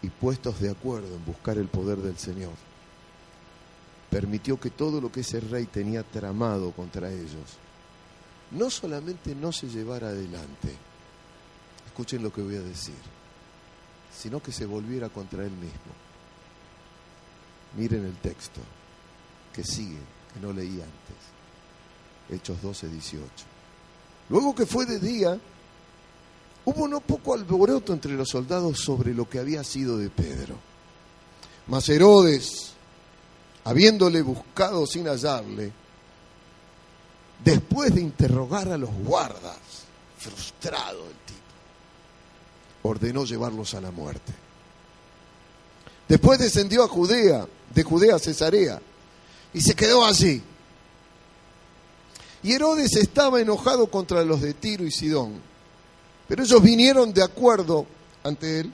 y 0.02 0.08
puestos 0.08 0.60
de 0.60 0.70
acuerdo 0.70 1.16
en 1.16 1.24
buscar 1.24 1.58
el 1.58 1.68
poder 1.68 1.98
del 1.98 2.18
Señor, 2.18 2.52
permitió 4.10 4.60
que 4.60 4.70
todo 4.70 5.00
lo 5.00 5.10
que 5.10 5.20
ese 5.20 5.40
rey 5.40 5.66
tenía 5.66 6.02
tramado 6.02 6.70
contra 6.72 7.10
ellos 7.10 7.58
no 8.52 8.70
solamente 8.70 9.34
no 9.34 9.52
se 9.52 9.68
llevara 9.68 10.08
adelante, 10.08 10.74
escuchen 11.86 12.22
lo 12.22 12.32
que 12.32 12.42
voy 12.42 12.56
a 12.56 12.60
decir, 12.60 12.94
sino 14.16 14.40
que 14.40 14.52
se 14.52 14.66
volviera 14.66 15.08
contra 15.08 15.44
él 15.44 15.50
mismo. 15.50 16.05
Miren 17.76 18.04
el 18.04 18.16
texto 18.16 18.60
que 19.52 19.62
sigue, 19.62 19.98
que 20.32 20.40
no 20.40 20.52
leí 20.52 20.72
antes. 20.72 21.16
Hechos 22.30 22.60
12, 22.62 22.88
18. 22.88 23.26
Luego 24.30 24.54
que 24.54 24.66
fue 24.66 24.86
de 24.86 24.98
día, 24.98 25.38
hubo 26.64 26.88
no 26.88 27.00
poco 27.00 27.34
alboroto 27.34 27.92
entre 27.92 28.12
los 28.12 28.28
soldados 28.28 28.80
sobre 28.80 29.14
lo 29.14 29.28
que 29.28 29.38
había 29.38 29.62
sido 29.62 29.98
de 29.98 30.10
Pedro. 30.10 30.56
Mas 31.68 31.88
Herodes, 31.88 32.72
habiéndole 33.64 34.22
buscado 34.22 34.86
sin 34.86 35.06
hallarle, 35.06 35.72
después 37.44 37.94
de 37.94 38.00
interrogar 38.00 38.68
a 38.68 38.78
los 38.78 38.90
guardas, 38.90 39.58
frustrado 40.18 41.04
el 41.04 41.16
tipo, 41.26 42.88
ordenó 42.88 43.24
llevarlos 43.24 43.74
a 43.74 43.80
la 43.80 43.90
muerte. 43.90 44.45
Después 46.08 46.38
descendió 46.38 46.84
a 46.84 46.88
Judea, 46.88 47.46
de 47.74 47.82
Judea 47.82 48.16
a 48.16 48.18
Cesarea, 48.18 48.80
y 49.52 49.60
se 49.60 49.74
quedó 49.74 50.04
allí. 50.04 50.42
Y 52.42 52.52
Herodes 52.52 52.94
estaba 52.96 53.40
enojado 53.40 53.88
contra 53.88 54.22
los 54.24 54.40
de 54.40 54.54
Tiro 54.54 54.84
y 54.84 54.90
Sidón, 54.90 55.40
pero 56.28 56.44
ellos 56.44 56.62
vinieron 56.62 57.12
de 57.12 57.22
acuerdo 57.22 57.86
ante 58.22 58.60
él, 58.60 58.72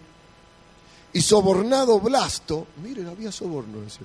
y 1.15 1.21
sobornado 1.21 2.01
Blasto, 2.01 2.67
miren, 2.83 3.09
había 3.09 3.31
soborno 3.31 3.83
ese 3.87 4.01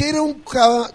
que 0.00 0.08
era 0.08 0.22
un 0.22 0.42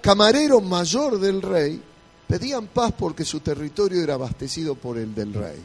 camarero 0.02 0.62
mayor 0.62 1.20
del 1.20 1.40
rey, 1.40 1.80
pedían 2.28 2.66
paz 2.66 2.92
porque 2.98 3.24
su 3.24 3.40
territorio 3.40 4.02
era 4.02 4.16
abastecido 4.16 4.74
por 4.74 4.98
el 4.98 5.14
del 5.14 5.32
rey. 5.32 5.64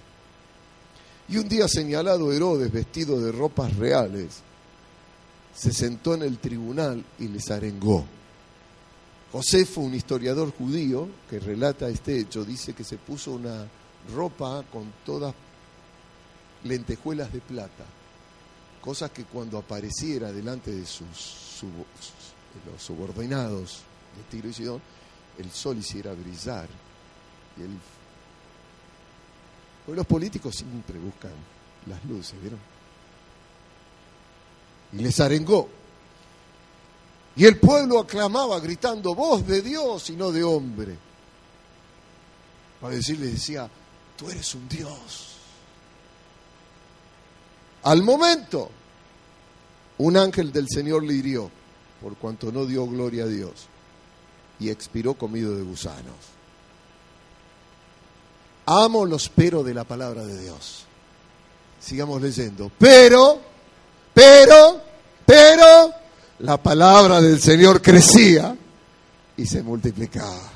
Y 1.29 1.39
un 1.39 1.49
día 1.49 1.67
señalado 1.67 2.33
Herodes, 2.33 2.71
vestido 2.71 3.19
de 3.19 3.33
ropas 3.33 3.75
reales, 3.77 4.41
se 5.55 5.73
sentó 5.73 6.15
en 6.15 6.23
el 6.23 6.39
tribunal 6.39 7.05
y 7.19 7.29
les 7.29 7.51
arengó. 7.51 8.05
Josefo, 9.33 9.81
un 9.81 9.95
historiador 9.95 10.53
judío 10.53 11.09
que 11.29 11.39
relata 11.39 11.89
este 11.89 12.19
hecho, 12.19 12.45
dice 12.45 12.73
que 12.73 12.85
se 12.85 12.97
puso 12.97 13.33
una 13.33 13.67
ropa 14.15 14.65
con 14.73 14.93
todas 15.05 15.35
lentejuelas 16.65 17.33
de 17.33 17.41
plata, 17.41 17.85
cosas 18.81 19.11
que 19.11 19.25
cuando 19.25 19.59
apareciera 19.59 20.33
delante 20.33 20.73
de 20.73 20.85
sus, 20.85 21.63
los 22.67 22.83
subordinados 22.83 23.83
de 24.17 24.23
Tiro 24.31 24.49
y 24.49 24.53
Sidón, 24.53 24.81
el 25.39 25.51
sol 25.51 25.79
hiciera 25.79 26.13
brillar. 26.13 26.69
Y. 27.57 27.63
Pues 29.87 29.97
los 29.97 30.07
políticos 30.07 30.57
siempre 30.57 30.99
buscan 30.99 31.33
las 31.87 32.05
luces, 32.05 32.41
¿vieron? 32.41 32.59
Y 34.93 34.99
les 34.99 35.21
arengó. 35.21 35.69
Y 37.37 37.47
el 37.47 37.59
pueblo 37.59 38.01
aclamaba 38.01 38.59
gritando, 38.61 39.15
voz 39.15 39.47
de 39.47 39.63
Dios 39.63 40.11
y 40.11 40.17
no 40.17 40.33
de 40.33 40.43
hombre. 40.43 40.97
Para 42.81 42.95
decirle, 42.95 43.27
decía, 43.27 43.69
tú 44.17 44.31
eres 44.31 44.55
un 44.55 44.69
Dios. 44.69 45.37
Al 47.83 48.03
momento, 48.03 48.71
un 49.99 50.17
ángel 50.17 50.53
del 50.53 50.69
Señor 50.69 51.05
le 51.05 51.15
hirió 51.15 51.51
por 52.01 52.17
cuanto 52.17 52.51
no 52.51 52.67
dio 52.67 52.87
gloria 52.87 53.25
a 53.25 53.29
Dios 53.29 53.67
y 54.59 54.71
expiró 54.71 55.15
comido 55.15 55.55
de 55.55 55.63
gusanos. 55.63 56.17
Amo 58.67 59.05
los 59.05 59.29
pero 59.29 59.63
de 59.63 59.75
la 59.75 59.85
palabra 59.85 60.25
de 60.25 60.41
Dios. 60.41 60.85
Sigamos 61.81 62.21
leyendo. 62.21 62.71
Pero, 62.79 63.41
pero, 64.21 64.83
pero, 65.25 65.95
la 66.41 66.59
palabra 66.59 67.23
del 67.23 67.41
Señor 67.41 67.81
crecía 67.81 68.55
y 69.35 69.47
se 69.47 69.63
multiplicaba. 69.63 70.51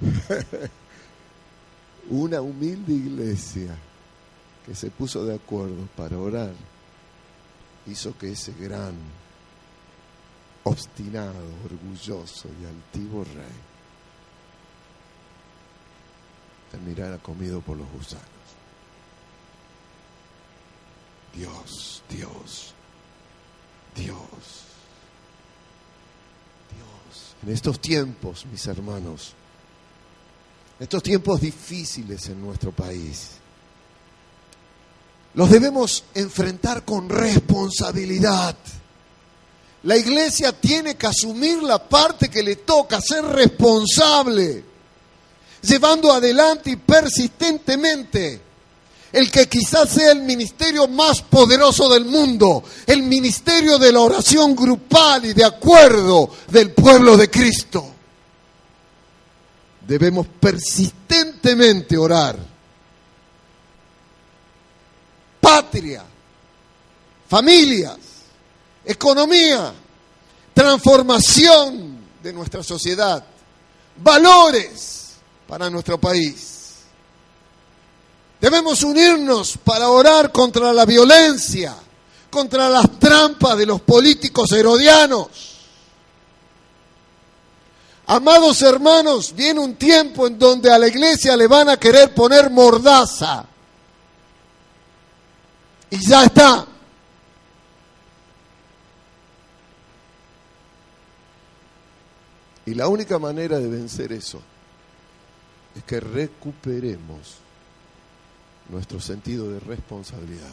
Una 2.10 2.40
humilde 2.40 2.92
iglesia 2.92 3.76
que 4.64 4.72
se 4.76 4.90
puso 4.90 5.24
de 5.24 5.34
acuerdo 5.34 5.88
para 5.96 6.16
orar 6.16 6.52
hizo 7.88 8.16
que 8.16 8.30
ese 8.30 8.52
gran, 8.52 8.94
obstinado, 10.62 11.42
orgulloso 11.64 12.48
y 12.62 12.66
altivo 12.66 13.24
rey 13.24 13.58
terminara 16.70 17.18
comido 17.18 17.60
por 17.60 17.76
los 17.76 17.90
gusanos. 17.90 18.39
Dios, 21.34 22.02
Dios, 22.08 22.72
Dios, 23.94 24.18
Dios. 26.74 27.34
En 27.42 27.52
estos 27.52 27.80
tiempos, 27.80 28.46
mis 28.46 28.66
hermanos, 28.66 29.32
estos 30.78 31.02
tiempos 31.02 31.40
difíciles 31.40 32.28
en 32.28 32.40
nuestro 32.40 32.72
país, 32.72 33.32
los 35.34 35.50
debemos 35.50 36.04
enfrentar 36.14 36.84
con 36.84 37.08
responsabilidad. 37.08 38.56
La 39.84 39.96
iglesia 39.96 40.52
tiene 40.52 40.96
que 40.96 41.06
asumir 41.06 41.62
la 41.62 41.88
parte 41.88 42.28
que 42.28 42.42
le 42.42 42.56
toca, 42.56 43.00
ser 43.00 43.24
responsable, 43.24 44.64
llevando 45.62 46.12
adelante 46.12 46.70
y 46.70 46.76
persistentemente 46.76 48.49
el 49.12 49.30
que 49.30 49.48
quizás 49.48 49.88
sea 49.88 50.12
el 50.12 50.22
ministerio 50.22 50.86
más 50.88 51.22
poderoso 51.22 51.88
del 51.88 52.04
mundo, 52.04 52.62
el 52.86 53.02
ministerio 53.02 53.78
de 53.78 53.92
la 53.92 54.00
oración 54.00 54.54
grupal 54.54 55.24
y 55.24 55.32
de 55.32 55.44
acuerdo 55.44 56.30
del 56.48 56.72
pueblo 56.72 57.16
de 57.16 57.28
Cristo. 57.28 57.86
Debemos 59.86 60.26
persistentemente 60.38 61.96
orar 61.96 62.50
patria, 65.40 66.04
familias, 67.28 67.98
economía, 68.84 69.72
transformación 70.54 71.98
de 72.22 72.32
nuestra 72.32 72.62
sociedad, 72.62 73.24
valores 73.96 75.14
para 75.48 75.68
nuestro 75.68 75.98
país. 75.98 76.59
Debemos 78.40 78.82
unirnos 78.82 79.58
para 79.58 79.90
orar 79.90 80.32
contra 80.32 80.72
la 80.72 80.86
violencia, 80.86 81.76
contra 82.30 82.68
las 82.68 82.98
trampas 82.98 83.58
de 83.58 83.66
los 83.66 83.80
políticos 83.82 84.50
herodianos. 84.52 85.28
Amados 88.06 88.62
hermanos, 88.62 89.34
viene 89.34 89.60
un 89.60 89.76
tiempo 89.76 90.26
en 90.26 90.38
donde 90.38 90.72
a 90.72 90.78
la 90.78 90.88
iglesia 90.88 91.36
le 91.36 91.46
van 91.46 91.68
a 91.68 91.76
querer 91.76 92.14
poner 92.14 92.50
mordaza 92.50 93.44
y 95.90 96.08
ya 96.08 96.24
está. 96.24 96.66
Y 102.66 102.74
la 102.74 102.88
única 102.88 103.18
manera 103.18 103.58
de 103.58 103.68
vencer 103.68 104.12
eso 104.12 104.40
es 105.76 105.84
que 105.84 106.00
recuperemos 106.00 107.39
nuestro 108.70 109.00
sentido 109.00 109.50
de 109.50 109.60
responsabilidad 109.60 110.52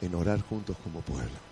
en 0.00 0.14
orar 0.14 0.40
juntos 0.42 0.76
como 0.82 1.00
pueblo. 1.00 1.48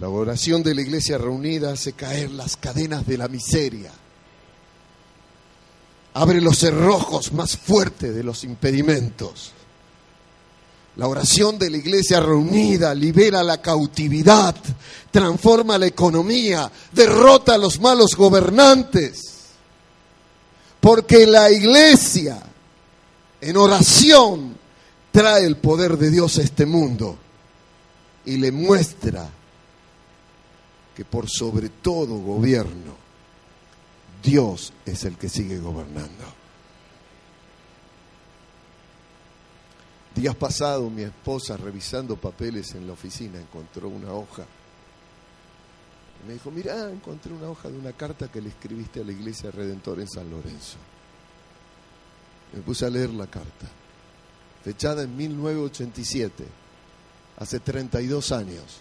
La 0.00 0.08
oración 0.08 0.62
de 0.62 0.74
la 0.74 0.82
iglesia 0.82 1.18
reunida 1.18 1.72
hace 1.72 1.92
caer 1.92 2.30
las 2.32 2.56
cadenas 2.56 3.06
de 3.06 3.16
la 3.16 3.28
miseria. 3.28 3.92
Abre 6.14 6.40
los 6.40 6.58
cerrojos 6.58 7.32
más 7.32 7.56
fuertes 7.56 8.14
de 8.14 8.24
los 8.24 8.44
impedimentos. 8.44 9.52
La 10.96 11.08
oración 11.08 11.58
de 11.58 11.70
la 11.70 11.76
iglesia 11.76 12.20
reunida 12.20 12.94
libera 12.94 13.42
la 13.42 13.60
cautividad, 13.60 14.54
transforma 15.10 15.76
la 15.78 15.86
economía, 15.86 16.70
derrota 16.92 17.54
a 17.54 17.58
los 17.58 17.80
malos 17.80 18.14
gobernantes. 18.16 19.32
Porque 20.80 21.26
la 21.26 21.50
iglesia 21.50 22.40
en 23.44 23.58
oración 23.58 24.56
trae 25.12 25.44
el 25.44 25.58
poder 25.58 25.98
de 25.98 26.10
Dios 26.10 26.38
a 26.38 26.42
este 26.42 26.64
mundo 26.64 27.18
y 28.24 28.38
le 28.38 28.50
muestra 28.50 29.28
que 30.96 31.04
por 31.04 31.28
sobre 31.28 31.68
todo 31.68 32.16
gobierno, 32.20 32.94
Dios 34.22 34.72
es 34.86 35.04
el 35.04 35.18
que 35.18 35.28
sigue 35.28 35.58
gobernando. 35.58 36.24
Días 40.14 40.36
pasados 40.36 40.90
mi 40.90 41.02
esposa 41.02 41.58
revisando 41.58 42.16
papeles 42.16 42.74
en 42.74 42.86
la 42.86 42.94
oficina 42.94 43.38
encontró 43.38 43.88
una 43.88 44.10
hoja. 44.12 44.46
me 46.26 46.32
dijo, 46.32 46.50
mira, 46.50 46.90
encontré 46.90 47.30
una 47.34 47.50
hoja 47.50 47.68
de 47.68 47.76
una 47.76 47.92
carta 47.92 48.28
que 48.28 48.40
le 48.40 48.48
escribiste 48.48 49.00
a 49.00 49.04
la 49.04 49.12
iglesia 49.12 49.50
Redentor 49.50 50.00
en 50.00 50.08
San 50.08 50.30
Lorenzo. 50.30 50.78
Me 52.54 52.60
puse 52.62 52.86
a 52.86 52.90
leer 52.90 53.10
la 53.10 53.26
carta, 53.26 53.66
fechada 54.62 55.02
en 55.02 55.16
1987, 55.16 56.44
hace 57.38 57.60
32 57.60 58.32
años, 58.32 58.80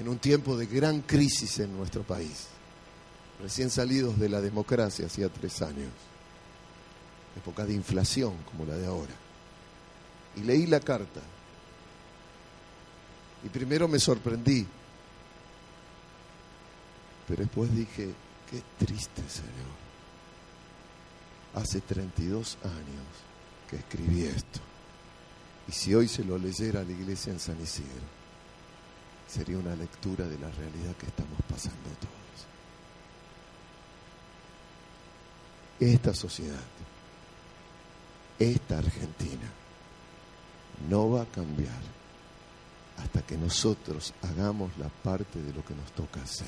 en 0.00 0.08
un 0.08 0.18
tiempo 0.18 0.56
de 0.56 0.66
gran 0.66 1.00
crisis 1.02 1.58
en 1.58 1.76
nuestro 1.76 2.02
país, 2.02 2.46
recién 3.42 3.70
salidos 3.70 4.18
de 4.18 4.28
la 4.28 4.40
democracia 4.40 5.06
hacía 5.06 5.28
tres 5.28 5.60
años 5.62 5.90
época 7.38 7.64
de 7.64 7.72
inflación 7.72 8.34
como 8.50 8.64
la 8.64 8.74
de 8.74 8.86
ahora. 8.86 9.14
Y 10.36 10.40
leí 10.40 10.66
la 10.66 10.80
carta. 10.80 11.20
Y 13.44 13.48
primero 13.48 13.86
me 13.86 14.00
sorprendí 14.00 14.66
Pero 17.28 17.42
después 17.42 17.74
dije, 17.74 18.12
qué 18.50 18.62
triste, 18.84 19.22
Señor. 19.28 19.77
Hace 21.58 21.80
32 21.80 22.56
años 22.62 23.06
que 23.68 23.76
escribí 23.76 24.22
esto. 24.22 24.60
Y 25.66 25.72
si 25.72 25.92
hoy 25.92 26.06
se 26.06 26.22
lo 26.22 26.38
leyera 26.38 26.82
a 26.82 26.84
la 26.84 26.92
iglesia 26.92 27.32
en 27.32 27.40
San 27.40 27.60
Isidro, 27.60 28.06
sería 29.26 29.58
una 29.58 29.74
lectura 29.74 30.24
de 30.28 30.38
la 30.38 30.48
realidad 30.50 30.94
que 30.96 31.06
estamos 31.06 31.36
pasando 31.50 31.88
todos. 31.98 32.14
Esta 35.80 36.14
sociedad, 36.14 36.62
esta 38.38 38.78
Argentina, 38.78 39.50
no 40.88 41.10
va 41.10 41.22
a 41.22 41.26
cambiar 41.26 41.82
hasta 42.98 43.22
que 43.22 43.36
nosotros 43.36 44.14
hagamos 44.22 44.78
la 44.78 44.88
parte 44.88 45.42
de 45.42 45.52
lo 45.52 45.64
que 45.64 45.74
nos 45.74 45.90
toca 45.90 46.22
hacer. 46.22 46.46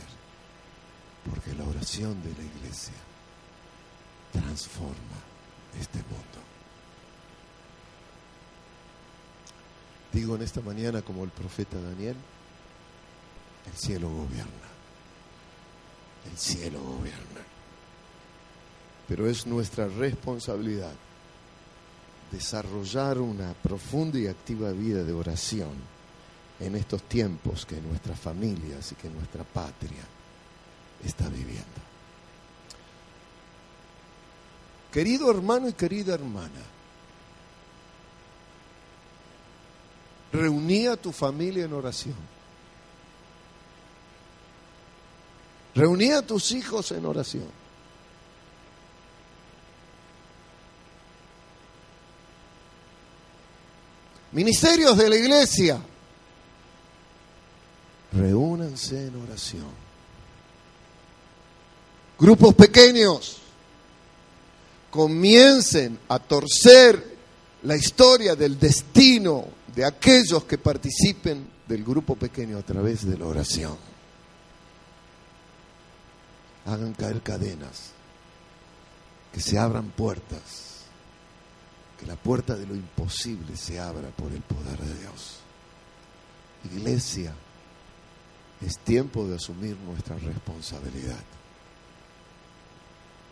Porque 1.28 1.52
la 1.52 1.64
oración 1.64 2.22
de 2.22 2.30
la 2.30 2.44
iglesia 2.44 3.09
transforma 4.32 5.18
este 5.78 5.98
mundo. 5.98 6.40
Digo 10.12 10.34
en 10.34 10.42
esta 10.42 10.60
mañana 10.60 11.02
como 11.02 11.24
el 11.24 11.30
profeta 11.30 11.80
Daniel, 11.80 12.16
el 13.66 13.78
cielo 13.78 14.08
gobierna. 14.08 14.70
El 16.30 16.36
cielo 16.36 16.80
gobierna. 16.82 17.40
Pero 19.08 19.28
es 19.28 19.46
nuestra 19.46 19.88
responsabilidad 19.88 20.92
desarrollar 22.30 23.18
una 23.18 23.52
profunda 23.54 24.18
y 24.18 24.26
activa 24.26 24.70
vida 24.70 25.02
de 25.02 25.12
oración 25.12 25.72
en 26.60 26.76
estos 26.76 27.02
tiempos 27.04 27.66
que 27.66 27.80
nuestras 27.80 28.20
familias 28.20 28.92
y 28.92 28.94
que 28.94 29.08
nuestra 29.08 29.42
patria 29.44 30.04
está 31.04 31.28
viviendo. 31.28 31.89
Querido 34.92 35.30
hermano 35.30 35.68
y 35.68 35.72
querida 35.72 36.14
hermana, 36.14 36.62
reuní 40.32 40.86
a 40.86 40.96
tu 40.96 41.12
familia 41.12 41.64
en 41.64 41.72
oración. 41.72 42.16
Reuní 45.74 46.10
a 46.10 46.22
tus 46.22 46.50
hijos 46.52 46.90
en 46.90 47.06
oración. 47.06 47.60
Ministerios 54.32 54.96
de 54.96 55.08
la 55.08 55.16
iglesia, 55.16 55.80
reúnanse 58.12 59.06
en 59.06 59.22
oración. 59.22 59.70
Grupos 62.18 62.54
pequeños, 62.54 63.39
comiencen 64.90 65.98
a 66.08 66.18
torcer 66.18 67.16
la 67.62 67.76
historia 67.76 68.34
del 68.34 68.58
destino 68.58 69.46
de 69.74 69.84
aquellos 69.84 70.44
que 70.44 70.58
participen 70.58 71.48
del 71.66 71.84
grupo 71.84 72.16
pequeño 72.16 72.58
a 72.58 72.62
través 72.62 73.06
de 73.06 73.16
la 73.16 73.26
oración. 73.26 73.76
Hagan 76.66 76.92
caer 76.94 77.22
cadenas, 77.22 77.90
que 79.32 79.40
se 79.40 79.58
abran 79.58 79.90
puertas, 79.90 80.80
que 81.98 82.06
la 82.06 82.16
puerta 82.16 82.56
de 82.56 82.66
lo 82.66 82.74
imposible 82.74 83.56
se 83.56 83.78
abra 83.78 84.08
por 84.10 84.32
el 84.32 84.40
poder 84.42 84.78
de 84.78 84.98
Dios. 85.00 85.36
Iglesia, 86.74 87.32
es 88.60 88.78
tiempo 88.78 89.26
de 89.26 89.36
asumir 89.36 89.76
nuestra 89.78 90.16
responsabilidad. 90.16 91.24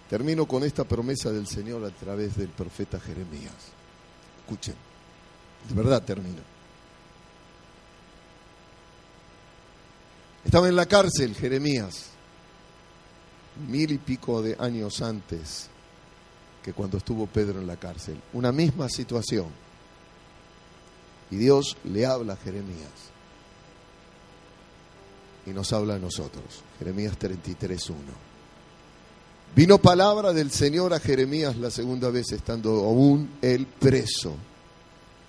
Termino 0.08 0.46
con 0.46 0.64
esta 0.64 0.84
promesa 0.84 1.30
del 1.30 1.46
Señor 1.46 1.84
a 1.84 1.90
través 1.90 2.36
del 2.36 2.48
profeta 2.48 2.98
Jeremías. 2.98 3.52
Escuchen, 4.40 4.74
de 5.68 5.74
verdad 5.74 6.02
termino. 6.02 6.40
Estaba 10.44 10.68
en 10.68 10.76
la 10.76 10.86
cárcel 10.86 11.34
Jeremías, 11.34 12.06
mil 13.68 13.90
y 13.90 13.98
pico 13.98 14.40
de 14.40 14.56
años 14.58 15.02
antes 15.02 15.68
que 16.62 16.72
cuando 16.72 16.96
estuvo 16.96 17.26
Pedro 17.26 17.60
en 17.60 17.66
la 17.66 17.76
cárcel. 17.76 18.18
Una 18.32 18.50
misma 18.50 18.88
situación. 18.88 19.46
Y 21.30 21.36
Dios 21.36 21.76
le 21.84 22.06
habla 22.06 22.32
a 22.32 22.36
Jeremías 22.36 23.10
y 25.44 25.50
nos 25.50 25.72
habla 25.72 25.96
a 25.96 25.98
nosotros. 25.98 26.62
Jeremías 26.78 27.18
33.1. 27.18 28.37
Vino 29.54 29.78
palabra 29.78 30.32
del 30.32 30.50
Señor 30.50 30.94
a 30.94 31.00
Jeremías 31.00 31.56
la 31.56 31.70
segunda 31.70 32.10
vez, 32.10 32.32
estando 32.32 32.70
aún 32.70 33.38
él 33.42 33.66
preso 33.66 34.34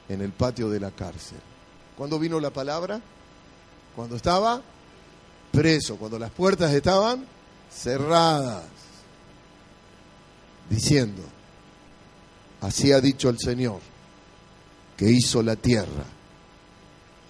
en 0.08 0.22
el 0.22 0.32
patio 0.32 0.70
de 0.70 0.80
la 0.80 0.92
cárcel. 0.92 1.40
¿Cuándo 1.98 2.20
vino 2.20 2.40
la 2.40 2.52
palabra? 2.52 3.02
Cuando 3.96 4.16
estaba 4.16 4.62
preso, 5.52 5.98
cuando 5.98 6.20
las 6.20 6.32
puertas 6.32 6.74
estaban 6.74 7.26
cerradas, 7.72 8.66
diciendo, 10.70 11.24
así 12.62 12.92
ha 12.92 13.02
dicho 13.02 13.30
el 13.30 13.40
Señor, 13.40 13.80
que 14.96 15.10
hizo 15.10 15.42
la 15.42 15.56
tierra, 15.56 16.06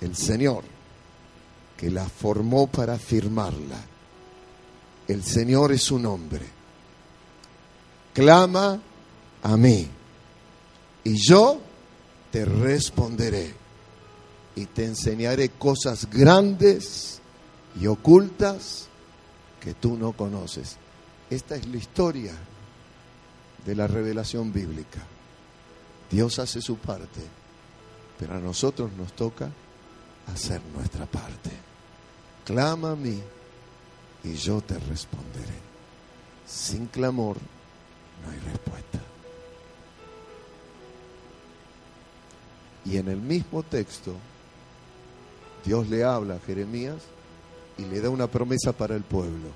el 0.02 0.16
Señor 0.16 0.64
que 1.80 1.90
la 1.90 2.10
formó 2.10 2.68
para 2.68 3.00
firmarla. 3.00 3.80
El 5.08 5.24
Señor 5.24 5.72
es 5.72 5.84
su 5.84 5.98
nombre. 5.98 6.59
Clama 8.20 8.78
a 9.44 9.56
mí 9.56 9.88
y 11.06 11.16
yo 11.16 11.62
te 12.30 12.44
responderé 12.44 13.54
y 14.58 14.66
te 14.66 14.84
enseñaré 14.84 15.52
cosas 15.52 16.06
grandes 16.10 17.22
y 17.80 17.88
ocultas 17.88 18.90
que 19.62 19.74
tú 19.74 19.96
no 19.96 20.12
conoces. 20.12 20.76
Esta 21.30 21.56
es 21.56 21.66
la 21.66 21.78
historia 21.78 22.34
de 23.66 23.74
la 23.74 23.88
revelación 23.88 24.52
bíblica. 24.52 25.00
Dios 26.12 26.40
hace 26.40 26.62
su 26.62 26.76
parte, 26.76 27.22
pero 28.20 28.36
a 28.36 28.40
nosotros 28.40 28.92
nos 28.98 29.14
toca 29.14 29.50
hacer 30.28 30.60
nuestra 30.76 31.06
parte 31.06 31.52
clama 32.44 32.92
a 32.92 32.96
mí 32.98 33.18
y 34.26 34.34
yo 34.34 34.60
te 34.60 34.78
responderé. 34.78 35.58
Sin 36.46 36.88
clamor 36.88 37.38
no 38.24 38.32
hay 38.32 38.40
respuesta. 38.40 39.00
Y 42.86 42.98
en 42.98 43.08
el 43.08 43.22
mismo 43.22 43.64
texto, 43.64 44.16
Dios 45.66 45.90
le 45.90 46.04
habla 46.04 46.36
a 46.36 46.40
Jeremías 46.40 46.98
y 47.78 47.86
le 47.86 48.02
da 48.02 48.10
una 48.10 48.28
promesa 48.28 48.72
para 48.72 48.96
el 48.96 49.04
pueblo. 49.04 49.50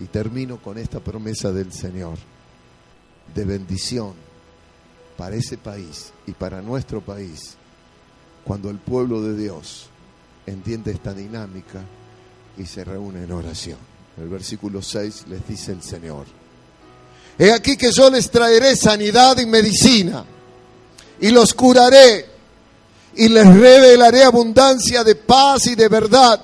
Y 0.00 0.06
termino 0.06 0.56
con 0.58 0.78
esta 0.78 1.00
promesa 1.00 1.52
del 1.52 1.72
Señor 1.72 2.18
de 3.34 3.44
bendición 3.44 4.14
para 5.16 5.36
ese 5.36 5.58
país 5.58 6.12
y 6.26 6.32
para 6.32 6.60
nuestro 6.60 7.00
país 7.00 7.56
cuando 8.44 8.70
el 8.70 8.78
pueblo 8.78 9.22
de 9.22 9.36
Dios 9.36 9.86
entiende 10.46 10.90
esta 10.90 11.14
dinámica 11.14 11.82
y 12.58 12.66
se 12.66 12.84
reúne 12.84 13.24
en 13.24 13.32
oración. 13.32 13.78
el 14.18 14.28
versículo 14.28 14.82
6 14.82 15.26
les 15.28 15.46
dice 15.46 15.72
el 15.72 15.82
Señor, 15.82 16.26
He 17.38 17.52
aquí 17.52 17.76
que 17.76 17.90
yo 17.92 18.10
les 18.10 18.30
traeré 18.30 18.76
sanidad 18.76 19.38
y 19.38 19.46
medicina, 19.46 20.24
y 21.20 21.30
los 21.30 21.54
curaré, 21.54 22.26
y 23.16 23.28
les 23.28 23.46
revelaré 23.46 24.24
abundancia 24.24 25.04
de 25.04 25.14
paz 25.14 25.66
y 25.66 25.74
de 25.74 25.88
verdad, 25.88 26.40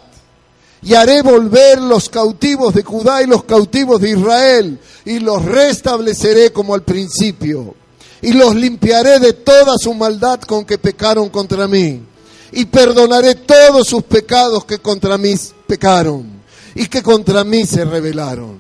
y 0.83 0.95
haré 0.95 1.23
volver 1.23 1.81
los 1.81 2.09
cautivos 2.09 2.75
de 2.75 2.83
Judá 2.83 3.23
y 3.23 3.27
los 3.27 3.45
cautivos 3.45 4.01
de 4.01 4.11
Israel, 4.11 4.79
y 5.05 5.19
los 5.19 5.45
restableceré 5.45 6.53
como 6.53 6.75
al 6.75 6.83
principio, 6.83 7.75
y 8.23 8.33
los 8.33 8.55
limpiaré 8.55 9.19
de 9.19 9.33
toda 9.33 9.75
su 9.79 9.95
maldad 9.95 10.41
con 10.41 10.65
que 10.65 10.79
pecaron 10.79 11.29
contra 11.29 11.69
mí 11.69 12.03
y 12.53 12.65
perdonaré 12.67 13.35
todos 13.35 13.87
sus 13.87 14.03
pecados 14.05 14.65
que 14.65 14.79
contra 14.79 15.19
mí 15.19 15.35
pecaron 15.67 16.39
y 16.75 16.87
que 16.87 17.03
contra 17.03 17.45
mí 17.45 17.67
se 17.67 17.85
rebelaron. 17.85 18.59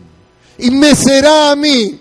Y 0.58 0.70
me 0.70 0.94
será 0.94 1.52
a 1.52 1.56
mí, 1.56 1.98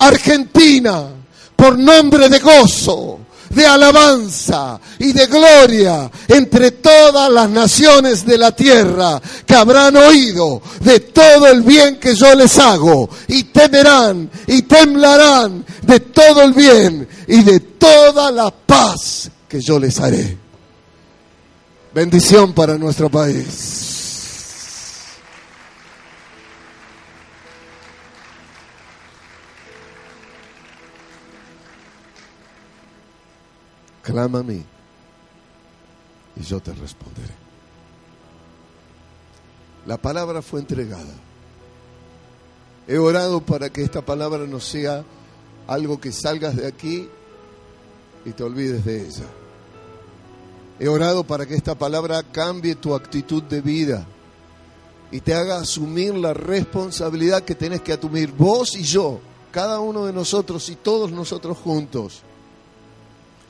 Argentina, 0.00 1.08
por 1.54 1.78
nombre 1.78 2.28
de 2.28 2.38
gozo, 2.38 3.20
de 3.50 3.66
alabanza 3.66 4.80
y 4.98 5.12
de 5.12 5.26
gloria 5.26 6.10
entre 6.28 6.70
todas 6.72 7.30
las 7.30 7.50
naciones 7.50 8.24
de 8.24 8.38
la 8.38 8.54
tierra 8.54 9.20
que 9.44 9.54
habrán 9.54 9.96
oído 9.96 10.62
de 10.80 11.00
todo 11.00 11.48
el 11.48 11.62
bien 11.62 11.98
que 11.98 12.14
yo 12.14 12.34
les 12.34 12.58
hago 12.58 13.10
y 13.26 13.44
temerán 13.44 14.30
y 14.46 14.62
temblarán 14.62 15.64
de 15.82 16.00
todo 16.00 16.42
el 16.42 16.52
bien 16.52 17.08
y 17.26 17.42
de 17.42 17.60
toda 17.60 18.30
la 18.30 18.50
paz 18.50 19.30
que 19.48 19.60
yo 19.60 19.78
les 19.80 19.98
haré. 19.98 20.38
Bendición 21.92 22.52
para 22.52 22.78
nuestro 22.78 23.10
país. 23.10 23.89
Clama 34.10 34.40
a 34.40 34.42
mí 34.42 34.62
y 36.36 36.42
yo 36.42 36.60
te 36.60 36.72
responderé. 36.72 37.34
La 39.86 39.96
palabra 39.96 40.42
fue 40.42 40.60
entregada. 40.60 41.14
He 42.86 42.98
orado 42.98 43.40
para 43.40 43.70
que 43.70 43.82
esta 43.82 44.02
palabra 44.02 44.46
no 44.46 44.60
sea 44.60 45.04
algo 45.66 46.00
que 46.00 46.12
salgas 46.12 46.56
de 46.56 46.66
aquí 46.66 47.08
y 48.24 48.32
te 48.32 48.42
olvides 48.42 48.84
de 48.84 49.06
ella. 49.06 49.26
He 50.78 50.88
orado 50.88 51.24
para 51.24 51.46
que 51.46 51.54
esta 51.54 51.74
palabra 51.76 52.22
cambie 52.22 52.74
tu 52.74 52.94
actitud 52.94 53.42
de 53.44 53.60
vida 53.60 54.06
y 55.12 55.20
te 55.20 55.34
haga 55.34 55.58
asumir 55.58 56.14
la 56.14 56.34
responsabilidad 56.34 57.42
que 57.42 57.54
tenés 57.54 57.80
que 57.80 57.92
asumir 57.92 58.32
vos 58.32 58.74
y 58.76 58.82
yo, 58.82 59.20
cada 59.50 59.80
uno 59.80 60.06
de 60.06 60.12
nosotros 60.12 60.68
y 60.68 60.76
todos 60.76 61.12
nosotros 61.12 61.58
juntos. 61.58 62.22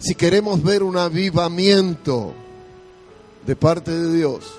Si 0.00 0.14
queremos 0.14 0.62
ver 0.62 0.82
un 0.82 0.96
avivamiento 0.96 2.32
de 3.46 3.54
parte 3.54 3.90
de 3.90 4.16
Dios, 4.16 4.54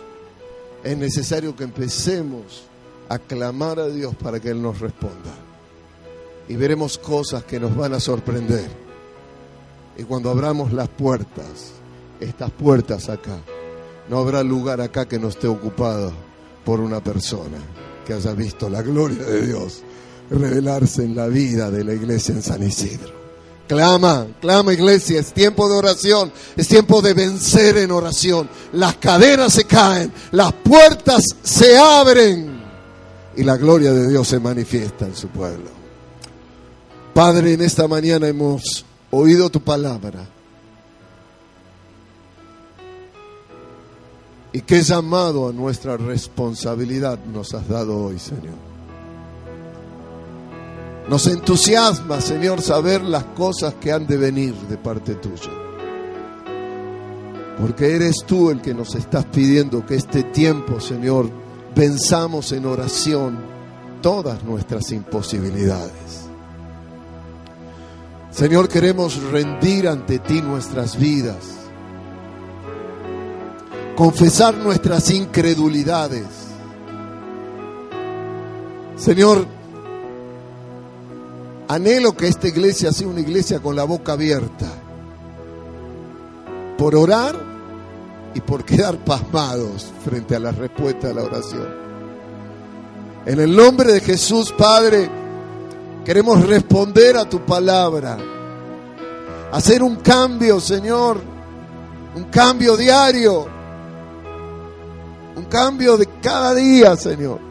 es 0.83 0.95
necesario 0.95 1.55
que 1.55 1.63
empecemos 1.63 2.65
a 3.09 3.17
clamar 3.17 3.79
a 3.79 3.87
Dios 3.87 4.15
para 4.15 4.39
que 4.39 4.49
Él 4.49 4.61
nos 4.61 4.79
responda. 4.79 5.33
Y 6.47 6.55
veremos 6.55 6.99
cosas 6.99 7.43
que 7.43 7.59
nos 7.59 7.75
van 7.75 7.95
a 7.95 7.99
sorprender. 7.99 8.69
Y 9.97 10.03
cuando 10.03 10.29
abramos 10.29 10.73
las 10.73 10.89
puertas, 10.89 11.73
estas 12.19 12.51
puertas 12.51 13.09
acá, 13.09 13.39
no 14.09 14.19
habrá 14.19 14.43
lugar 14.43 14.79
acá 14.79 15.07
que 15.07 15.17
no 15.17 15.29
esté 15.29 15.47
ocupado 15.47 16.13
por 16.63 16.79
una 16.79 17.03
persona 17.03 17.57
que 18.05 18.13
haya 18.13 18.33
visto 18.33 18.69
la 18.69 18.83
gloria 18.83 19.23
de 19.23 19.47
Dios 19.47 19.81
revelarse 20.29 21.03
en 21.03 21.15
la 21.15 21.25
vida 21.27 21.71
de 21.71 21.83
la 21.83 21.95
iglesia 21.95 22.35
en 22.35 22.43
San 22.43 22.61
Isidro. 22.61 23.20
Clama, 23.71 24.27
clama 24.41 24.73
iglesia, 24.73 25.21
es 25.21 25.31
tiempo 25.31 25.69
de 25.69 25.75
oración, 25.75 26.29
es 26.57 26.67
tiempo 26.67 27.01
de 27.01 27.13
vencer 27.13 27.77
en 27.77 27.91
oración. 27.91 28.49
Las 28.73 28.97
cadenas 28.97 29.53
se 29.53 29.63
caen, 29.63 30.11
las 30.31 30.51
puertas 30.51 31.23
se 31.41 31.77
abren 31.77 32.61
y 33.33 33.45
la 33.45 33.55
gloria 33.55 33.93
de 33.93 34.09
Dios 34.09 34.27
se 34.27 34.41
manifiesta 34.41 35.05
en 35.05 35.15
su 35.15 35.29
pueblo. 35.29 35.69
Padre, 37.13 37.53
en 37.53 37.61
esta 37.61 37.87
mañana 37.87 38.27
hemos 38.27 38.83
oído 39.09 39.49
tu 39.49 39.61
palabra. 39.61 40.27
Y 44.51 44.59
qué 44.63 44.81
llamado 44.81 45.47
a 45.47 45.53
nuestra 45.53 45.95
responsabilidad 45.95 47.19
nos 47.23 47.53
has 47.53 47.69
dado 47.69 47.97
hoy, 48.03 48.19
Señor. 48.19 48.70
Nos 51.09 51.27
entusiasma, 51.27 52.21
Señor, 52.21 52.61
saber 52.61 53.01
las 53.01 53.23
cosas 53.25 53.73
que 53.75 53.91
han 53.91 54.07
de 54.07 54.17
venir 54.17 54.53
de 54.53 54.77
parte 54.77 55.15
tuya. 55.15 55.51
Porque 57.59 57.95
eres 57.95 58.23
tú 58.25 58.49
el 58.49 58.61
que 58.61 58.73
nos 58.73 58.95
estás 58.95 59.25
pidiendo 59.25 59.85
que 59.85 59.95
este 59.95 60.23
tiempo, 60.23 60.79
Señor, 60.79 61.29
venzamos 61.75 62.51
en 62.51 62.65
oración 62.65 63.39
todas 64.01 64.43
nuestras 64.43 64.91
imposibilidades. 64.91 66.21
Señor, 68.31 68.69
queremos 68.69 69.21
rendir 69.31 69.87
ante 69.87 70.19
ti 70.19 70.41
nuestras 70.41 70.97
vidas, 70.97 71.45
confesar 73.95 74.55
nuestras 74.55 75.11
incredulidades. 75.11 76.25
Señor, 78.95 79.45
Anhelo 81.71 82.17
que 82.17 82.27
esta 82.27 82.49
iglesia 82.49 82.91
sea 82.91 83.07
una 83.07 83.21
iglesia 83.21 83.61
con 83.61 83.77
la 83.77 83.85
boca 83.85 84.11
abierta. 84.11 84.65
Por 86.77 86.97
orar 86.97 87.41
y 88.33 88.41
por 88.41 88.65
quedar 88.65 88.97
pasmados 88.97 89.89
frente 90.03 90.35
a 90.35 90.41
la 90.41 90.51
respuesta 90.51 91.07
de 91.07 91.13
la 91.13 91.23
oración. 91.23 91.69
En 93.25 93.39
el 93.39 93.55
nombre 93.55 93.93
de 93.93 94.01
Jesús, 94.01 94.51
Padre, 94.51 95.09
queremos 96.03 96.45
responder 96.45 97.15
a 97.15 97.23
tu 97.23 97.45
palabra. 97.45 98.17
Hacer 99.53 99.81
un 99.81 99.95
cambio, 99.95 100.59
Señor. 100.59 101.21
Un 102.17 102.25
cambio 102.25 102.75
diario. 102.75 103.47
Un 105.37 105.45
cambio 105.45 105.95
de 105.95 106.05
cada 106.21 106.53
día, 106.53 106.97
Señor. 106.97 107.50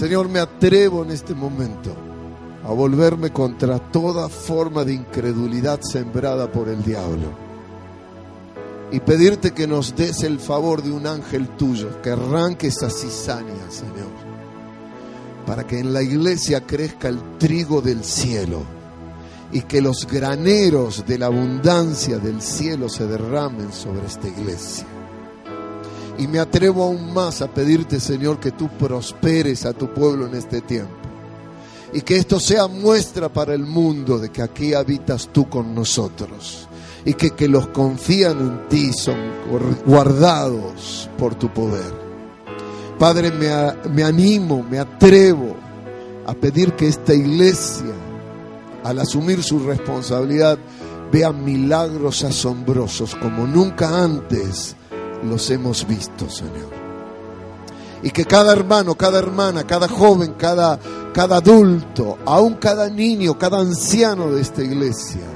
Señor, 0.00 0.30
me 0.30 0.38
atrevo 0.38 1.04
en 1.04 1.10
este 1.10 1.34
momento 1.34 1.94
a 2.64 2.72
volverme 2.72 3.34
contra 3.34 3.78
toda 3.78 4.30
forma 4.30 4.82
de 4.82 4.94
incredulidad 4.94 5.82
sembrada 5.82 6.50
por 6.50 6.70
el 6.70 6.82
diablo. 6.82 7.28
Y 8.90 9.00
pedirte 9.00 9.50
que 9.50 9.66
nos 9.66 9.94
des 9.94 10.22
el 10.22 10.40
favor 10.40 10.82
de 10.82 10.90
un 10.90 11.06
ángel 11.06 11.48
tuyo, 11.48 12.00
que 12.00 12.12
arranque 12.12 12.68
esa 12.68 12.88
cizaña, 12.88 13.70
Señor, 13.70 14.08
para 15.44 15.66
que 15.66 15.80
en 15.80 15.92
la 15.92 16.02
iglesia 16.02 16.62
crezca 16.66 17.08
el 17.08 17.36
trigo 17.36 17.82
del 17.82 18.02
cielo 18.02 18.62
y 19.52 19.60
que 19.60 19.82
los 19.82 20.06
graneros 20.06 21.04
de 21.06 21.18
la 21.18 21.26
abundancia 21.26 22.16
del 22.16 22.40
cielo 22.40 22.88
se 22.88 23.06
derramen 23.06 23.70
sobre 23.70 24.06
esta 24.06 24.28
iglesia. 24.28 24.86
Y 26.20 26.28
me 26.28 26.38
atrevo 26.38 26.84
aún 26.84 27.14
más 27.14 27.40
a 27.40 27.48
pedirte, 27.48 27.98
Señor, 27.98 28.38
que 28.38 28.50
tú 28.50 28.68
prosperes 28.68 29.64
a 29.64 29.72
tu 29.72 29.88
pueblo 29.94 30.26
en 30.26 30.34
este 30.34 30.60
tiempo. 30.60 30.92
Y 31.94 32.02
que 32.02 32.16
esto 32.16 32.38
sea 32.38 32.68
muestra 32.68 33.30
para 33.30 33.54
el 33.54 33.64
mundo 33.64 34.18
de 34.18 34.28
que 34.28 34.42
aquí 34.42 34.74
habitas 34.74 35.30
tú 35.32 35.48
con 35.48 35.74
nosotros. 35.74 36.68
Y 37.06 37.14
que, 37.14 37.30
que 37.30 37.48
los 37.48 37.68
confían 37.68 38.38
en 38.38 38.68
ti 38.68 38.92
son 38.92 39.16
guardados 39.86 41.08
por 41.16 41.36
tu 41.36 41.48
poder. 41.54 41.90
Padre, 42.98 43.32
me, 43.32 43.48
me 43.90 44.04
animo, 44.04 44.62
me 44.62 44.78
atrevo 44.78 45.56
a 46.26 46.34
pedir 46.34 46.74
que 46.74 46.86
esta 46.86 47.14
iglesia, 47.14 47.94
al 48.84 48.98
asumir 48.98 49.42
su 49.42 49.58
responsabilidad, 49.60 50.58
vea 51.10 51.32
milagros 51.32 52.24
asombrosos 52.24 53.14
como 53.16 53.46
nunca 53.46 54.04
antes 54.04 54.76
los 55.24 55.50
hemos 55.50 55.86
visto, 55.86 56.28
Señor. 56.28 56.70
Y 58.02 58.10
que 58.10 58.24
cada 58.24 58.52
hermano, 58.52 58.94
cada 58.94 59.18
hermana, 59.18 59.64
cada 59.64 59.88
joven, 59.88 60.34
cada, 60.38 60.78
cada 61.12 61.36
adulto, 61.36 62.18
aún 62.24 62.54
cada 62.54 62.88
niño, 62.88 63.38
cada 63.38 63.58
anciano 63.58 64.30
de 64.32 64.40
esta 64.40 64.62
iglesia, 64.62 65.26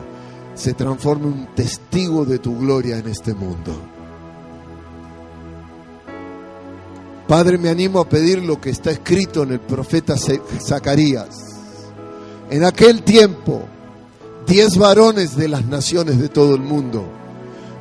se 0.54 0.72
transforme 0.72 1.26
en 1.26 1.32
un 1.32 1.46
testigo 1.54 2.24
de 2.24 2.38
tu 2.38 2.58
gloria 2.58 2.96
en 2.96 3.08
este 3.08 3.34
mundo. 3.34 3.72
Padre, 7.28 7.58
me 7.58 7.68
animo 7.68 8.00
a 8.00 8.08
pedir 8.08 8.42
lo 8.42 8.60
que 8.60 8.70
está 8.70 8.90
escrito 8.90 9.42
en 9.42 9.52
el 9.52 9.60
profeta 9.60 10.14
Zacarías. 10.16 11.36
En 12.50 12.64
aquel 12.64 13.02
tiempo, 13.02 13.62
diez 14.46 14.76
varones 14.76 15.34
de 15.36 15.48
las 15.48 15.64
naciones 15.64 16.18
de 16.18 16.28
todo 16.28 16.54
el 16.54 16.60
mundo 16.60 17.23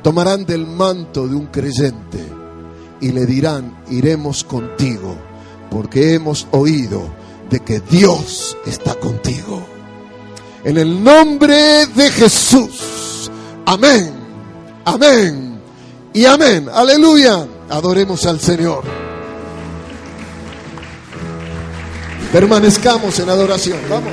tomarán 0.04 0.44
del 0.44 0.66
manto 0.66 1.26
de 1.26 1.34
un 1.34 1.46
creyente 1.46 2.22
y 3.00 3.10
le 3.10 3.24
dirán, 3.24 3.82
iremos 3.90 4.44
contigo, 4.44 5.16
porque 5.70 6.12
hemos 6.12 6.46
oído 6.50 7.02
de 7.48 7.60
que 7.60 7.80
Dios 7.80 8.56
está 8.66 8.94
contigo. 8.96 9.66
En 10.62 10.76
el 10.76 11.02
nombre 11.02 11.86
de 11.86 12.10
Jesús. 12.10 13.30
Amén. 13.64 14.12
Amén. 14.84 15.58
Y 16.12 16.26
amén. 16.26 16.68
Aleluya. 16.72 17.46
Adoremos 17.70 18.26
al 18.26 18.40
Señor. 18.40 18.84
Permanezcamos 22.30 23.18
en 23.20 23.30
adoración. 23.30 23.78
Vamos. 23.88 24.12